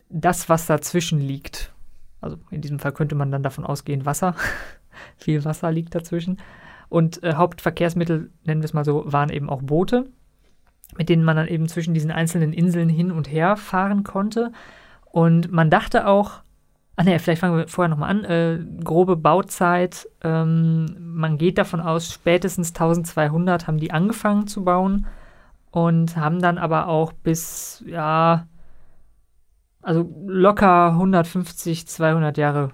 das, 0.10 0.47
was 0.47 0.67
dazwischen 0.67 1.21
liegt. 1.21 1.73
Also 2.21 2.38
in 2.52 2.62
diesem 2.62 2.78
Fall 2.78 2.91
könnte 2.91 3.15
man 3.15 3.32
dann 3.32 3.41
davon 3.41 3.65
ausgehen, 3.65 4.06
Wasser. 4.06 4.36
Viel 5.17 5.43
Wasser 5.43 5.71
liegt 5.71 5.95
dazwischen. 5.95 6.38
Und 6.94 7.24
äh, 7.24 7.34
Hauptverkehrsmittel, 7.34 8.30
nennen 8.44 8.62
wir 8.62 8.66
es 8.66 8.76
mal 8.76 8.86
so, 8.86 9.12
waren 9.12 9.32
eben 9.32 9.50
auch 9.50 9.64
Boote, 9.64 10.12
mit 10.96 11.10
denen 11.10 11.24
man 11.24 11.36
dann 11.36 11.48
eben 11.48 11.68
zwischen 11.68 11.96
diesen 11.96 12.12
einzelnen 12.12 12.54
Inseln 12.54 12.88
hin 12.88 13.10
und 13.10 13.32
her 13.32 13.58
fahren 13.58 14.04
konnte. 14.04 14.52
Und 15.06 15.52
man 15.52 15.72
dachte 15.72 16.06
auch, 16.06 16.44
ah 16.96 17.04
ne, 17.04 17.18
vielleicht 17.18 17.42
fangen 17.42 17.58
wir 17.58 17.68
vorher 17.68 17.90
nochmal 17.90 18.12
an, 18.12 18.26
äh, 18.26 18.60
grobe 18.84 19.16
Bauzeit, 19.16 20.08
ähm, 20.24 20.96
man 21.00 21.40
geht 21.40 21.58
davon 21.58 21.82
aus, 21.82 22.14
spätestens 22.14 22.76
1200 22.76 23.66
haben 23.66 23.80
die 23.80 23.90
angefangen 23.90 24.46
zu 24.46 24.64
bauen 24.64 25.08
und 25.72 26.16
haben 26.16 26.44
dann 26.44 26.60
aber 26.60 26.90
auch 26.90 27.12
bis, 27.12 27.84
ja, 27.88 28.46
also 29.82 30.08
locker 30.28 30.90
150, 30.90 31.88
200 31.88 32.38
Jahre 32.38 32.70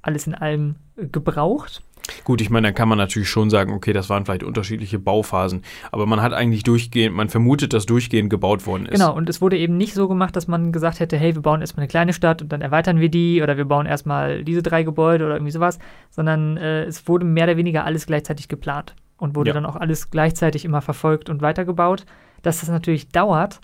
alles 0.00 0.26
in 0.26 0.34
allem 0.34 0.76
gebraucht. 0.96 1.82
Gut, 2.24 2.40
ich 2.40 2.50
meine, 2.50 2.68
da 2.68 2.72
kann 2.72 2.88
man 2.88 2.98
natürlich 2.98 3.28
schon 3.28 3.50
sagen, 3.50 3.72
okay, 3.72 3.92
das 3.92 4.08
waren 4.08 4.24
vielleicht 4.24 4.42
unterschiedliche 4.42 4.98
Bauphasen, 4.98 5.62
aber 5.90 6.06
man 6.06 6.22
hat 6.22 6.32
eigentlich 6.32 6.62
durchgehend, 6.62 7.14
man 7.14 7.28
vermutet, 7.28 7.72
dass 7.72 7.86
durchgehend 7.86 8.30
gebaut 8.30 8.66
worden 8.66 8.86
ist. 8.86 8.92
Genau, 8.92 9.14
und 9.14 9.28
es 9.28 9.40
wurde 9.40 9.56
eben 9.58 9.76
nicht 9.76 9.94
so 9.94 10.08
gemacht, 10.08 10.36
dass 10.36 10.48
man 10.48 10.72
gesagt 10.72 11.00
hätte, 11.00 11.16
hey, 11.16 11.34
wir 11.34 11.42
bauen 11.42 11.60
erstmal 11.60 11.82
eine 11.82 11.88
kleine 11.88 12.12
Stadt 12.12 12.42
und 12.42 12.52
dann 12.52 12.60
erweitern 12.60 13.00
wir 13.00 13.08
die 13.08 13.42
oder 13.42 13.56
wir 13.56 13.64
bauen 13.64 13.86
erstmal 13.86 14.44
diese 14.44 14.62
drei 14.62 14.82
Gebäude 14.82 15.24
oder 15.24 15.34
irgendwie 15.34 15.52
sowas, 15.52 15.78
sondern 16.10 16.56
äh, 16.56 16.84
es 16.84 17.06
wurde 17.08 17.24
mehr 17.24 17.44
oder 17.44 17.56
weniger 17.56 17.84
alles 17.84 18.06
gleichzeitig 18.06 18.48
geplant 18.48 18.94
und 19.18 19.36
wurde 19.36 19.50
ja. 19.50 19.54
dann 19.54 19.66
auch 19.66 19.76
alles 19.76 20.10
gleichzeitig 20.10 20.64
immer 20.64 20.80
verfolgt 20.80 21.30
und 21.30 21.42
weitergebaut. 21.42 22.04
Dass 22.42 22.60
das 22.60 22.68
natürlich 22.68 23.08
dauert, 23.10 23.60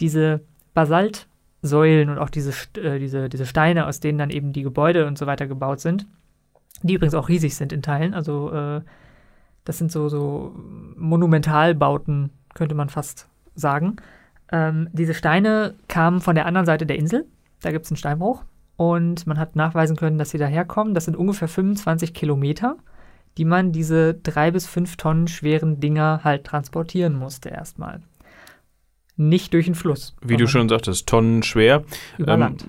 diese 0.00 0.40
Basaltsäulen 0.72 2.08
und 2.08 2.18
auch 2.18 2.30
diese, 2.30 2.52
äh, 2.78 2.98
diese, 2.98 3.28
diese 3.28 3.44
Steine, 3.44 3.86
aus 3.86 4.00
denen 4.00 4.18
dann 4.18 4.30
eben 4.30 4.52
die 4.54 4.62
Gebäude 4.62 5.06
und 5.06 5.18
so 5.18 5.26
weiter 5.26 5.46
gebaut 5.46 5.80
sind, 5.80 6.06
die 6.82 6.94
übrigens 6.94 7.14
auch 7.14 7.28
riesig 7.28 7.54
sind 7.54 7.72
in 7.72 7.82
Teilen. 7.82 8.14
Also 8.14 8.52
äh, 8.52 8.80
das 9.64 9.78
sind 9.78 9.92
so, 9.92 10.08
so 10.08 10.54
Monumentalbauten, 10.96 12.30
könnte 12.54 12.74
man 12.74 12.88
fast 12.88 13.28
sagen. 13.54 13.96
Ähm, 14.50 14.88
diese 14.92 15.14
Steine 15.14 15.74
kamen 15.88 16.20
von 16.20 16.34
der 16.34 16.46
anderen 16.46 16.66
Seite 16.66 16.86
der 16.86 16.98
Insel. 16.98 17.26
Da 17.60 17.70
gibt 17.70 17.84
es 17.84 17.90
einen 17.90 17.96
Steinbruch. 17.96 18.44
Und 18.76 19.26
man 19.26 19.38
hat 19.38 19.54
nachweisen 19.54 19.96
können, 19.96 20.18
dass 20.18 20.30
sie 20.30 20.38
daherkommen. 20.38 20.94
Das 20.94 21.04
sind 21.04 21.16
ungefähr 21.16 21.48
25 21.48 22.14
Kilometer, 22.14 22.76
die 23.38 23.44
man 23.44 23.72
diese 23.72 24.14
drei 24.14 24.50
bis 24.50 24.66
fünf 24.66 24.96
Tonnen 24.96 25.28
schweren 25.28 25.78
Dinger 25.80 26.20
halt 26.24 26.44
transportieren 26.44 27.16
musste 27.16 27.50
erstmal 27.50 28.00
nicht 29.28 29.52
durch 29.54 29.66
den 29.66 29.74
Fluss. 29.74 30.14
Wie 30.22 30.36
du 30.36 30.46
schon 30.46 30.68
sagtest, 30.68 31.08
Tonnen 31.08 31.42
schwer. 31.42 31.84
Über 32.18 32.34
ähm, 32.34 32.40
Land. 32.40 32.66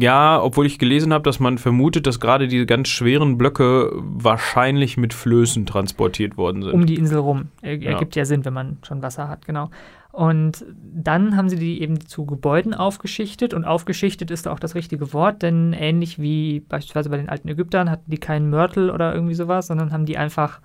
Ja, 0.00 0.42
obwohl 0.42 0.66
ich 0.66 0.78
gelesen 0.78 1.12
habe, 1.12 1.24
dass 1.24 1.40
man 1.40 1.58
vermutet, 1.58 2.06
dass 2.06 2.20
gerade 2.20 2.48
diese 2.48 2.66
ganz 2.66 2.88
schweren 2.88 3.38
Blöcke 3.38 3.92
wahrscheinlich 3.94 4.96
mit 4.96 5.14
Flößen 5.14 5.66
transportiert 5.66 6.36
worden 6.36 6.62
sind. 6.62 6.72
Um 6.72 6.86
die 6.86 6.96
Insel 6.96 7.18
rum. 7.18 7.48
Er, 7.60 7.76
ja. 7.76 7.92
Ergibt 7.92 8.16
ja 8.16 8.24
Sinn, 8.24 8.44
wenn 8.44 8.54
man 8.54 8.78
schon 8.82 9.02
Wasser 9.02 9.28
hat, 9.28 9.46
genau. 9.46 9.70
Und 10.12 10.66
dann 10.76 11.38
haben 11.38 11.48
sie 11.48 11.56
die 11.56 11.80
eben 11.80 12.06
zu 12.06 12.26
Gebäuden 12.26 12.74
aufgeschichtet 12.74 13.54
und 13.54 13.64
aufgeschichtet 13.64 14.30
ist 14.30 14.46
auch 14.46 14.58
das 14.58 14.74
richtige 14.74 15.14
Wort, 15.14 15.42
denn 15.42 15.72
ähnlich 15.72 16.18
wie 16.18 16.60
beispielsweise 16.60 17.08
bei 17.08 17.16
den 17.16 17.30
alten 17.30 17.48
Ägyptern 17.48 17.90
hatten 17.90 18.10
die 18.10 18.18
keinen 18.18 18.50
Mörtel 18.50 18.90
oder 18.90 19.14
irgendwie 19.14 19.34
sowas, 19.34 19.68
sondern 19.68 19.90
haben 19.90 20.04
die 20.04 20.18
einfach, 20.18 20.60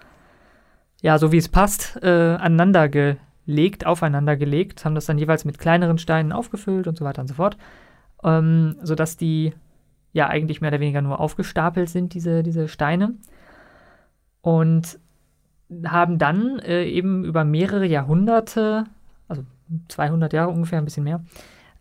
ja, 1.02 1.18
so 1.18 1.32
wie 1.32 1.38
es 1.38 1.48
passt, 1.48 1.98
äh, 2.04 2.10
aneinander 2.10 2.90
ge 2.90 3.16
legt, 3.48 3.86
aufeinander 3.86 4.38
gelegt, 4.38 4.86
haben 4.86 4.94
das 4.94 5.08
dann 5.08 5.18
jeweils 5.18 5.46
mit 5.46 5.58
kleineren 5.58 5.98
Steinen 5.98 6.32
aufgefüllt 6.32 6.88
und 6.88 6.98
so 6.98 7.06
weiter 7.06 7.22
und 7.22 7.28
so 7.28 7.34
fort, 7.34 7.58
ähm, 8.24 8.76
sodass 8.84 9.18
die 9.18 9.54
ja 10.14 10.28
eigentlich 10.28 10.62
mehr 10.62 10.70
oder 10.70 10.80
weniger 10.80 11.02
nur 11.02 11.20
aufgestapelt 11.20 11.90
sind, 11.90 12.14
diese, 12.14 12.44
diese 12.44 12.68
Steine. 12.68 13.16
Und 14.42 15.00
haben 15.86 16.20
dann 16.20 16.60
äh, 16.60 16.86
eben 16.86 17.26
über 17.26 17.44
mehrere 17.44 17.86
Jahrhunderte, 17.86 18.86
also 19.28 19.44
200 19.90 20.32
Jahre 20.34 20.52
ungefähr, 20.52 20.80
ein 20.80 20.86
bisschen 20.86 21.04
mehr, 21.04 21.24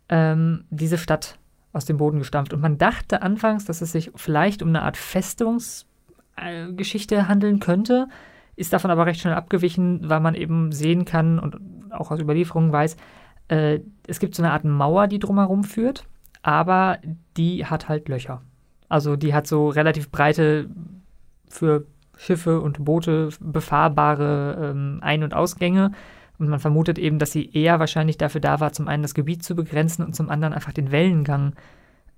ähm, 0.08 0.64
diese 0.70 0.98
Stadt 0.98 1.38
aus 1.72 1.84
dem 1.84 1.98
Boden 1.98 2.18
gestampft. 2.18 2.52
Und 2.52 2.60
man 2.60 2.78
dachte 2.78 3.22
anfangs, 3.22 3.64
dass 3.64 3.82
es 3.82 3.92
sich 3.92 4.10
vielleicht 4.14 4.62
um 4.62 4.68
eine 4.68 4.82
Art 4.82 4.96
Festungsgeschichte 4.96 7.14
äh, 7.14 7.22
handeln 7.22 7.60
könnte, 7.60 8.08
ist 8.56 8.72
davon 8.72 8.90
aber 8.90 9.06
recht 9.06 9.20
schnell 9.20 9.34
abgewichen, 9.34 10.08
weil 10.08 10.20
man 10.20 10.34
eben 10.34 10.72
sehen 10.72 11.04
kann 11.04 11.38
und 11.38 11.56
auch 11.90 12.10
aus 12.10 12.20
Überlieferungen 12.20 12.72
weiß, 12.72 12.96
äh, 13.48 13.80
es 14.06 14.18
gibt 14.18 14.34
so 14.34 14.42
eine 14.42 14.52
Art 14.52 14.64
Mauer, 14.64 15.06
die 15.06 15.18
drumherum 15.18 15.62
führt, 15.62 16.04
aber 16.42 16.98
die 17.36 17.66
hat 17.66 17.88
halt 17.88 18.08
Löcher. 18.08 18.42
Also 18.88 19.16
die 19.16 19.34
hat 19.34 19.46
so 19.46 19.68
relativ 19.68 20.10
breite 20.10 20.68
für 21.48 21.86
Schiffe 22.16 22.60
und 22.60 22.84
Boote 22.84 23.30
befahrbare 23.40 24.70
ähm, 24.70 24.98
Ein- 25.02 25.22
und 25.22 25.34
Ausgänge. 25.34 25.92
Und 26.38 26.48
man 26.48 26.60
vermutet 26.60 26.98
eben, 26.98 27.18
dass 27.18 27.32
sie 27.32 27.50
eher 27.52 27.78
wahrscheinlich 27.78 28.18
dafür 28.18 28.40
da 28.40 28.60
war, 28.60 28.72
zum 28.72 28.88
einen 28.88 29.02
das 29.02 29.14
Gebiet 29.14 29.42
zu 29.42 29.54
begrenzen 29.54 30.04
und 30.04 30.14
zum 30.14 30.28
anderen 30.28 30.54
einfach 30.54 30.72
den 30.72 30.92
Wellengang 30.92 31.54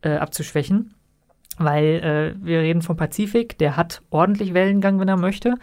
äh, 0.03 0.17
abzuschwächen. 0.17 0.95
Weil 1.57 2.37
äh, 2.41 2.45
wir 2.45 2.61
reden 2.61 2.83
vom 2.83 2.97
Pazifik, 2.97 3.59
der 3.59 3.77
hat 3.77 4.03
ordentlich 4.11 4.55
Wellengang, 4.55 5.01
wenn 5.01 5.09
er 5.09 5.17
möchte 5.17 5.55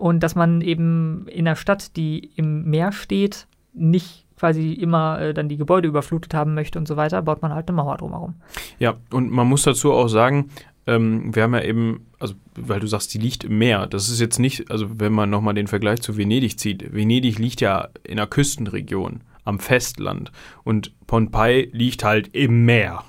und 0.00 0.20
dass 0.20 0.34
man 0.34 0.62
eben 0.62 1.26
in 1.28 1.46
einer 1.46 1.56
Stadt, 1.56 1.96
die 1.96 2.30
im 2.34 2.64
Meer 2.64 2.90
steht, 2.92 3.46
nicht 3.74 4.26
quasi 4.38 4.72
immer 4.72 5.20
äh, 5.20 5.34
dann 5.34 5.50
die 5.50 5.58
Gebäude 5.58 5.88
überflutet 5.88 6.32
haben 6.32 6.54
möchte 6.54 6.78
und 6.78 6.88
so 6.88 6.96
weiter, 6.96 7.20
baut 7.20 7.42
man 7.42 7.52
halt 7.52 7.68
eine 7.68 7.76
Mauer 7.76 7.98
drumherum. 7.98 8.34
Ja, 8.78 8.94
und 9.10 9.30
man 9.30 9.46
muss 9.46 9.64
dazu 9.64 9.92
auch 9.92 10.08
sagen, 10.08 10.48
ähm, 10.86 11.34
wir 11.34 11.42
haben 11.42 11.52
ja 11.52 11.62
eben, 11.62 12.06
also 12.18 12.34
weil 12.54 12.80
du 12.80 12.86
sagst, 12.86 13.12
die 13.12 13.18
liegt 13.18 13.44
im 13.44 13.58
Meer. 13.58 13.86
Das 13.86 14.08
ist 14.08 14.20
jetzt 14.20 14.38
nicht, 14.38 14.70
also 14.70 14.98
wenn 14.98 15.12
man 15.12 15.28
nochmal 15.28 15.52
den 15.52 15.66
Vergleich 15.66 16.00
zu 16.00 16.16
Venedig 16.16 16.58
zieht, 16.58 16.94
Venedig 16.94 17.38
liegt 17.38 17.60
ja 17.60 17.88
in 18.02 18.18
einer 18.18 18.26
Küstenregion. 18.26 19.20
am 19.44 19.58
Festland. 19.58 20.32
Und 20.64 20.92
Pohnpei 21.06 21.68
liegt 21.72 22.04
halt 22.04 22.34
im 22.34 22.64
Meer. 22.64 23.04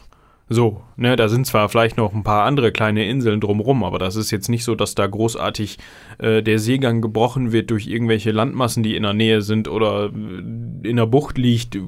So, 0.54 0.84
ne, 0.98 1.16
da 1.16 1.30
sind 1.30 1.48
zwar 1.48 1.70
vielleicht 1.70 1.96
noch 1.96 2.14
ein 2.14 2.26
paar 2.26 2.44
andere 2.44 2.74
kleine 2.74 3.08
Inseln 3.08 3.40
drumrum, 3.40 3.86
aber 3.86 4.00
das 4.00 4.18
ist 4.18 4.32
jetzt 4.32 4.50
nicht 4.50 4.66
so, 4.66 4.76
dass 4.76 4.96
da 4.96 5.08
großartig 5.08 5.78
äh, 6.18 6.44
der 6.44 6.60
Seegang 6.60 7.00
gebrochen 7.00 7.54
wird 7.54 7.72
durch 7.72 7.88
irgendwelche 7.88 8.32
Landmassen, 8.32 8.84
die 8.84 8.98
in 8.98 9.04
der 9.04 9.14
Nähe 9.14 9.42
sind 9.44 9.70
oder 9.70 10.08
äh, 10.08 10.90
in 10.90 10.98
der 10.98 11.06
Bucht 11.06 11.38
liegt, 11.38 11.80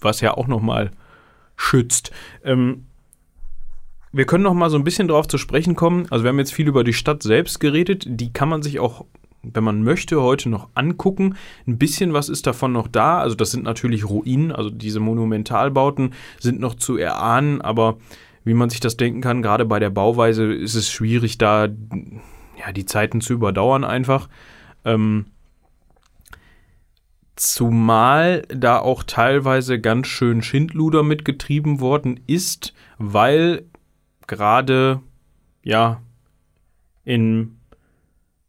was 0.00 0.20
ja 0.20 0.36
auch 0.36 0.46
nochmal 0.46 0.92
schützt. 1.56 2.12
Ähm, 2.44 2.86
wir 4.12 4.26
können 4.26 4.44
noch 4.44 4.54
mal 4.54 4.70
so 4.70 4.76
ein 4.76 4.84
bisschen 4.84 5.08
drauf 5.08 5.26
zu 5.26 5.36
sprechen 5.36 5.74
kommen. 5.74 6.06
Also 6.10 6.22
wir 6.22 6.28
haben 6.28 6.38
jetzt 6.38 6.54
viel 6.54 6.68
über 6.68 6.84
die 6.84 6.92
Stadt 6.92 7.24
selbst 7.24 7.58
geredet. 7.58 8.04
Die 8.06 8.32
kann 8.32 8.48
man 8.48 8.62
sich 8.62 8.78
auch 8.78 9.06
wenn 9.42 9.64
man 9.64 9.82
möchte, 9.82 10.20
heute 10.20 10.48
noch 10.48 10.68
angucken. 10.74 11.36
Ein 11.66 11.78
bisschen 11.78 12.12
was 12.12 12.28
ist 12.28 12.46
davon 12.46 12.72
noch 12.72 12.88
da. 12.88 13.18
Also 13.18 13.36
das 13.36 13.50
sind 13.50 13.64
natürlich 13.64 14.08
Ruinen, 14.08 14.52
also 14.52 14.70
diese 14.70 15.00
Monumentalbauten 15.00 16.14
sind 16.40 16.60
noch 16.60 16.74
zu 16.74 16.96
erahnen, 16.96 17.60
aber 17.60 17.98
wie 18.44 18.54
man 18.54 18.70
sich 18.70 18.80
das 18.80 18.96
denken 18.96 19.20
kann, 19.20 19.42
gerade 19.42 19.64
bei 19.64 19.78
der 19.78 19.90
Bauweise 19.90 20.52
ist 20.52 20.74
es 20.74 20.90
schwierig, 20.90 21.38
da 21.38 21.68
ja, 22.58 22.72
die 22.72 22.86
Zeiten 22.86 23.20
zu 23.20 23.34
überdauern 23.34 23.84
einfach. 23.84 24.28
Ähm, 24.84 25.26
zumal 27.36 28.42
da 28.48 28.78
auch 28.78 29.04
teilweise 29.04 29.80
ganz 29.80 30.08
schön 30.08 30.42
Schindluder 30.42 31.02
mitgetrieben 31.02 31.80
worden 31.80 32.20
ist, 32.26 32.74
weil 32.98 33.64
gerade 34.26 35.00
ja 35.62 36.00
in 37.04 37.57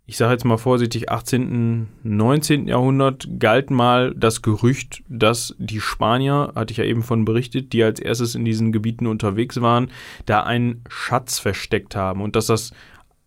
ich 0.10 0.18
sage 0.18 0.32
jetzt 0.32 0.44
mal 0.44 0.58
vorsichtig, 0.58 1.12
18., 1.12 1.88
19. 2.02 2.68
Jahrhundert 2.68 3.28
galt 3.38 3.70
mal 3.70 4.12
das 4.16 4.42
Gerücht, 4.42 5.04
dass 5.08 5.56
die 5.60 5.80
Spanier, 5.80 6.52
hatte 6.56 6.72
ich 6.72 6.78
ja 6.78 6.84
eben 6.84 7.04
von 7.04 7.26
berichtet, 7.26 7.74
die 7.74 7.84
als 7.84 8.00
erstes 8.00 8.34
in 8.34 8.44
diesen 8.44 8.72
Gebieten 8.72 9.06
unterwegs 9.06 9.62
waren, 9.62 9.92
da 10.26 10.42
einen 10.42 10.84
Schatz 10.90 11.38
versteckt 11.38 11.96
haben 11.96 12.24
und 12.24 12.36
dass 12.36 12.48
das 12.48 12.72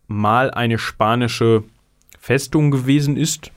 mal 0.07 0.51
eine 0.51 0.77
spanische 0.77 1.63
Festung 2.19 2.69
gewesen 2.69 3.15
ist, 3.15 3.53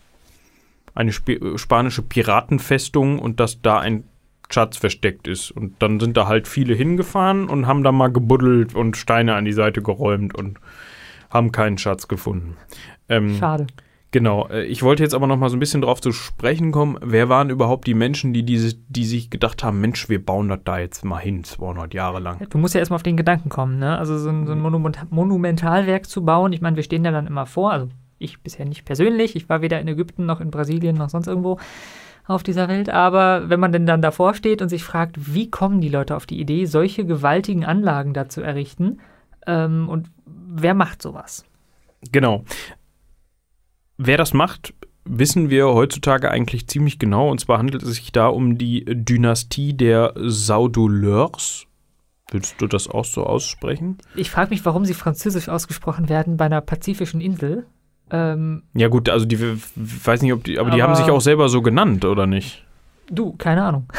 eine 0.95 1.11
Sp 1.11 1.59
spanische 1.59 2.03
Piratenfestung 2.03 3.19
und 3.19 3.41
dass 3.41 3.61
da 3.61 3.81
ein 3.81 4.05
Schatz 4.51 4.77
versteckt 4.77 5.27
ist. 5.27 5.51
Und 5.51 5.83
dann 5.83 5.99
sind 5.99 6.17
da 6.17 6.29
halt 6.29 6.47
viele 6.47 6.77
hingefahren 6.77 7.49
und 7.49 7.67
haben 7.67 7.83
da 7.83 7.91
mal 7.91 8.13
gebuddelt 8.13 8.77
und 8.77 8.97
Steine 8.97 9.35
an 9.35 9.45
die 9.45 9.53
Seite 9.53 9.83
geräumt 9.83 10.33
und 10.33 10.61
haben 11.29 11.51
keinen 11.51 11.77
Schatz 11.77 12.07
gefunden. 12.07 12.57
Ähm, 13.09 13.37
Schade. 13.39 13.67
Genau. 14.11 14.49
Äh, 14.49 14.65
ich 14.65 14.83
wollte 14.83 15.03
jetzt 15.03 15.15
aber 15.15 15.27
noch 15.27 15.37
mal 15.37 15.51
so 15.51 15.57
ein 15.57 15.61
bisschen 15.61 15.83
drauf 15.83 16.01
zu 16.01 16.13
sprechen 16.13 16.73
kommen. 16.73 16.99
Wer 17.03 17.29
waren 17.29 17.51
überhaupt 17.51 17.87
die 17.87 17.95
Menschen, 17.95 18.33
die, 18.33 18.45
diese, 18.45 18.75
die 18.89 19.05
sich 19.05 19.31
gedacht 19.31 19.63
haben, 19.63 19.81
Mensch, 19.81 20.09
wir 20.09 20.25
bauen 20.25 20.49
das 20.49 20.61
da 20.65 20.79
jetzt 20.79 21.05
mal 21.05 21.19
hin, 21.19 21.45
200 21.45 21.93
Jahre 21.93 22.21
lang? 22.21 22.47
Du 22.49 22.59
musst 22.59 22.75
ja 22.75 22.81
erstmal 22.81 22.97
auf 22.97 23.03
den 23.03 23.17
Gedanken 23.17 23.49
kommen, 23.49 23.79
ne? 23.79 23.99
Also 23.99 24.17
so 24.19 24.31
ein, 24.31 24.47
so 24.47 24.53
ein 24.53 24.61
Monument 24.61 25.11
Monumentalwerk 25.11 26.07
zu 26.07 26.25
bauen. 26.25 26.53
Ich 26.53 26.61
meine, 26.61 26.77
wir 26.77 26.83
stehen 26.83 27.05
da 27.05 27.11
dann 27.11 27.27
immer 27.27 27.47
vor, 27.47 27.73
also 27.73 27.89
ich 28.19 28.41
bisher 28.41 28.65
nicht 28.65 28.85
persönlich. 28.85 29.37
Ich 29.37 29.49
war 29.49 29.61
weder 29.61 29.81
in 29.81 29.89
Ägypten 29.89 30.25
noch 30.25 30.41
in 30.41 30.51
Brasilien 30.51 30.97
noch 30.97 31.11
sonst 31.11 31.27
irgendwo 31.27 31.59
auf 32.27 32.43
dieser 32.43 32.69
Welt. 32.69 32.89
Aber 32.89 33.49
wenn 33.51 33.61
man 33.61 33.73
denn 33.73 33.87
dann 33.87 34.03
davor 34.03 34.35
steht 34.35 34.63
und 34.63 34.69
sich 34.69 34.85
fragt, 34.85 35.35
wie 35.35 35.51
kommen 35.51 35.81
die 35.81 35.89
Leute 35.89 36.17
auf 36.17 36.27
die 36.27 36.41
Idee, 36.41 36.65
solche 36.65 37.05
gewaltigen 37.05 37.65
Anlagen 37.65 38.15
da 38.15 38.29
zu 38.29 38.41
errichten? 38.41 39.01
Ähm, 39.47 39.89
und 39.89 40.11
wer 40.25 40.75
macht 40.75 41.03
sowas? 41.03 41.45
Genau. 42.13 42.45
Wer 43.99 44.17
das 44.17 44.35
macht, 44.35 44.75
wissen 45.05 45.51
wir 45.51 45.69
heutzutage 45.69 46.31
eigentlich 46.31 46.69
ziemlich 46.69 46.99
genau. 46.99 47.31
Und 47.31 47.41
zwar 47.41 47.59
handelt 47.59 47.83
es 47.83 47.97
sich 47.97 48.13
da 48.13 48.29
um 48.29 48.59
die 48.59 48.85
Dynastie 48.85 49.75
der 49.75 50.13
Saudoleurs. 50.17 51.67
Willst 52.31 52.61
du 52.61 52.67
das 52.67 52.89
auch 52.89 53.05
so 53.05 53.25
aussprechen? 53.25 53.99
Ich 54.17 54.31
frage 54.31 54.51
mich, 54.51 54.65
warum 54.65 54.85
sie 54.85 54.95
französisch 54.95 55.49
ausgesprochen 55.49 56.09
werden 56.09 56.37
bei 56.37 56.47
einer 56.47 56.61
pazifischen 56.61 57.21
Insel. 57.21 57.67
Ähm, 58.11 58.65
ja 58.75 58.89
gut, 58.89 59.09
also 59.09 59.27
die 59.27 59.39
weiß 59.41 60.23
nicht, 60.23 60.33
ob 60.33 60.45
die, 60.45 60.59
aber, 60.59 60.69
aber 60.69 60.77
die 60.77 60.83
haben 60.83 60.95
sich 60.95 61.11
auch 61.11 61.21
selber 61.21 61.49
so 61.49 61.63
genannt, 61.63 62.05
oder 62.05 62.27
nicht? 62.27 62.65
Du, 63.11 63.33
keine 63.33 63.63
Ahnung. 63.63 63.93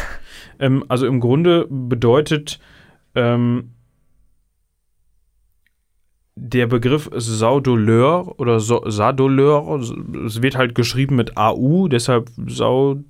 Ähm, 0.60 0.84
also 0.88 1.06
im 1.06 1.20
Grunde 1.20 1.68
bedeutet 1.70 2.60
ähm, 3.16 3.72
der 6.40 6.68
Begriff 6.68 7.10
Saudoleur 7.14 8.40
oder 8.40 8.60
Sadoleur, 8.60 9.80
es 10.26 10.42
wird 10.42 10.56
halt 10.56 10.76
geschrieben 10.76 11.16
mit 11.16 11.36
AU, 11.36 11.88
deshalb 11.88 12.30
Saudeleur, 12.46 13.04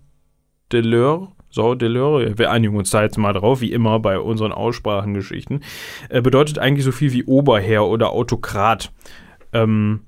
Saudeleur, 1.49 2.37
wir 2.37 2.51
einigen 2.51 2.77
uns 2.77 2.89
da 2.89 3.03
jetzt 3.03 3.17
mal 3.17 3.33
drauf, 3.33 3.59
wie 3.61 3.73
immer 3.73 3.99
bei 3.99 4.17
unseren 4.19 4.53
Aussprachengeschichten, 4.53 5.61
äh, 6.09 6.21
bedeutet 6.21 6.57
eigentlich 6.57 6.85
so 6.85 6.91
viel 6.91 7.11
wie 7.11 7.25
Oberherr 7.25 7.85
oder 7.85 8.11
Autokrat. 8.11 8.93
Ähm, 9.51 10.01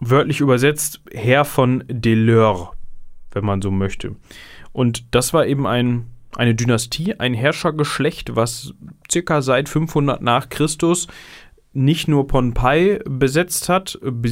wörtlich 0.00 0.40
übersetzt 0.40 1.00
Herr 1.12 1.44
von 1.44 1.84
Deleur, 1.88 2.72
wenn 3.30 3.44
man 3.44 3.62
so 3.62 3.70
möchte. 3.70 4.16
Und 4.72 5.14
das 5.14 5.32
war 5.32 5.46
eben 5.46 5.66
ein, 5.66 6.06
eine 6.36 6.54
Dynastie, 6.54 7.14
ein 7.18 7.34
Herrschergeschlecht, 7.34 8.34
was 8.34 8.74
circa 9.10 9.42
seit 9.42 9.68
500 9.68 10.20
nach 10.22 10.48
Christus 10.48 11.06
nicht 11.76 12.08
nur 12.08 12.26
Pohnpei 12.26 13.00
besetzt 13.04 13.68
hat, 13.68 13.98
be 14.02 14.30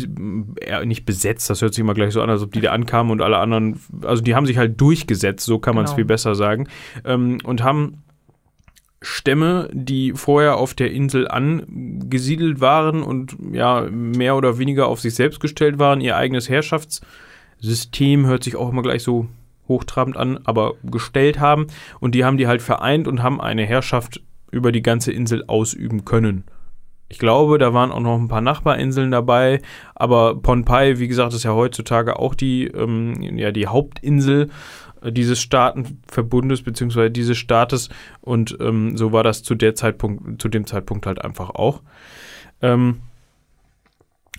äh, 0.63 0.85
nicht 0.87 1.05
besetzt, 1.05 1.51
das 1.51 1.61
hört 1.63 1.75
sich 1.75 1.83
immer 1.83 1.95
gleich 1.95 2.13
so 2.13 2.23
an, 2.23 2.31
als 2.31 2.43
ob 2.43 2.53
die 2.53 2.61
da 2.61 2.73
ankamen 2.73 3.13
und 3.13 3.21
alle 3.21 3.39
anderen, 3.39 3.81
also 4.03 4.23
die 4.23 4.35
haben 4.35 4.47
sich 4.47 4.57
halt 4.57 4.81
durchgesetzt, 4.81 5.45
so 5.45 5.59
kann 5.59 5.75
man 5.75 5.85
es 5.85 5.91
genau. 5.91 5.97
viel 5.97 6.05
besser 6.07 6.35
sagen, 6.35 6.69
ähm, 7.05 7.39
und 7.45 7.63
haben 7.63 8.03
Stämme, 9.03 9.69
die 9.73 10.13
vorher 10.15 10.57
auf 10.57 10.73
der 10.73 10.91
Insel 10.91 11.29
angesiedelt 11.29 12.63
waren 12.63 13.03
und 13.03 13.37
ja, 13.53 13.83
mehr 13.91 14.37
oder 14.37 14.59
weniger 14.59 14.89
auf 14.89 15.01
sich 15.01 15.15
selbst 15.15 15.41
gestellt 15.41 15.79
waren, 15.79 16.01
ihr 16.01 16.17
eigenes 16.17 16.49
Herrschaftssystem, 16.49 18.27
hört 18.27 18.43
sich 18.43 18.57
auch 18.57 18.71
immer 18.71 18.83
gleich 18.83 19.03
so 19.03 19.29
hochtrabend 19.69 20.17
an, 20.17 20.41
aber 20.45 20.75
gestellt 20.83 21.41
haben 21.41 21.67
und 22.01 22.15
die 22.15 22.25
haben 22.25 22.39
die 22.39 22.47
halt 22.47 22.63
vereint 22.63 23.07
und 23.07 23.23
haben 23.23 23.41
eine 23.41 23.65
Herrschaft 23.65 24.23
über 24.51 24.73
die 24.73 24.83
ganze 24.83 25.13
Insel 25.13 25.45
ausüben 25.47 26.07
können. 26.07 26.45
Ich 27.09 27.19
glaube, 27.19 27.59
da 27.59 27.75
waren 27.75 27.93
auch 27.93 28.01
noch 28.01 28.19
ein 28.19 28.29
paar 28.29 28.41
Nachbarinseln 28.41 29.11
dabei, 29.11 29.61
aber 29.95 30.41
Pohnpei, 30.41 30.99
wie 30.99 31.09
gesagt, 31.09 31.35
ist 31.35 31.45
ja 31.45 31.53
heutzutage 31.53 32.19
auch 32.19 32.35
die, 32.35 32.67
ähm, 32.67 33.21
ja, 33.37 33.53
die 33.53 33.67
Hauptinsel 33.67 34.51
äh, 35.03 35.13
dieses 35.13 35.41
Staatenverbundes 35.41 36.63
beziehungsweise 36.63 37.11
dieses 37.11 37.37
Staates 37.37 37.91
und 38.21 38.57
ähm, 38.61 38.97
so 38.97 39.13
war 39.13 39.23
das 39.23 39.43
zu 39.43 39.55
der 39.55 39.75
Zeitpunkt, 39.75 40.41
zu 40.41 40.49
dem 40.49 40.67
Zeitpunkt 40.67 41.07
halt 41.07 41.23
einfach 41.23 41.51
auch. 41.51 41.83
Ähm, 42.63 43.01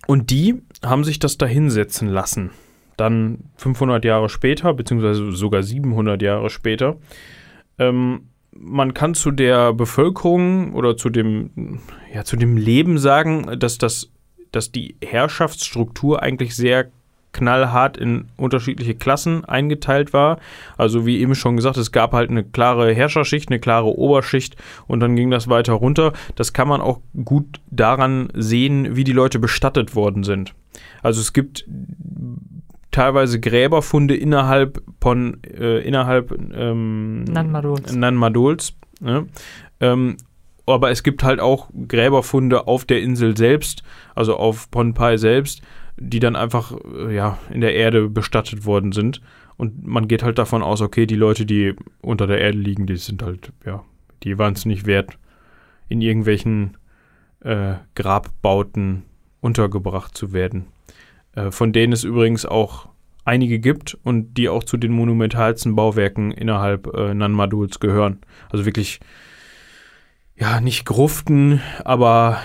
und 0.07 0.29
die 0.29 0.61
haben 0.83 1.03
sich 1.03 1.19
das 1.19 1.37
da 1.37 1.45
hinsetzen 1.45 2.07
lassen. 2.07 2.51
Dann 2.97 3.45
500 3.57 4.05
Jahre 4.05 4.29
später, 4.29 4.73
beziehungsweise 4.73 5.31
sogar 5.31 5.63
700 5.63 6.21
Jahre 6.21 6.49
später. 6.49 6.97
Ähm, 7.77 8.29
man 8.57 8.93
kann 8.93 9.13
zu 9.13 9.31
der 9.31 9.73
Bevölkerung 9.73 10.73
oder 10.73 10.97
zu 10.97 11.09
dem, 11.09 11.79
ja, 12.13 12.23
zu 12.23 12.37
dem 12.37 12.57
Leben 12.57 12.97
sagen, 12.97 13.59
dass 13.59 13.77
das, 13.77 14.09
dass 14.51 14.71
die 14.71 14.95
Herrschaftsstruktur 15.03 16.23
eigentlich 16.23 16.55
sehr 16.55 16.89
knallhart 17.33 17.97
in 17.97 18.29
unterschiedliche 18.37 18.95
Klassen 18.95 19.43
eingeteilt 19.43 20.13
war. 20.13 20.39
Also 20.77 21.05
wie 21.05 21.19
eben 21.19 21.35
schon 21.35 21.57
gesagt, 21.57 21.75
es 21.75 21.91
gab 21.91 22.13
halt 22.13 22.29
eine 22.29 22.45
klare 22.45 22.93
Herrscherschicht, 22.93 23.49
eine 23.49 23.59
klare 23.59 23.97
Oberschicht 23.97 24.55
und 24.87 25.01
dann 25.01 25.17
ging 25.17 25.29
das 25.29 25.49
weiter 25.49 25.73
runter. 25.73 26.13
Das 26.35 26.53
kann 26.53 26.69
man 26.69 26.79
auch 26.79 27.01
gut 27.25 27.59
daran 27.69 28.29
sehen, 28.33 28.95
wie 28.95 29.03
die 29.03 29.11
Leute 29.11 29.39
bestattet 29.39 29.95
worden 29.95 30.23
sind. 30.23 30.55
Also 31.03 31.19
es 31.19 31.33
gibt 31.33 31.65
teilweise 32.95 33.41
Gräberfunde 33.41 34.15
innerhalb 34.15 34.81
von 35.01 35.43
äh, 35.43 35.79
innerhalb 35.79 36.31
ähm, 36.53 37.25
Nanmadols. 37.25 37.93
Nanmadols 37.93 38.73
ne? 39.01 39.27
ähm, 39.81 40.15
aber 40.65 40.91
es 40.91 41.03
gibt 41.03 41.21
halt 41.21 41.41
auch 41.41 41.69
Gräberfunde 41.87 42.67
auf 42.67 42.85
der 42.85 43.01
Insel 43.01 43.35
selbst, 43.35 43.83
also 44.15 44.37
auf 44.37 44.71
Pohnpei 44.71 45.17
selbst, 45.17 45.61
die 45.97 46.21
dann 46.21 46.37
einfach 46.37 46.73
äh, 46.85 47.13
ja 47.13 47.37
in 47.51 47.59
der 47.59 47.75
Erde 47.75 48.07
bestattet 48.07 48.65
worden 48.65 48.93
sind. 48.93 49.21
Und 49.57 49.85
man 49.85 50.07
geht 50.07 50.23
halt 50.23 50.37
davon 50.37 50.63
aus, 50.63 50.81
okay, 50.81 51.05
die 51.05 51.15
Leute, 51.15 51.45
die 51.45 51.75
unter 52.01 52.27
der 52.27 52.39
Erde 52.39 52.57
liegen, 52.57 52.87
die 52.87 52.95
sind 52.95 53.21
halt, 53.23 53.51
ja, 53.65 53.83
die 54.23 54.37
waren 54.37 54.53
es 54.53 54.65
nicht 54.65 54.85
wert, 54.85 55.17
in 55.89 55.99
irgendwelchen 55.99 56.77
äh, 57.41 57.75
Grabbauten 57.93 59.03
untergebracht 59.41 60.17
zu 60.17 60.31
werden. 60.31 60.67
Äh, 61.35 61.51
von 61.51 61.73
denen 61.73 61.93
es 61.93 62.03
übrigens 62.03 62.45
auch 62.45 62.89
einige 63.23 63.59
gibt 63.59 63.97
und 64.03 64.35
die 64.35 64.49
auch 64.49 64.63
zu 64.63 64.77
den 64.77 64.91
monumentalsten 64.91 65.75
Bauwerken 65.75 66.31
innerhalb 66.31 66.87
äh, 66.95 67.13
Nanmaduls 67.13 67.79
gehören. 67.79 68.19
Also 68.49 68.65
wirklich, 68.65 68.99
ja, 70.35 70.61
nicht 70.61 70.85
Gruften, 70.85 71.61
aber 71.83 72.39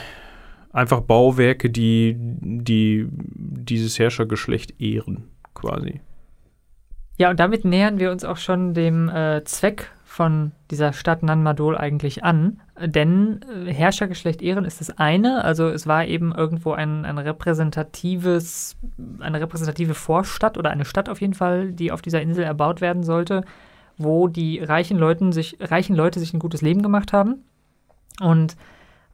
einfach 0.72 1.00
Bauwerke, 1.00 1.70
die, 1.70 2.16
die 2.18 3.06
dieses 3.10 3.98
Herrschergeschlecht 3.98 4.80
ehren, 4.80 5.24
quasi. 5.54 6.00
Ja, 7.18 7.30
und 7.30 7.38
damit 7.38 7.66
nähern 7.66 7.98
wir 7.98 8.10
uns 8.10 8.24
auch 8.24 8.38
schon 8.38 8.72
dem 8.72 9.10
äh, 9.10 9.44
Zweck 9.44 9.90
von 10.10 10.50
dieser 10.72 10.92
Stadt 10.92 11.22
Nanmadol 11.22 11.78
eigentlich 11.78 12.24
an. 12.24 12.60
Denn 12.84 13.42
äh, 13.42 13.72
Herrschergeschlecht 13.72 14.42
Ehren 14.42 14.64
ist 14.64 14.80
das 14.80 14.98
eine, 14.98 15.44
also 15.44 15.68
es 15.68 15.86
war 15.86 16.04
eben 16.04 16.34
irgendwo 16.34 16.72
ein, 16.72 17.04
ein 17.04 17.16
repräsentatives, 17.16 18.76
eine 19.20 19.40
repräsentative 19.40 19.94
Vorstadt 19.94 20.58
oder 20.58 20.70
eine 20.70 20.84
Stadt 20.84 21.08
auf 21.08 21.20
jeden 21.20 21.34
Fall, 21.34 21.70
die 21.70 21.92
auf 21.92 22.02
dieser 22.02 22.20
Insel 22.22 22.42
erbaut 22.42 22.80
werden 22.80 23.04
sollte, 23.04 23.44
wo 23.98 24.26
die 24.26 24.58
reichen, 24.58 24.98
Leuten 24.98 25.30
sich, 25.30 25.58
reichen 25.60 25.94
Leute 25.94 26.18
sich 26.18 26.34
ein 26.34 26.40
gutes 26.40 26.60
Leben 26.60 26.82
gemacht 26.82 27.12
haben 27.12 27.44
und 28.20 28.56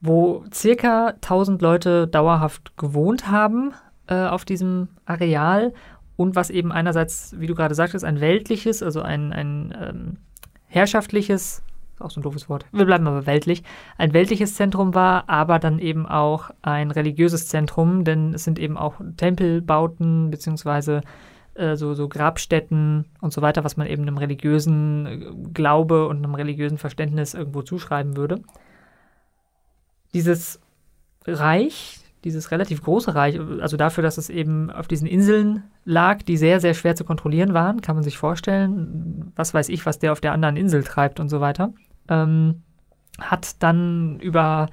wo 0.00 0.46
circa 0.50 1.08
1000 1.08 1.60
Leute 1.60 2.08
dauerhaft 2.08 2.74
gewohnt 2.78 3.30
haben 3.30 3.74
äh, 4.06 4.24
auf 4.24 4.46
diesem 4.46 4.88
Areal 5.04 5.74
und 6.16 6.36
was 6.36 6.48
eben 6.48 6.72
einerseits, 6.72 7.34
wie 7.38 7.46
du 7.48 7.54
gerade 7.54 7.74
sagtest, 7.74 8.02
ein 8.02 8.22
weltliches, 8.22 8.82
also 8.82 9.02
ein, 9.02 9.34
ein 9.34 9.76
ähm, 9.78 10.16
herrschaftliches, 10.76 11.62
auch 11.98 12.10
so 12.10 12.20
ein 12.20 12.22
doofes 12.22 12.48
Wort, 12.48 12.66
wir 12.72 12.84
bleiben 12.84 13.06
aber 13.06 13.26
weltlich, 13.26 13.62
ein 13.98 14.12
weltliches 14.12 14.54
Zentrum 14.54 14.94
war, 14.94 15.28
aber 15.28 15.58
dann 15.58 15.78
eben 15.78 16.06
auch 16.06 16.50
ein 16.62 16.90
religiöses 16.90 17.48
Zentrum, 17.48 18.04
denn 18.04 18.34
es 18.34 18.44
sind 18.44 18.58
eben 18.58 18.76
auch 18.76 19.00
Tempelbauten 19.16 20.30
beziehungsweise 20.30 21.00
äh, 21.54 21.76
so, 21.76 21.94
so 21.94 22.08
Grabstätten 22.08 23.06
und 23.20 23.32
so 23.32 23.40
weiter, 23.40 23.64
was 23.64 23.76
man 23.76 23.86
eben 23.86 24.02
einem 24.02 24.18
religiösen 24.18 25.06
äh, 25.06 25.50
Glaube 25.54 26.06
und 26.06 26.18
einem 26.18 26.34
religiösen 26.34 26.78
Verständnis 26.78 27.34
irgendwo 27.34 27.62
zuschreiben 27.62 28.16
würde. 28.16 28.42
Dieses 30.12 30.60
Reich, 31.26 32.00
dieses 32.24 32.50
relativ 32.50 32.82
große 32.82 33.14
Reich, 33.14 33.38
also 33.60 33.76
dafür, 33.76 34.02
dass 34.02 34.18
es 34.18 34.30
eben 34.30 34.70
auf 34.70 34.88
diesen 34.88 35.06
Inseln 35.06 35.62
lag, 35.84 36.22
die 36.22 36.36
sehr, 36.36 36.60
sehr 36.60 36.74
schwer 36.74 36.96
zu 36.96 37.04
kontrollieren 37.04 37.54
waren, 37.54 37.80
kann 37.80 37.94
man 37.94 38.02
sich 38.02 38.18
vorstellen, 38.18 39.32
was 39.36 39.54
weiß 39.54 39.68
ich, 39.68 39.86
was 39.86 39.98
der 39.98 40.12
auf 40.12 40.20
der 40.20 40.32
anderen 40.32 40.56
Insel 40.56 40.82
treibt 40.82 41.20
und 41.20 41.28
so 41.28 41.40
weiter, 41.40 41.72
ähm, 42.08 42.62
hat 43.20 43.62
dann 43.62 44.18
über 44.20 44.68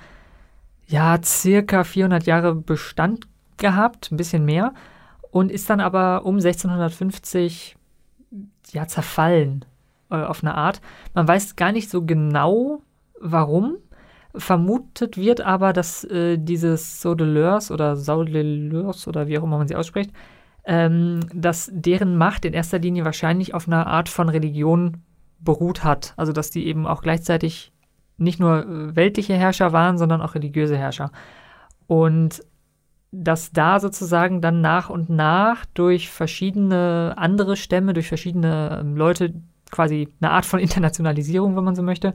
ja, 0.87 1.17
circa 1.23 1.83
400 1.83 2.25
Jahre 2.25 2.55
Bestand 2.55 3.27
gehabt, 3.57 4.11
ein 4.11 4.17
bisschen 4.17 4.45
mehr, 4.45 4.73
und 5.31 5.51
ist 5.51 5.69
dann 5.69 5.79
aber 5.79 6.25
um 6.25 6.35
1650 6.35 7.75
ja, 8.71 8.87
zerfallen 8.87 9.65
äh, 10.09 10.15
auf 10.15 10.43
eine 10.43 10.55
Art. 10.55 10.81
Man 11.13 11.27
weiß 11.27 11.55
gar 11.55 11.71
nicht 11.71 11.89
so 11.89 12.05
genau, 12.05 12.81
warum. 13.19 13.77
Vermutet 14.35 15.17
wird 15.17 15.41
aber, 15.41 15.73
dass 15.73 16.03
äh, 16.05 16.37
dieses 16.37 17.01
Saudeleurs 17.01 17.71
oder 17.71 17.95
Saudeleurs 17.95 19.07
oder 19.07 19.27
wie 19.27 19.37
auch 19.37 19.43
immer 19.43 19.57
man 19.57 19.67
sie 19.67 19.75
ausspricht, 19.75 20.11
ähm, 20.65 21.19
dass 21.33 21.69
deren 21.73 22.17
Macht 22.17 22.45
in 22.45 22.53
erster 22.53 22.79
Linie 22.79 23.05
wahrscheinlich 23.05 23.53
auf 23.53 23.67
einer 23.67 23.87
Art 23.87 24.09
von 24.09 24.29
Religion 24.29 25.03
beruht 25.39 25.83
hat. 25.83 26.13
Also 26.17 26.31
dass 26.31 26.49
die 26.49 26.65
eben 26.65 26.87
auch 26.87 27.01
gleichzeitig 27.01 27.71
nicht 28.17 28.39
nur 28.39 28.65
äh, 28.65 28.95
weltliche 28.95 29.35
Herrscher 29.35 29.73
waren, 29.73 29.97
sondern 29.97 30.21
auch 30.21 30.35
religiöse 30.35 30.77
Herrscher. 30.77 31.11
Und 31.87 32.43
dass 33.11 33.51
da 33.51 33.79
sozusagen 33.79 34.41
dann 34.41 34.61
nach 34.61 34.89
und 34.89 35.09
nach 35.09 35.65
durch 35.75 36.09
verschiedene 36.09 37.13
andere 37.17 37.55
Stämme, 37.55 37.93
durch 37.93 38.07
verschiedene 38.07 38.79
ähm, 38.81 38.95
Leute 38.95 39.35
quasi 39.73 40.07
eine 40.21 40.31
Art 40.31 40.45
von 40.45 40.59
Internationalisierung, 40.59 41.57
wenn 41.57 41.63
man 41.63 41.75
so 41.75 41.83
möchte, 41.83 42.13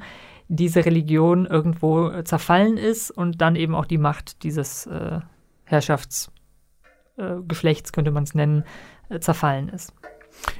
diese 0.49 0.87
Religion 0.87 1.45
irgendwo 1.45 2.09
äh, 2.09 2.25
zerfallen 2.25 2.79
ist 2.79 3.11
und 3.11 3.41
dann 3.41 3.57
eben 3.57 3.75
auch 3.75 3.85
die 3.85 3.99
Macht 3.99 4.45
dieses 4.45 4.87
äh, 4.87 5.19
Herrschaftsgeschlechts, 5.65 7.91
äh, 7.91 7.93
könnte 7.93 8.13
man 8.13 8.23
es 8.23 8.35
nennen, 8.35 8.65
äh, 9.11 9.21
zerfallen 9.21 9.69
ist. 9.69 9.93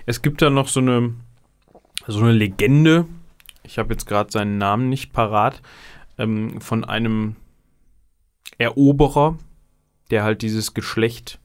Es 0.05 0.21
gibt 0.23 0.43
da 0.43 0.51
noch 0.51 0.69
so 0.69 0.81
eine, 0.81 1.15
so 2.07 2.21
eine 2.21 2.33
Legende, 2.33 3.07
ich 3.63 3.79
habe 3.79 3.95
jetzt 3.95 4.07
gerade 4.07 4.31
seinen 4.31 4.59
Namen 4.59 4.89
nicht 4.89 5.13
parat, 5.13 5.63
ähm, 6.19 6.61
von 6.61 6.85
einem 6.85 7.37
Eroberer, 8.59 9.39
der 10.11 10.25
halt 10.25 10.43
dieses 10.43 10.75
Geschlecht 10.75 11.39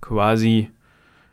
quasi 0.00 0.70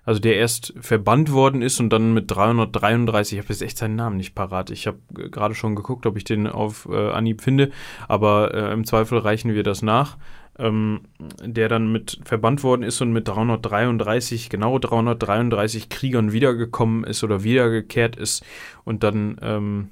also 0.04 0.20
der 0.20 0.36
erst 0.36 0.74
verbannt 0.80 1.32
worden 1.32 1.62
ist 1.62 1.80
und 1.80 1.90
dann 1.92 2.14
mit 2.14 2.30
333, 2.32 3.38
ich 3.38 3.44
habe 3.44 3.54
jetzt 3.54 3.62
echt 3.62 3.78
seinen 3.78 3.96
Namen 3.96 4.18
nicht 4.18 4.34
parat. 4.34 4.72
Ich 4.72 4.88
habe 4.88 5.00
gerade 5.14 5.54
schon 5.54 5.76
geguckt, 5.76 6.06
ob 6.06 6.18
ich 6.18 6.24
den 6.24 6.48
auf 6.48 6.88
äh, 6.92 7.12
Anhieb 7.12 7.42
finde, 7.42 7.72
aber 8.08 8.54
äh, 8.54 8.74
im 8.74 8.86
Zweifel 8.86 9.20
reichen 9.20 9.54
wir 9.54 9.64
das 9.64 9.82
nach. 9.82 10.18
Ähm, 10.60 11.02
der 11.42 11.70
dann 11.70 11.94
mit 11.94 12.20
verbannt 12.26 12.62
worden 12.62 12.84
ist 12.84 13.02
und 13.02 13.14
mit 13.14 13.26
333, 13.26 14.50
genau 14.50 14.78
333 14.78 15.88
Kriegern 15.88 16.34
wiedergekommen 16.34 17.06
ist 17.06 17.24
oder 17.24 17.44
wiedergekehrt 17.44 18.18
ist 18.18 18.44
und 18.84 19.02
dann 19.02 19.38
ähm, 19.42 19.90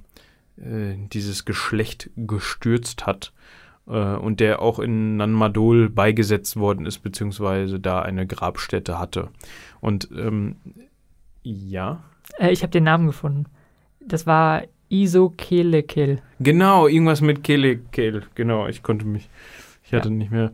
äh, 0.58 0.98
dieses 1.14 1.46
Geschlecht 1.46 2.10
gestürzt 2.18 3.06
hat 3.08 3.32
äh, 3.90 4.16
und 4.16 4.40
der 4.40 4.62
auch 4.62 4.80
in 4.80 5.18
Nanmadol 5.18 5.90
beigesetzt 5.90 6.58
worden 6.58 6.86
ist, 6.86 7.00
beziehungsweise 7.00 7.80
da 7.80 8.02
eine 8.02 8.26
Grabstätte 8.28 9.00
hatte. 9.00 9.30
Und 9.82 10.10
ähm, 10.16 10.56
ja. 11.44 12.04
Äh, 12.38 12.52
ich 12.52 12.62
habe 12.62 12.72
den 12.72 12.84
Namen 12.84 13.08
gefunden. 13.08 13.46
Das 14.00 14.26
war 14.26 14.64
Iso 14.90 15.30
Kelekil. 15.30 16.22
Genau, 16.40 16.88
irgendwas 16.88 17.22
mit 17.22 17.44
Kelekil. 17.44 18.24
Genau, 18.36 18.68
ich 18.68 18.82
konnte 18.84 19.06
mich, 19.06 19.30
ich 19.84 19.94
hatte 19.94 20.10
ja. 20.10 20.16
nicht 20.16 20.32
mehr 20.32 20.52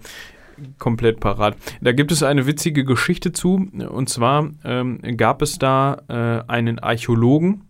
komplett 0.79 1.19
parat. 1.19 1.57
Da 1.81 1.91
gibt 1.91 2.11
es 2.11 2.23
eine 2.23 2.47
witzige 2.47 2.85
Geschichte 2.85 3.31
zu. 3.31 3.69
Und 3.89 4.09
zwar 4.09 4.49
ähm, 4.63 4.99
gab 5.17 5.41
es 5.41 5.57
da 5.59 6.01
äh, 6.07 6.49
einen 6.49 6.79
Archäologen, 6.79 7.63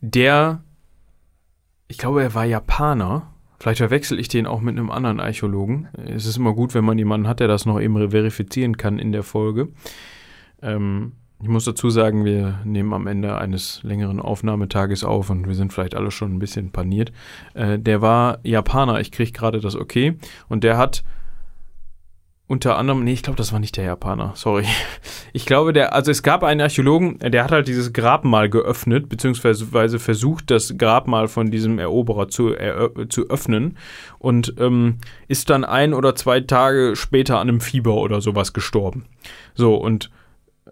der, 0.00 0.62
ich 1.88 1.98
glaube, 1.98 2.22
er 2.22 2.34
war 2.34 2.44
Japaner 2.44 3.33
Vielleicht 3.58 3.78
verwechsel 3.78 4.18
ich 4.18 4.28
den 4.28 4.46
auch 4.46 4.60
mit 4.60 4.76
einem 4.76 4.90
anderen 4.90 5.20
Archäologen. 5.20 5.88
Es 6.06 6.26
ist 6.26 6.36
immer 6.36 6.54
gut, 6.54 6.74
wenn 6.74 6.84
man 6.84 6.98
jemanden 6.98 7.28
hat, 7.28 7.40
der 7.40 7.48
das 7.48 7.66
noch 7.66 7.80
eben 7.80 8.10
verifizieren 8.10 8.76
kann 8.76 8.98
in 8.98 9.12
der 9.12 9.22
Folge. 9.22 9.68
Ähm, 10.62 11.12
ich 11.42 11.48
muss 11.48 11.64
dazu 11.64 11.90
sagen, 11.90 12.24
wir 12.24 12.60
nehmen 12.64 12.92
am 12.92 13.06
Ende 13.06 13.36
eines 13.36 13.82
längeren 13.82 14.20
Aufnahmetages 14.20 15.04
auf 15.04 15.30
und 15.30 15.46
wir 15.46 15.54
sind 15.54 15.72
vielleicht 15.72 15.94
alle 15.94 16.10
schon 16.10 16.34
ein 16.34 16.38
bisschen 16.38 16.70
paniert. 16.70 17.12
Äh, 17.54 17.78
der 17.78 18.00
war 18.00 18.38
Japaner, 18.44 19.00
ich 19.00 19.12
kriege 19.12 19.32
gerade 19.32 19.60
das 19.60 19.76
okay. 19.76 20.16
Und 20.48 20.64
der 20.64 20.78
hat 20.78 21.04
unter 22.46 22.76
anderem, 22.76 23.04
nee, 23.04 23.14
ich 23.14 23.22
glaube, 23.22 23.38
das 23.38 23.52
war 23.52 23.58
nicht 23.58 23.76
der 23.76 23.84
Japaner, 23.84 24.32
sorry. 24.34 24.64
Ich 25.32 25.46
glaube, 25.46 25.72
der, 25.72 25.94
also 25.94 26.10
es 26.10 26.22
gab 26.22 26.44
einen 26.44 26.60
Archäologen, 26.60 27.18
der 27.18 27.42
hat 27.42 27.50
halt 27.50 27.66
dieses 27.66 27.92
Grabmal 27.92 28.48
geöffnet, 28.48 29.08
beziehungsweise 29.08 29.98
versucht, 29.98 30.50
das 30.50 30.76
Grabmal 30.78 31.26
von 31.26 31.50
diesem 31.50 31.78
Eroberer 31.80 32.28
zu, 32.28 32.54
zu 33.08 33.28
öffnen 33.28 33.76
und 34.18 34.54
ähm, 34.58 34.98
ist 35.26 35.50
dann 35.50 35.64
ein 35.64 35.92
oder 35.92 36.14
zwei 36.14 36.40
Tage 36.40 36.94
später 36.94 37.40
an 37.40 37.48
einem 37.48 37.60
Fieber 37.60 37.94
oder 37.96 38.20
sowas 38.20 38.52
gestorben. 38.52 39.06
So, 39.54 39.74
und 39.74 40.10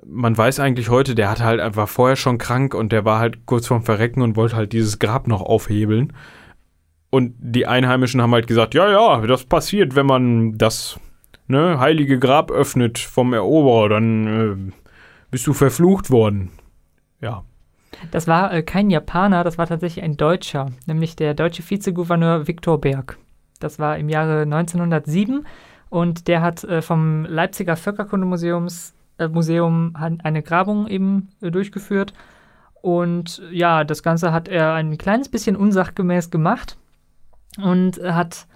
man 0.07 0.37
weiß 0.37 0.61
eigentlich 0.61 0.91
heute, 0.91 1.15
der 1.15 1.31
hat 1.31 1.41
halt 1.41 1.61
einfach 1.61 1.89
vorher 1.89 2.17
schon 2.17 2.39
krank 2.39 2.75
und 2.75 2.93
der 2.93 3.05
war 3.05 3.19
halt 3.19 3.47
kurz 3.47 3.67
vorm 3.67 3.83
Verrecken 3.83 4.23
und 4.23 4.37
wollte 4.37 4.57
halt 4.57 4.73
dieses 4.73 4.99
Grab 4.99 5.27
noch 5.27 5.43
aufhebeln. 5.43 6.13
Und 7.11 7.35
die 7.39 7.67
Einheimischen 7.67 8.23
haben 8.23 8.33
halt 8.33 8.47
gesagt, 8.47 8.75
ja, 8.75 8.91
ja, 8.91 9.27
das 9.27 9.45
passiert, 9.45 9.97
wenn 9.97 10.07
man 10.07 10.57
das 10.57 10.99
ne, 11.47 11.79
heilige 11.79 12.19
Grab 12.19 12.51
öffnet 12.51 12.99
vom 12.99 13.33
Eroberer, 13.33 13.89
dann 13.89 14.27
äh, 14.27 14.73
bist 15.31 15.47
du 15.47 15.53
verflucht 15.53 16.11
worden. 16.11 16.51
Ja. 17.21 17.45
Das 18.11 18.27
war 18.27 18.53
äh, 18.53 18.63
kein 18.63 18.91
Japaner, 18.91 19.45
das 19.45 19.59
war 19.59 19.67
tatsächlich 19.67 20.05
ein 20.05 20.17
Deutscher, 20.17 20.71
nämlich 20.87 21.17
der 21.17 21.35
deutsche 21.35 21.69
Vizegouverneur 21.69 22.47
Viktor 22.49 22.81
Berg. 22.81 23.19
Das 23.61 23.79
war 23.79 23.97
im 23.97 24.09
Jahre 24.09 24.43
1907 24.43 25.47
und 25.89 26.27
der 26.27 26.43
hat 26.43 26.65
äh, 26.65 26.83
vom 26.83 27.25
Leipziger 27.25 27.77
Völkerkundemuseums 27.77 28.95
äh, 29.19 29.29
Museum 29.29 29.95
eine 29.95 30.43
Grabung 30.43 30.89
eben 30.89 31.29
äh, 31.41 31.51
durchgeführt. 31.51 32.13
Und 32.81 33.41
ja, 33.53 33.85
das 33.85 34.03
Ganze 34.03 34.33
hat 34.33 34.49
er 34.49 34.73
ein 34.73 34.99
kleines 34.99 35.29
bisschen 35.29 35.55
unsachgemäß 35.55 36.31
gemacht 36.31 36.77
und 37.63 38.01
hat 38.03 38.47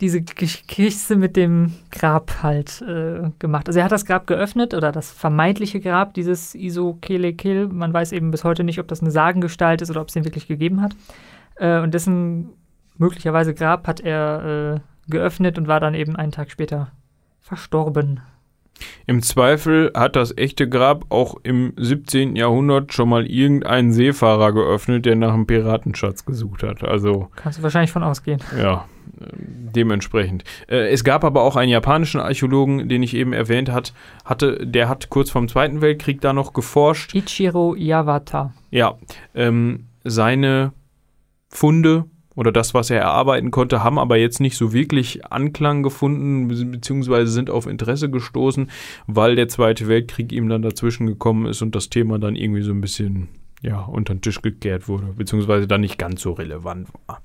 diese 0.00 0.22
Kiste 0.22 1.16
mit 1.16 1.36
dem 1.36 1.72
Grab 1.90 2.42
halt 2.42 2.82
äh, 2.82 3.30
gemacht. 3.38 3.66
Also 3.66 3.78
er 3.78 3.86
hat 3.86 3.92
das 3.92 4.04
Grab 4.04 4.26
geöffnet 4.26 4.74
oder 4.74 4.92
das 4.92 5.10
vermeintliche 5.10 5.80
Grab 5.80 6.12
dieses 6.12 6.54
Iso 6.54 6.98
Kelekil. 7.00 7.68
Man 7.68 7.94
weiß 7.94 8.12
eben 8.12 8.30
bis 8.30 8.44
heute 8.44 8.62
nicht, 8.62 8.78
ob 8.78 8.88
das 8.88 9.00
eine 9.00 9.10
Sagengestalt 9.10 9.80
ist 9.80 9.90
oder 9.90 10.02
ob 10.02 10.08
es 10.08 10.14
den 10.14 10.24
wirklich 10.24 10.48
gegeben 10.48 10.82
hat. 10.82 10.94
Äh, 11.56 11.80
und 11.80 11.94
dessen 11.94 12.50
möglicherweise 12.98 13.54
Grab 13.54 13.86
hat 13.86 14.00
er 14.00 14.74
äh, 14.74 15.10
geöffnet 15.10 15.56
und 15.56 15.66
war 15.66 15.80
dann 15.80 15.94
eben 15.94 16.14
einen 16.14 16.32
Tag 16.32 16.50
später 16.50 16.92
verstorben. 17.40 18.20
Im 19.06 19.22
Zweifel 19.22 19.90
hat 19.94 20.16
das 20.16 20.36
echte 20.36 20.68
Grab 20.68 21.06
auch 21.10 21.36
im 21.42 21.72
17. 21.76 22.36
Jahrhundert 22.36 22.92
schon 22.92 23.08
mal 23.08 23.26
irgendeinen 23.26 23.92
Seefahrer 23.92 24.52
geöffnet, 24.52 25.06
der 25.06 25.16
nach 25.16 25.32
einem 25.32 25.46
Piratenschatz 25.46 26.24
gesucht 26.24 26.62
hat. 26.62 26.82
Also. 26.82 27.28
Kannst 27.36 27.58
du 27.58 27.62
wahrscheinlich 27.62 27.92
von 27.92 28.02
ausgehen. 28.02 28.40
Ja, 28.58 28.86
dementsprechend. 29.74 30.44
Äh, 30.68 30.88
es 30.88 31.04
gab 31.04 31.24
aber 31.24 31.42
auch 31.42 31.56
einen 31.56 31.70
japanischen 31.70 32.20
Archäologen, 32.20 32.88
den 32.88 33.02
ich 33.02 33.14
eben 33.14 33.32
erwähnt 33.32 33.70
hat, 33.70 33.92
hatte, 34.24 34.66
der 34.66 34.88
hat 34.88 35.10
kurz 35.10 35.30
vorm 35.30 35.48
Zweiten 35.48 35.80
Weltkrieg 35.80 36.20
da 36.20 36.32
noch 36.32 36.52
geforscht. 36.52 37.14
Ichiro 37.14 37.74
Yawata. 37.74 38.52
Ja, 38.70 38.96
ähm, 39.34 39.86
seine 40.04 40.72
Funde 41.48 42.04
oder 42.36 42.52
das, 42.52 42.74
was 42.74 42.90
er 42.90 43.00
erarbeiten 43.00 43.50
konnte, 43.50 43.82
haben 43.82 43.98
aber 43.98 44.16
jetzt 44.16 44.40
nicht 44.40 44.56
so 44.56 44.72
wirklich 44.72 45.26
Anklang 45.26 45.82
gefunden, 45.82 46.70
beziehungsweise 46.70 47.32
sind 47.32 47.50
auf 47.50 47.66
Interesse 47.66 48.10
gestoßen, 48.10 48.70
weil 49.06 49.34
der 49.34 49.48
Zweite 49.48 49.88
Weltkrieg 49.88 50.32
ihm 50.32 50.48
dann 50.48 50.62
dazwischen 50.62 51.06
gekommen 51.06 51.46
ist 51.46 51.62
und 51.62 51.74
das 51.74 51.88
Thema 51.88 52.18
dann 52.18 52.36
irgendwie 52.36 52.62
so 52.62 52.72
ein 52.72 52.80
bisschen 52.80 53.28
ja, 53.62 53.80
unter 53.80 54.14
den 54.14 54.20
Tisch 54.20 54.42
gekehrt 54.42 54.86
wurde, 54.86 55.06
beziehungsweise 55.16 55.66
dann 55.66 55.80
nicht 55.80 55.98
ganz 55.98 56.22
so 56.22 56.32
relevant 56.32 56.88
war. 57.06 57.22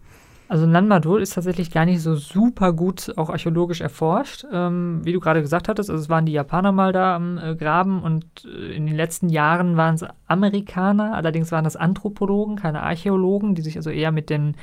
Also 0.51 0.65
Nanmadol 0.65 1.21
ist 1.21 1.35
tatsächlich 1.35 1.71
gar 1.71 1.85
nicht 1.85 2.01
so 2.01 2.15
super 2.15 2.73
gut 2.73 3.13
auch 3.15 3.29
archäologisch 3.29 3.79
erforscht. 3.79 4.45
Ähm, 4.51 4.99
wie 5.03 5.13
du 5.13 5.21
gerade 5.21 5.41
gesagt 5.41 5.69
hattest, 5.69 5.89
also 5.89 6.01
es 6.01 6.09
waren 6.09 6.25
die 6.25 6.33
Japaner 6.33 6.73
mal 6.73 6.91
da 6.91 7.15
am 7.15 7.37
äh, 7.37 7.55
Graben 7.55 8.03
und 8.03 8.25
äh, 8.43 8.75
in 8.75 8.85
den 8.85 8.97
letzten 8.97 9.29
Jahren 9.29 9.77
waren 9.77 9.95
es 9.95 10.05
Amerikaner, 10.27 11.15
allerdings 11.15 11.53
waren 11.53 11.63
das 11.63 11.77
Anthropologen, 11.77 12.57
keine 12.57 12.83
Archäologen, 12.83 13.55
die 13.55 13.61
sich 13.61 13.77
also 13.77 13.91
eher 13.91 14.11
mit 14.11 14.29
den 14.29 14.55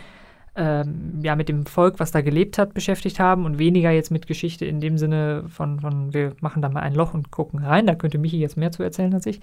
ähm, 0.58 1.20
ja, 1.22 1.36
mit 1.36 1.48
dem 1.48 1.66
Volk, 1.66 2.00
was 2.00 2.10
da 2.10 2.20
gelebt 2.20 2.58
hat, 2.58 2.74
beschäftigt 2.74 3.20
haben 3.20 3.44
und 3.44 3.58
weniger 3.58 3.92
jetzt 3.92 4.10
mit 4.10 4.26
Geschichte 4.26 4.66
in 4.66 4.80
dem 4.80 4.98
Sinne 4.98 5.44
von, 5.48 5.78
von 5.78 6.12
wir 6.12 6.34
machen 6.40 6.60
da 6.60 6.68
mal 6.68 6.80
ein 6.80 6.94
Loch 6.94 7.14
und 7.14 7.30
gucken 7.30 7.60
rein. 7.60 7.86
Da 7.86 7.94
könnte 7.94 8.18
Michi 8.18 8.38
jetzt 8.38 8.56
mehr 8.56 8.72
zu 8.72 8.82
erzählen 8.82 9.14
als 9.14 9.26
ich. 9.26 9.40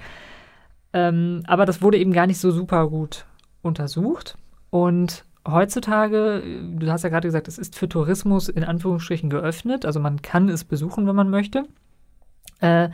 Ähm, 0.92 1.44
aber 1.48 1.66
das 1.66 1.82
wurde 1.82 1.98
eben 1.98 2.12
gar 2.12 2.28
nicht 2.28 2.40
so 2.40 2.52
super 2.52 2.90
gut 2.90 3.26
untersucht. 3.62 4.38
Und 4.72 5.24
heutzutage, 5.48 6.44
du 6.78 6.92
hast 6.92 7.04
ja 7.04 7.10
gerade 7.10 7.30
gesagt, 7.30 7.48
es 7.48 7.58
ist 7.58 7.78
für 7.78 7.88
Tourismus 7.88 8.50
in 8.50 8.66
Anführungsstrichen 8.66 9.30
geöffnet, 9.30 9.86
also 9.86 10.02
man 10.02 10.22
kann 10.22 10.50
es 10.50 10.66
besuchen, 10.66 11.08
wenn 11.08 11.16
man 11.16 11.30
möchte. 11.30 11.64
Äh, 12.60 12.90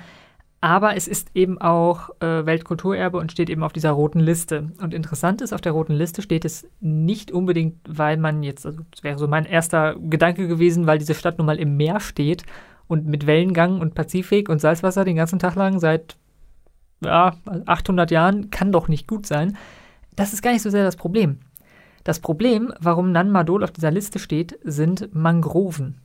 aber 0.61 0.95
es 0.95 1.07
ist 1.07 1.31
eben 1.33 1.59
auch 1.59 2.11
äh, 2.19 2.45
Weltkulturerbe 2.45 3.17
und 3.17 3.31
steht 3.31 3.49
eben 3.49 3.63
auf 3.63 3.73
dieser 3.73 3.89
roten 3.89 4.19
Liste. 4.19 4.71
Und 4.79 4.93
interessant 4.93 5.41
ist, 5.41 5.53
auf 5.53 5.61
der 5.61 5.71
roten 5.71 5.93
Liste 5.93 6.21
steht 6.21 6.45
es 6.45 6.67
nicht 6.79 7.31
unbedingt, 7.31 7.77
weil 7.87 8.17
man 8.17 8.43
jetzt, 8.43 8.67
also 8.67 8.81
das 8.91 9.03
wäre 9.03 9.17
so 9.17 9.27
mein 9.27 9.45
erster 9.45 9.95
Gedanke 9.99 10.47
gewesen, 10.47 10.85
weil 10.85 10.99
diese 10.99 11.15
Stadt 11.15 11.39
nun 11.39 11.47
mal 11.47 11.57
im 11.57 11.77
Meer 11.77 11.99
steht 11.99 12.43
und 12.87 13.07
mit 13.07 13.25
Wellengang 13.25 13.81
und 13.81 13.95
Pazifik 13.95 14.49
und 14.49 14.61
Salzwasser 14.61 15.03
den 15.03 15.15
ganzen 15.15 15.39
Tag 15.39 15.55
lang 15.55 15.79
seit 15.79 16.15
ja, 17.03 17.35
800 17.65 18.11
Jahren 18.11 18.51
kann 18.51 18.71
doch 18.71 18.87
nicht 18.87 19.07
gut 19.07 19.25
sein. 19.25 19.57
Das 20.15 20.31
ist 20.31 20.43
gar 20.43 20.51
nicht 20.51 20.61
so 20.61 20.69
sehr 20.69 20.83
das 20.83 20.95
Problem. 20.95 21.39
Das 22.03 22.19
Problem, 22.19 22.71
warum 22.79 23.11
Nan 23.11 23.31
Madol 23.31 23.63
auf 23.63 23.71
dieser 23.71 23.91
Liste 23.91 24.19
steht, 24.19 24.59
sind 24.63 25.13
Mangroven. 25.15 26.01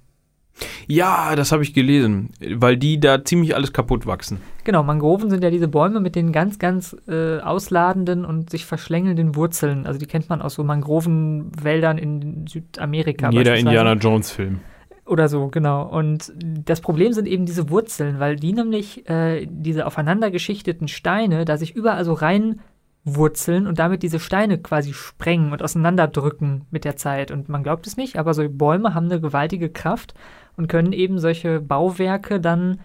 Ja, 0.86 1.34
das 1.36 1.52
habe 1.52 1.62
ich 1.62 1.74
gelesen, 1.74 2.30
weil 2.54 2.76
die 2.76 2.98
da 2.98 3.24
ziemlich 3.24 3.54
alles 3.54 3.72
kaputt 3.72 4.07
wachsen. 4.07 4.40
Genau, 4.64 4.82
Mangroven 4.82 5.30
sind 5.30 5.44
ja 5.44 5.50
diese 5.50 5.68
Bäume 5.68 6.00
mit 6.00 6.16
den 6.16 6.32
ganz, 6.32 6.59
ganz 6.59 6.96
äh, 7.09 7.38
ausladenden 7.38 8.24
und 8.24 8.50
sich 8.50 8.66
verschlängelnden 8.66 9.36
Wurzeln. 9.36 9.86
Also 9.86 9.98
die 9.98 10.07
kennt 10.07 10.28
man 10.28 10.42
aus 10.42 10.54
so 10.54 10.64
Mangrovenwäldern 10.64 11.98
in 11.98 12.46
Südamerika. 12.46 13.30
Jeder 13.30 13.57
Indiana 13.57 13.92
Jones-Film. 13.94 14.61
Oder 15.04 15.28
so, 15.28 15.48
genau. 15.48 15.86
Und 15.86 16.32
das 16.36 16.80
Problem 16.80 17.12
sind 17.12 17.28
eben 17.28 17.46
diese 17.46 17.70
Wurzeln, 17.70 18.18
weil 18.18 18.36
die 18.36 18.52
nämlich 18.52 19.09
äh, 19.09 19.46
diese 19.48 19.86
aufeinander 19.86 20.32
geschichteten 20.32 20.88
Steine 20.88 21.44
da 21.44 21.57
sich 21.57 21.76
überall 21.76 22.04
so 22.04 22.12
rein 22.12 22.61
wurzeln 23.04 23.68
und 23.68 23.78
damit 23.78 24.02
diese 24.02 24.18
Steine 24.18 24.59
quasi 24.59 24.92
sprengen 24.92 25.52
und 25.52 25.62
auseinanderdrücken 25.62 26.66
mit 26.72 26.84
der 26.84 26.96
Zeit. 26.96 27.30
Und 27.30 27.48
man 27.48 27.62
glaubt 27.62 27.86
es 27.86 27.96
nicht, 27.96 28.18
aber 28.18 28.34
so 28.34 28.46
Bäume 28.48 28.94
haben 28.94 29.07
eine 29.07 29.20
gewaltige 29.20 29.70
Kraft 29.70 30.14
und 30.57 30.68
können 30.68 30.92
eben 30.92 31.18
solche 31.18 31.61
Bauwerke 31.61 32.40
dann 32.40 32.80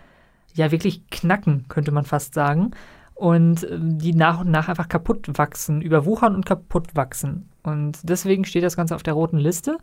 ja 0.54 0.72
wirklich 0.72 1.08
knacken, 1.10 1.66
könnte 1.70 1.92
man 1.92 2.06
fast 2.06 2.34
sagen. 2.34 2.72
Und 3.14 3.70
ähm, 3.70 4.00
die 4.00 4.14
nach 4.14 4.42
und 4.42 4.52
nach 4.52 4.68
einfach 4.68 4.90
kaputt 4.90 5.28
wachsen, 5.38 5.82
überwuchern 5.82 6.36
und 6.36 6.46
kaputt 6.46 6.96
wachsen. 6.96 7.50
Und 7.64 8.00
deswegen 8.04 8.46
steht 8.46 8.64
das 8.64 8.76
Ganze 8.76 8.96
auf 8.96 9.04
der 9.04 9.14
roten 9.14 9.38
Liste. 9.38 9.78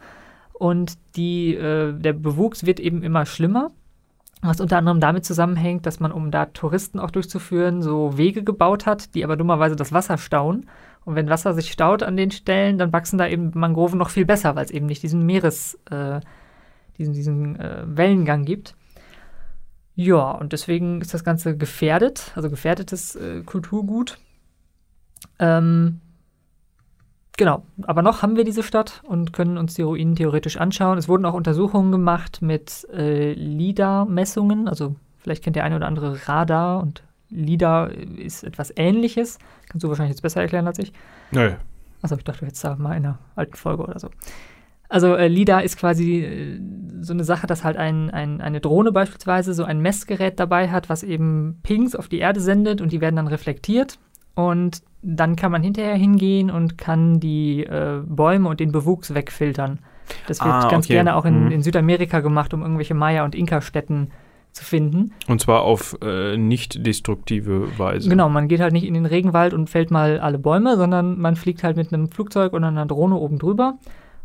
Und 0.52 0.98
die, 1.14 1.54
äh, 1.54 1.92
der 1.92 2.12
Bewuchs 2.12 2.66
wird 2.66 2.80
eben 2.80 3.02
immer 3.02 3.26
schlimmer. 3.26 3.70
Was 4.40 4.60
unter 4.60 4.78
anderem 4.78 5.00
damit 5.00 5.24
zusammenhängt, 5.24 5.86
dass 5.86 5.98
man, 5.98 6.12
um 6.12 6.30
da 6.30 6.46
Touristen 6.46 7.00
auch 7.00 7.10
durchzuführen, 7.10 7.82
so 7.82 8.16
Wege 8.16 8.44
gebaut 8.44 8.86
hat, 8.86 9.14
die 9.14 9.24
aber 9.24 9.36
dummerweise 9.36 9.74
das 9.74 9.92
Wasser 9.92 10.16
stauen. 10.18 10.66
Und 11.04 11.14
wenn 11.16 11.30
Wasser 11.30 11.54
sich 11.54 11.72
staut 11.72 12.02
an 12.02 12.16
den 12.16 12.30
Stellen, 12.30 12.78
dann 12.78 12.92
wachsen 12.92 13.18
da 13.18 13.26
eben 13.26 13.50
Mangroven 13.54 13.98
noch 13.98 14.10
viel 14.10 14.26
besser, 14.26 14.54
weil 14.54 14.64
es 14.64 14.70
eben 14.70 14.86
nicht 14.86 15.02
diesen 15.02 15.26
Meeres, 15.26 15.78
äh, 15.90 16.20
diesen, 16.98 17.14
diesen 17.14 17.58
äh, 17.58 17.84
Wellengang 17.86 18.44
gibt. 18.44 18.74
Ja, 19.94 20.30
und 20.30 20.52
deswegen 20.52 21.00
ist 21.00 21.14
das 21.14 21.24
Ganze 21.24 21.56
gefährdet, 21.56 22.32
also 22.34 22.50
gefährdetes 22.50 23.16
äh, 23.16 23.42
Kulturgut. 23.42 24.18
Ähm, 25.38 26.00
Genau, 27.38 27.62
aber 27.82 28.02
noch 28.02 28.22
haben 28.22 28.36
wir 28.36 28.42
diese 28.42 28.64
Stadt 28.64 29.00
und 29.04 29.32
können 29.32 29.58
uns 29.58 29.74
die 29.74 29.82
Ruinen 29.82 30.16
theoretisch 30.16 30.56
anschauen. 30.56 30.98
Es 30.98 31.08
wurden 31.08 31.24
auch 31.24 31.34
Untersuchungen 31.34 31.92
gemacht 31.92 32.42
mit 32.42 32.84
äh, 32.92 33.32
LIDAR-Messungen. 33.32 34.66
Also 34.66 34.96
vielleicht 35.18 35.44
kennt 35.44 35.54
der 35.54 35.62
eine 35.62 35.76
oder 35.76 35.86
andere 35.86 36.26
Radar 36.26 36.82
und 36.82 37.04
LIDAR 37.30 37.92
ist 37.92 38.42
etwas 38.42 38.72
ähnliches. 38.74 39.38
Kannst 39.68 39.84
du 39.84 39.88
wahrscheinlich 39.88 40.16
jetzt 40.16 40.22
besser 40.22 40.40
erklären 40.40 40.66
als 40.66 40.80
ich. 40.80 40.92
Nö. 41.30 41.52
Also 42.02 42.16
ich 42.16 42.24
dachte 42.24 42.44
jetzt 42.44 42.62
da 42.64 42.74
mal 42.74 42.96
in 42.96 43.06
einer 43.06 43.20
alten 43.36 43.54
Folge 43.54 43.84
oder 43.84 44.00
so. 44.00 44.10
Also 44.88 45.14
äh, 45.14 45.28
LIDAR 45.28 45.62
ist 45.62 45.78
quasi 45.78 46.20
äh, 46.20 46.60
so 47.00 47.12
eine 47.12 47.24
Sache, 47.24 47.46
dass 47.46 47.64
halt 47.64 47.76
ein, 47.76 48.10
ein, 48.10 48.40
eine 48.40 48.60
Drohne 48.60 48.92
beispielsweise 48.92 49.54
so 49.54 49.64
ein 49.64 49.80
Messgerät 49.80 50.40
dabei 50.40 50.70
hat, 50.70 50.88
was 50.88 51.02
eben 51.02 51.60
Pings 51.62 51.94
auf 51.94 52.08
die 52.08 52.18
Erde 52.18 52.40
sendet 52.40 52.80
und 52.80 52.92
die 52.92 53.00
werden 53.00 53.16
dann 53.16 53.28
reflektiert. 53.28 53.98
Und 54.34 54.82
dann 55.02 55.36
kann 55.36 55.52
man 55.52 55.62
hinterher 55.62 55.96
hingehen 55.96 56.50
und 56.50 56.78
kann 56.78 57.20
die 57.20 57.64
äh, 57.64 58.02
Bäume 58.06 58.48
und 58.48 58.60
den 58.60 58.72
Bewuchs 58.72 59.14
wegfiltern. 59.14 59.80
Das 60.26 60.40
wird 60.40 60.54
ah, 60.54 60.68
ganz 60.68 60.86
okay. 60.86 60.94
gerne 60.94 61.16
auch 61.16 61.24
in, 61.24 61.46
mhm. 61.46 61.50
in, 61.50 61.62
Südamerika 61.62 62.20
gemacht, 62.20 62.54
um 62.54 62.62
irgendwelche 62.62 62.94
Maya- 62.94 63.24
und 63.24 63.34
Inka-Städten 63.34 64.10
zu 64.52 64.64
finden. 64.64 65.12
Und 65.26 65.40
zwar 65.40 65.62
auf 65.62 65.98
äh, 66.02 66.36
nicht 66.36 66.86
destruktive 66.86 67.78
Weise. 67.78 68.08
Genau, 68.08 68.28
man 68.28 68.48
geht 68.48 68.60
halt 68.60 68.72
nicht 68.72 68.86
in 68.86 68.94
den 68.94 69.06
Regenwald 69.06 69.52
und 69.52 69.68
fällt 69.68 69.90
mal 69.90 70.18
alle 70.20 70.38
Bäume, 70.38 70.76
sondern 70.76 71.18
man 71.18 71.36
fliegt 71.36 71.62
halt 71.62 71.76
mit 71.76 71.92
einem 71.92 72.08
Flugzeug 72.08 72.54
oder 72.54 72.68
einer 72.68 72.86
Drohne 72.86 73.16
oben 73.16 73.38
drüber 73.38 73.78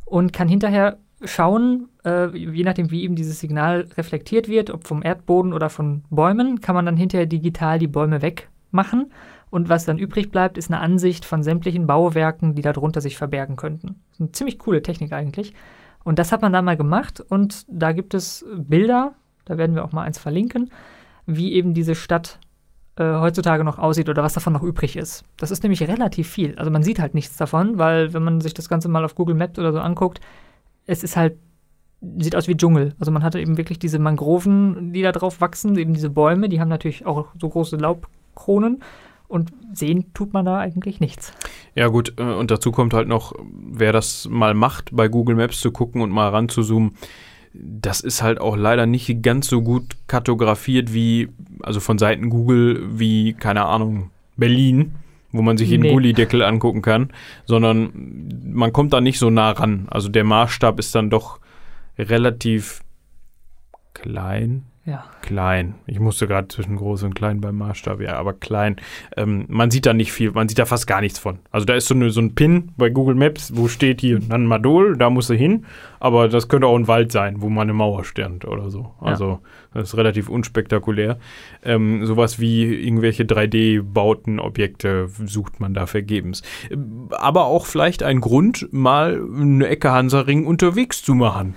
und 0.05 0.33
kann 0.33 0.47
hinterher 0.47 0.97
schauen, 1.23 1.89
äh, 2.03 2.35
je 2.35 2.63
nachdem, 2.63 2.91
wie 2.91 3.03
eben 3.03 3.15
dieses 3.15 3.39
Signal 3.39 3.87
reflektiert 3.97 4.47
wird, 4.47 4.69
ob 4.69 4.85
vom 4.85 5.03
Erdboden 5.03 5.53
oder 5.53 5.69
von 5.69 6.03
Bäumen, 6.09 6.61
kann 6.61 6.75
man 6.75 6.85
dann 6.85 6.97
hinterher 6.97 7.25
digital 7.25 7.79
die 7.79 7.87
Bäume 7.87 8.21
wegmachen 8.21 9.11
und 9.53 9.69
was 9.69 9.85
dann 9.85 9.99
übrig 9.99 10.31
bleibt, 10.31 10.57
ist 10.57 10.71
eine 10.71 10.81
Ansicht 10.81 11.25
von 11.25 11.43
sämtlichen 11.43 11.85
Bauwerken, 11.85 12.55
die 12.55 12.63
darunter 12.63 13.01
sich 13.01 13.17
verbergen 13.17 13.55
könnten. 13.55 14.01
Eine 14.19 14.31
ziemlich 14.31 14.57
coole 14.57 14.81
Technik 14.81 15.13
eigentlich. 15.13 15.53
Und 16.03 16.17
das 16.17 16.31
hat 16.31 16.41
man 16.41 16.51
da 16.51 16.63
mal 16.63 16.75
gemacht 16.75 17.21
und 17.21 17.65
da 17.69 17.91
gibt 17.91 18.15
es 18.15 18.43
Bilder, 18.55 19.13
da 19.45 19.59
werden 19.59 19.75
wir 19.75 19.85
auch 19.85 19.91
mal 19.91 20.05
eins 20.05 20.17
verlinken, 20.17 20.71
wie 21.27 21.53
eben 21.53 21.75
diese 21.75 21.93
Stadt 21.93 22.39
äh, 22.95 23.03
heutzutage 23.03 23.63
noch 23.63 23.79
aussieht 23.79 24.09
oder 24.09 24.23
was 24.23 24.33
davon 24.33 24.53
noch 24.53 24.63
übrig 24.63 24.95
ist. 24.95 25.23
Das 25.37 25.51
ist 25.51 25.63
nämlich 25.63 25.81
relativ 25.81 26.29
viel. 26.29 26.55
Also 26.57 26.69
man 26.69 26.83
sieht 26.83 26.99
halt 26.99 27.15
nichts 27.15 27.37
davon, 27.37 27.77
weil 27.77 28.13
wenn 28.13 28.23
man 28.23 28.41
sich 28.41 28.53
das 28.53 28.69
Ganze 28.69 28.87
mal 28.87 29.03
auf 29.03 29.15
Google 29.15 29.35
Maps 29.35 29.57
oder 29.57 29.73
so 29.73 29.79
anguckt, 29.79 30.21
es 30.85 31.03
ist 31.03 31.17
halt, 31.17 31.37
sieht 32.17 32.35
aus 32.35 32.47
wie 32.47 32.55
Dschungel. 32.55 32.93
Also 32.99 33.11
man 33.11 33.23
hatte 33.23 33.39
eben 33.39 33.57
wirklich 33.57 33.79
diese 33.79 33.97
Mangroven, 33.97 34.93
die 34.93 35.01
da 35.01 35.11
drauf 35.11 35.41
wachsen, 35.41 35.77
eben 35.77 35.93
diese 35.93 36.09
Bäume, 36.09 36.49
die 36.49 36.59
haben 36.59 36.69
natürlich 36.69 37.05
auch 37.05 37.27
so 37.39 37.49
große 37.49 37.77
Laubkronen 37.77 38.83
und 39.27 39.51
sehen 39.73 40.13
tut 40.13 40.33
man 40.33 40.45
da 40.45 40.59
eigentlich 40.59 40.99
nichts. 40.99 41.33
Ja, 41.73 41.87
gut, 41.87 42.13
äh, 42.17 42.23
und 42.23 42.51
dazu 42.51 42.71
kommt 42.71 42.93
halt 42.93 43.07
noch, 43.07 43.33
wer 43.41 43.91
das 43.91 44.27
mal 44.29 44.53
macht, 44.53 44.95
bei 44.95 45.07
Google 45.07 45.35
Maps 45.35 45.59
zu 45.59 45.71
gucken 45.71 46.01
und 46.01 46.11
mal 46.11 46.29
ranzuzoomen, 46.29 46.95
das 47.53 47.99
ist 47.99 48.23
halt 48.23 48.41
auch 48.41 48.57
leider 48.57 48.85
nicht 48.85 49.21
ganz 49.21 49.47
so 49.47 49.61
gut 49.61 49.95
kartografiert 50.07 50.93
wie, 50.93 51.29
also 51.61 51.79
von 51.79 51.97
Seiten 51.97 52.29
Google, 52.29 52.99
wie, 52.99 53.33
keine 53.33 53.65
Ahnung, 53.65 54.09
Berlin, 54.35 54.95
wo 55.31 55.41
man 55.41 55.57
sich 55.57 55.69
nee. 55.69 55.77
den 55.77 55.93
Gullideckel 55.93 56.41
angucken 56.41 56.81
kann, 56.81 57.11
sondern 57.45 57.91
man 58.45 58.73
kommt 58.73 58.93
da 58.93 59.01
nicht 59.01 59.19
so 59.19 59.29
nah 59.29 59.51
ran. 59.51 59.87
Also 59.89 60.09
der 60.09 60.23
Maßstab 60.23 60.79
ist 60.79 60.95
dann 60.95 61.09
doch 61.09 61.39
relativ 61.97 62.81
klein. 63.93 64.63
Ja. 64.85 65.05
Klein. 65.21 65.75
Ich 65.87 66.01
musste 66.01 66.27
gerade 66.27 66.49
zwischen 66.49 66.75
groß 66.75 67.03
und 67.03 67.15
klein 67.15 67.39
beim 67.39 67.57
Maßstab, 67.57 68.01
ja, 68.01 68.17
aber 68.17 68.33
klein. 68.33 68.75
Ähm, 69.15 69.45
man 69.47 69.71
sieht 69.71 69.85
da 69.85 69.93
nicht 69.93 70.11
viel, 70.11 70.31
man 70.31 70.49
sieht 70.49 70.59
da 70.59 70.65
fast 70.65 70.87
gar 70.87 70.99
nichts 70.99 71.19
von. 71.19 71.39
Also 71.51 71.65
da 71.65 71.73
ist 71.73 71.87
so, 71.87 71.93
eine, 71.93 72.09
so 72.09 72.19
ein 72.19 72.35
Pin 72.35 72.73
bei 72.75 72.89
Google 72.89 73.15
Maps, 73.15 73.55
wo 73.55 73.69
steht 73.69 74.01
hier 74.01 74.19
Nanmadol, 74.19 74.97
da 74.97 75.09
muss 75.09 75.29
er 75.29 75.37
hin. 75.37 75.65
Aber 76.01 76.27
das 76.27 76.49
könnte 76.49 76.67
auch 76.67 76.75
ein 76.75 76.89
Wald 76.89 77.13
sein, 77.13 77.41
wo 77.41 77.47
mal 77.47 77.61
eine 77.61 77.71
Mauer 77.71 78.03
stand 78.03 78.43
oder 78.43 78.69
so. 78.69 78.93
Also 78.99 79.39
das 79.73 79.89
ist 79.89 79.97
relativ 79.97 80.27
unspektakulär. 80.27 81.17
Ähm, 81.63 82.05
sowas 82.05 82.41
wie 82.41 82.65
irgendwelche 82.65 83.23
3D-Bauten, 83.23 84.41
Objekte 84.41 85.07
sucht 85.07 85.61
man 85.61 85.73
da 85.73 85.85
vergebens. 85.85 86.41
Aber 87.11 87.45
auch 87.45 87.67
vielleicht 87.67 88.03
ein 88.03 88.19
Grund, 88.19 88.67
mal 88.73 89.21
eine 89.33 89.65
Ecke 89.65 89.93
Hansaring 89.93 90.45
unterwegs 90.45 91.01
zu 91.01 91.15
machen. 91.15 91.55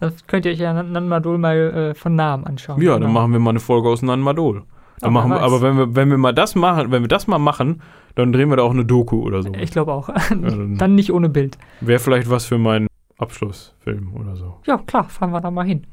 Das 0.00 0.26
könnt 0.26 0.46
ihr 0.46 0.52
euch 0.52 0.58
ja 0.58 0.80
Nanmadol 0.82 1.38
mal 1.38 1.56
äh, 1.56 1.94
von 1.94 2.14
Namen 2.14 2.44
anschauen. 2.46 2.80
Ja, 2.80 2.94
Genau. 2.94 3.06
dann 3.06 3.12
machen 3.12 3.32
wir 3.32 3.38
mal 3.40 3.50
eine 3.50 3.60
Folge 3.60 3.88
aus 3.88 4.02
Nanmadol. 4.02 4.62
Dann 5.00 5.10
Aber 5.10 5.10
machen 5.10 5.30
wir, 5.30 5.40
aber 5.40 5.62
wenn 5.62 5.76
wir, 5.76 5.94
wenn 5.96 6.10
wir 6.10 6.18
mal 6.18 6.32
das 6.32 6.54
machen, 6.54 6.90
wenn 6.90 7.02
wir 7.02 7.08
das 7.08 7.26
mal 7.26 7.38
machen, 7.38 7.82
dann 8.16 8.32
drehen 8.32 8.48
wir 8.50 8.56
da 8.56 8.62
auch 8.64 8.72
eine 8.72 8.84
Doku 8.84 9.22
oder 9.22 9.42
so. 9.42 9.52
Ich 9.54 9.70
glaube 9.70 9.92
auch. 9.92 10.08
dann- 10.30 10.76
Dann 10.78 10.94
nicht 10.94 11.12
ohne 11.12 11.28
Bild. 11.28 11.56
Wäre 11.80 11.98
vielleicht 12.00 12.28
was 12.30 12.46
für 12.46 12.58
meinen 12.58 12.86
Abschlussfilm 13.18 14.14
oder 14.14 14.36
so. 14.36 14.56
Ja, 14.66 14.78
klar, 14.78 15.04
fahren 15.04 15.30
wir 15.30 15.40
da 15.40 15.50
mal 15.50 15.64
hin. 15.66 15.86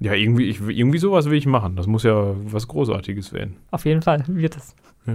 Ja, 0.00 0.14
irgendwie, 0.14 0.44
ich, 0.48 0.60
irgendwie 0.60 0.98
sowas 0.98 1.26
will 1.26 1.38
ich 1.38 1.46
machen. 1.46 1.76
Das 1.76 1.86
muss 1.86 2.02
ja 2.02 2.34
was 2.46 2.66
Großartiges 2.68 3.32
werden. 3.32 3.56
Auf 3.70 3.84
jeden 3.84 4.02
Fall 4.02 4.24
wird 4.26 4.56
es. 4.56 4.74
Ja. 5.06 5.14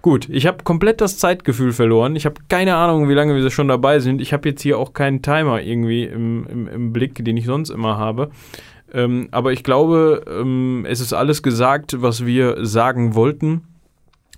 Gut, 0.00 0.28
ich 0.28 0.46
habe 0.46 0.62
komplett 0.62 1.00
das 1.00 1.18
Zeitgefühl 1.18 1.72
verloren. 1.72 2.14
Ich 2.14 2.24
habe 2.24 2.36
keine 2.48 2.76
Ahnung, 2.76 3.08
wie 3.08 3.14
lange 3.14 3.34
wir 3.34 3.50
schon 3.50 3.68
dabei 3.68 3.98
sind. 3.98 4.20
Ich 4.20 4.32
habe 4.32 4.48
jetzt 4.48 4.62
hier 4.62 4.78
auch 4.78 4.92
keinen 4.92 5.22
Timer 5.22 5.60
irgendwie 5.60 6.04
im, 6.04 6.46
im, 6.46 6.68
im 6.68 6.92
Blick, 6.92 7.24
den 7.24 7.36
ich 7.36 7.46
sonst 7.46 7.70
immer 7.70 7.98
habe. 7.98 8.30
Ähm, 8.92 9.28
aber 9.32 9.52
ich 9.52 9.64
glaube, 9.64 10.24
ähm, 10.28 10.86
es 10.88 11.00
ist 11.00 11.12
alles 11.12 11.42
gesagt, 11.42 12.00
was 12.00 12.24
wir 12.24 12.64
sagen 12.64 13.14
wollten. 13.14 13.62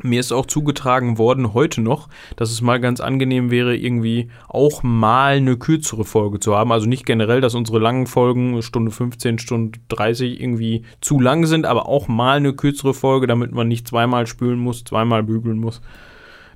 Mir 0.03 0.21
ist 0.21 0.33
auch 0.33 0.47
zugetragen 0.47 1.19
worden 1.19 1.55
heute 1.55 1.81
noch, 1.81 2.09
dass 2.37 2.51
es 2.51 2.61
mal 2.63 2.81
ganz 2.81 3.01
angenehm 3.01 3.51
wäre, 3.51 3.77
irgendwie 3.77 4.31
auch 4.49 4.83
mal 4.83 5.37
eine 5.37 5.57
kürzere 5.57 6.05
Folge 6.05 6.41
zu 6.41 6.57
haben. 6.57 6.73
Also 6.73 6.87
nicht 6.87 7.07
generell, 7.07 7.41
dass 7.41 7.55
unsere 7.55 7.79
langen 7.79 8.07
Folgen, 8.07 8.63
Stunde 8.63 8.91
15, 8.91 9.39
Stunde 9.39 9.79
30 9.89 10.41
irgendwie 10.41 10.83
zu 11.01 11.21
lang 11.21 11.47
sind, 11.47 11.67
aber 11.67 11.87
auch 11.87 12.09
mal 12.09 12.39
eine 12.39 12.53
kürzere 12.55 12.95
Folge, 12.95 13.27
damit 13.27 13.53
man 13.53 13.69
nicht 13.69 13.87
zweimal 13.89 14.27
spülen 14.27 14.59
muss, 14.59 14.85
zweimal 14.85 15.23
bügeln 15.23 15.59
muss. 15.59 15.81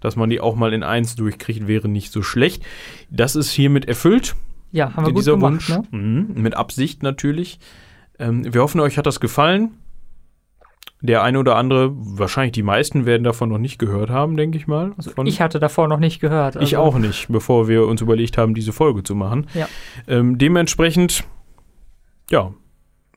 Dass 0.01 0.17
man 0.17 0.29
die 0.31 0.41
auch 0.41 0.55
mal 0.55 0.73
in 0.75 0.83
eins 0.83 1.15
durchkriegt, 1.17 1.67
wäre 1.67 1.89
nicht 1.89 2.13
so 2.13 2.23
schlecht. 2.23 2.63
Das 3.11 3.37
ist 3.37 3.51
hiermit 3.53 3.87
erfüllt 3.87 4.35
Ja, 4.71 4.95
haben 4.95 5.07
wir 5.07 5.13
gut 5.13 5.21
dieser 5.23 5.33
gemacht, 5.33 5.53
Wunsch. 5.53 5.69
ne? 5.71 5.83
Mhm, 5.91 6.43
mit 6.43 6.55
Absicht 6.57 7.03
natürlich. 7.03 7.59
Ähm, 8.19 8.53
wir 8.53 8.61
hoffen, 8.61 8.81
euch 8.81 8.99
hat 8.99 9.07
das 9.07 9.19
gefallen. 9.19 9.71
Der 11.05 11.23
eine 11.23 11.39
oder 11.39 11.57
andere, 11.57 11.93
wahrscheinlich 11.95 12.53
die 12.53 12.63
meisten, 12.63 13.05
werden 13.05 13.25
davon 13.25 13.51
noch 13.51 13.59
nicht 13.59 13.79
gehört 13.79 14.09
haben, 14.09 14.39
denke 14.39 14.57
ich 14.57 14.67
mal. 14.67 14.95
Also 14.97 15.13
ich 15.25 15.43
hatte 15.43 15.61
davor 15.61 15.87
noch 15.87 15.99
nicht 15.99 16.19
gehört. 16.19 16.57
ich 16.57 16.79
also- 16.79 16.79
auch 16.79 16.97
nicht, 16.97 17.29
bevor 17.29 17.69
wir 17.69 17.87
uns 17.87 18.01
überlegt 18.01 18.39
haben, 18.39 18.55
diese 18.55 18.73
Folge 18.73 19.03
zu 19.03 19.15
machen. 19.15 19.47
Ja. 19.53 19.69
Ähm, 20.09 20.39
dementsprechend, 20.39 21.25
ja, 22.31 22.55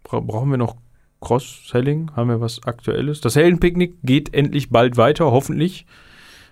bra 0.03 0.19
brauchen 0.19 0.51
wir 0.51 0.57
noch 0.57 0.75
Cross-Selling? 1.21 2.11
Haben 2.13 2.29
wir 2.29 2.41
was 2.41 2.61
Aktuelles? 2.65 3.21
Das 3.21 3.37
Heldenpicknick 3.37 3.95
geht 4.03 4.33
endlich 4.33 4.69
bald 4.69 4.97
weiter, 4.97 5.31
hoffentlich. 5.31 5.85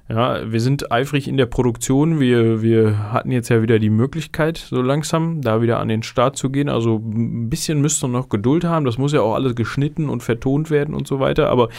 Ja, 0.07 0.51
wir 0.51 0.61
sind 0.61 0.91
eifrig 0.91 1.27
in 1.27 1.35
der 1.35 1.47
Produktion. 1.47 2.19
Wir, 2.19 2.61
wir 2.61 3.11
hatten 3.11 3.31
jetzt 3.31 3.49
ja 3.49 3.63
wieder 3.63 3.79
die 3.79 3.89
Möglichkeit, 3.89 4.57
so 4.57 4.79
langsam 4.79 5.41
da 5.41 5.63
wieder 5.63 5.79
an 5.79 5.87
den 5.87 6.03
Start 6.03 6.37
zu 6.37 6.51
gehen. 6.51 6.69
Also 6.69 6.97
ein 6.97 7.49
bisschen 7.49 7.81
müsst 7.81 8.03
ihr 8.03 8.07
noch 8.07 8.29
Geduld 8.29 8.65
haben. 8.65 8.85
Das 8.85 8.99
muss 8.99 9.13
ja 9.13 9.21
auch 9.21 9.33
alles 9.33 9.55
geschnitten 9.55 10.07
und 10.09 10.21
vertont 10.21 10.69
werden 10.69 10.93
und 10.93 11.07
so 11.07 11.19
weiter. 11.19 11.49
Aber 11.49 11.69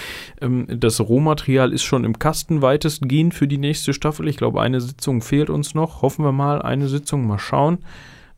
ähm, 0.40 0.66
das 0.68 1.00
Rohmaterial 1.00 1.72
ist 1.72 1.84
schon 1.84 2.02
im 2.02 2.18
Kasten 2.18 2.62
weitestgehend 2.62 3.32
für 3.32 3.46
die 3.46 3.58
nächste 3.58 3.94
Staffel. 3.94 4.26
Ich 4.26 4.38
glaube, 4.38 4.60
eine 4.60 4.80
Sitzung 4.80 5.22
fehlt 5.22 5.48
uns 5.48 5.76
noch. 5.76 6.02
Hoffen 6.02 6.24
wir 6.24 6.32
mal, 6.32 6.60
eine 6.60 6.88
Sitzung. 6.88 7.28
Mal 7.28 7.38
schauen, 7.38 7.78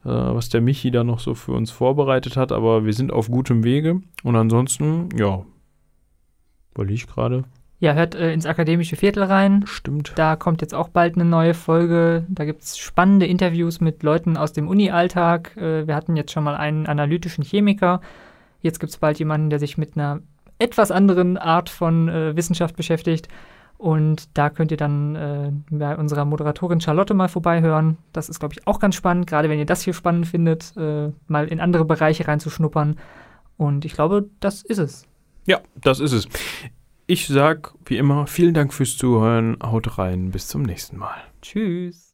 äh, 0.05 0.11
was 0.11 0.51
der 0.51 0.61
Michi 0.61 0.91
da 0.91 1.03
noch 1.03 1.19
so 1.19 1.35
für 1.35 1.53
uns 1.53 1.71
vorbereitet 1.71 2.37
hat. 2.37 2.53
Aber 2.53 2.85
wir 2.85 2.93
sind 2.93 3.11
auf 3.11 3.31
gutem 3.31 3.65
Wege. 3.65 4.03
Und 4.23 4.37
ansonsten, 4.37 5.09
ja, 5.17 5.47
überlege 6.75 6.95
ich 6.95 7.07
gerade. 7.07 7.45
Ja, 7.81 7.93
hört 7.93 8.15
äh, 8.17 8.33
ins 8.33 8.47
akademische 8.47 8.97
Viertel 8.97 9.23
rein. 9.23 9.65
Stimmt. 9.67 10.13
Da 10.17 10.35
kommt 10.35 10.63
jetzt 10.63 10.75
auch 10.75 10.89
bald 10.89 11.15
eine 11.15 11.25
neue 11.25 11.55
Folge. 11.55 12.25
Da 12.29 12.45
gibt 12.45 12.63
es 12.63 12.77
spannende 12.77 13.27
Interviews 13.27 13.81
mit 13.81 14.03
Leuten 14.03 14.37
aus 14.37 14.53
dem 14.53 14.67
Uni-Alltag. 14.67 15.57
Äh, 15.57 15.87
wir 15.87 15.95
hatten 15.95 16.17
jetzt 16.17 16.33
schon 16.33 16.43
mal 16.43 16.57
einen 16.57 16.87
analytischen 16.87 17.45
Chemiker. 17.45 18.01
Jetzt 18.61 18.81
gibt 18.81 18.91
es 18.91 18.99
bald 18.99 19.21
jemanden, 19.21 19.51
der 19.51 19.61
sich 19.61 19.79
mit 19.79 19.97
einer 19.97 20.21
etwas 20.59 20.91
anderen 20.91 21.37
Art 21.37 21.71
von 21.71 22.09
äh, 22.09 22.35
Wissenschaft 22.35 22.75
beschäftigt. 22.75 23.29
Und 23.77 24.37
da 24.37 24.51
könnt 24.51 24.73
ihr 24.73 24.77
dann 24.77 25.15
äh, 25.15 25.53
bei 25.71 25.97
unserer 25.97 26.25
Moderatorin 26.25 26.81
Charlotte 26.81 27.15
mal 27.15 27.29
vorbeihören. 27.29 27.97
Das 28.13 28.29
ist, 28.29 28.41
glaube 28.41 28.55
ich, 28.55 28.67
auch 28.67 28.81
ganz 28.81 28.97
spannend, 28.97 29.29
gerade 29.29 29.49
wenn 29.49 29.59
ihr 29.59 29.67
das 29.67 29.83
hier 29.83 29.95
spannend 29.95 30.27
findet, 30.27 30.77
äh, 30.77 31.13
mal 31.29 31.47
in 31.47 31.61
andere 31.61 31.85
Bereiche 31.85 32.27
reinzuschnuppern. 32.27 32.99
Und 33.57 33.85
ich 33.85 33.93
glaube, 33.93 34.29
das 34.41 34.63
ist 34.63 34.79
es. 34.79 35.07
Ja, 35.47 35.61
das 35.77 36.01
ist 36.01 36.13
es. 36.13 36.29
Ich 37.11 37.27
sag 37.27 37.73
wie 37.87 37.97
immer 37.97 38.27
vielen 38.27 38.53
Dank 38.53 38.75
fürs 38.75 38.99
Zuhören. 38.99 39.57
Haut 39.63 39.97
rein. 39.97 40.31
Bis 40.31 40.47
zum 40.47 40.61
nächsten 40.61 40.99
Mal. 40.99 41.17
Tschüss. 41.41 42.08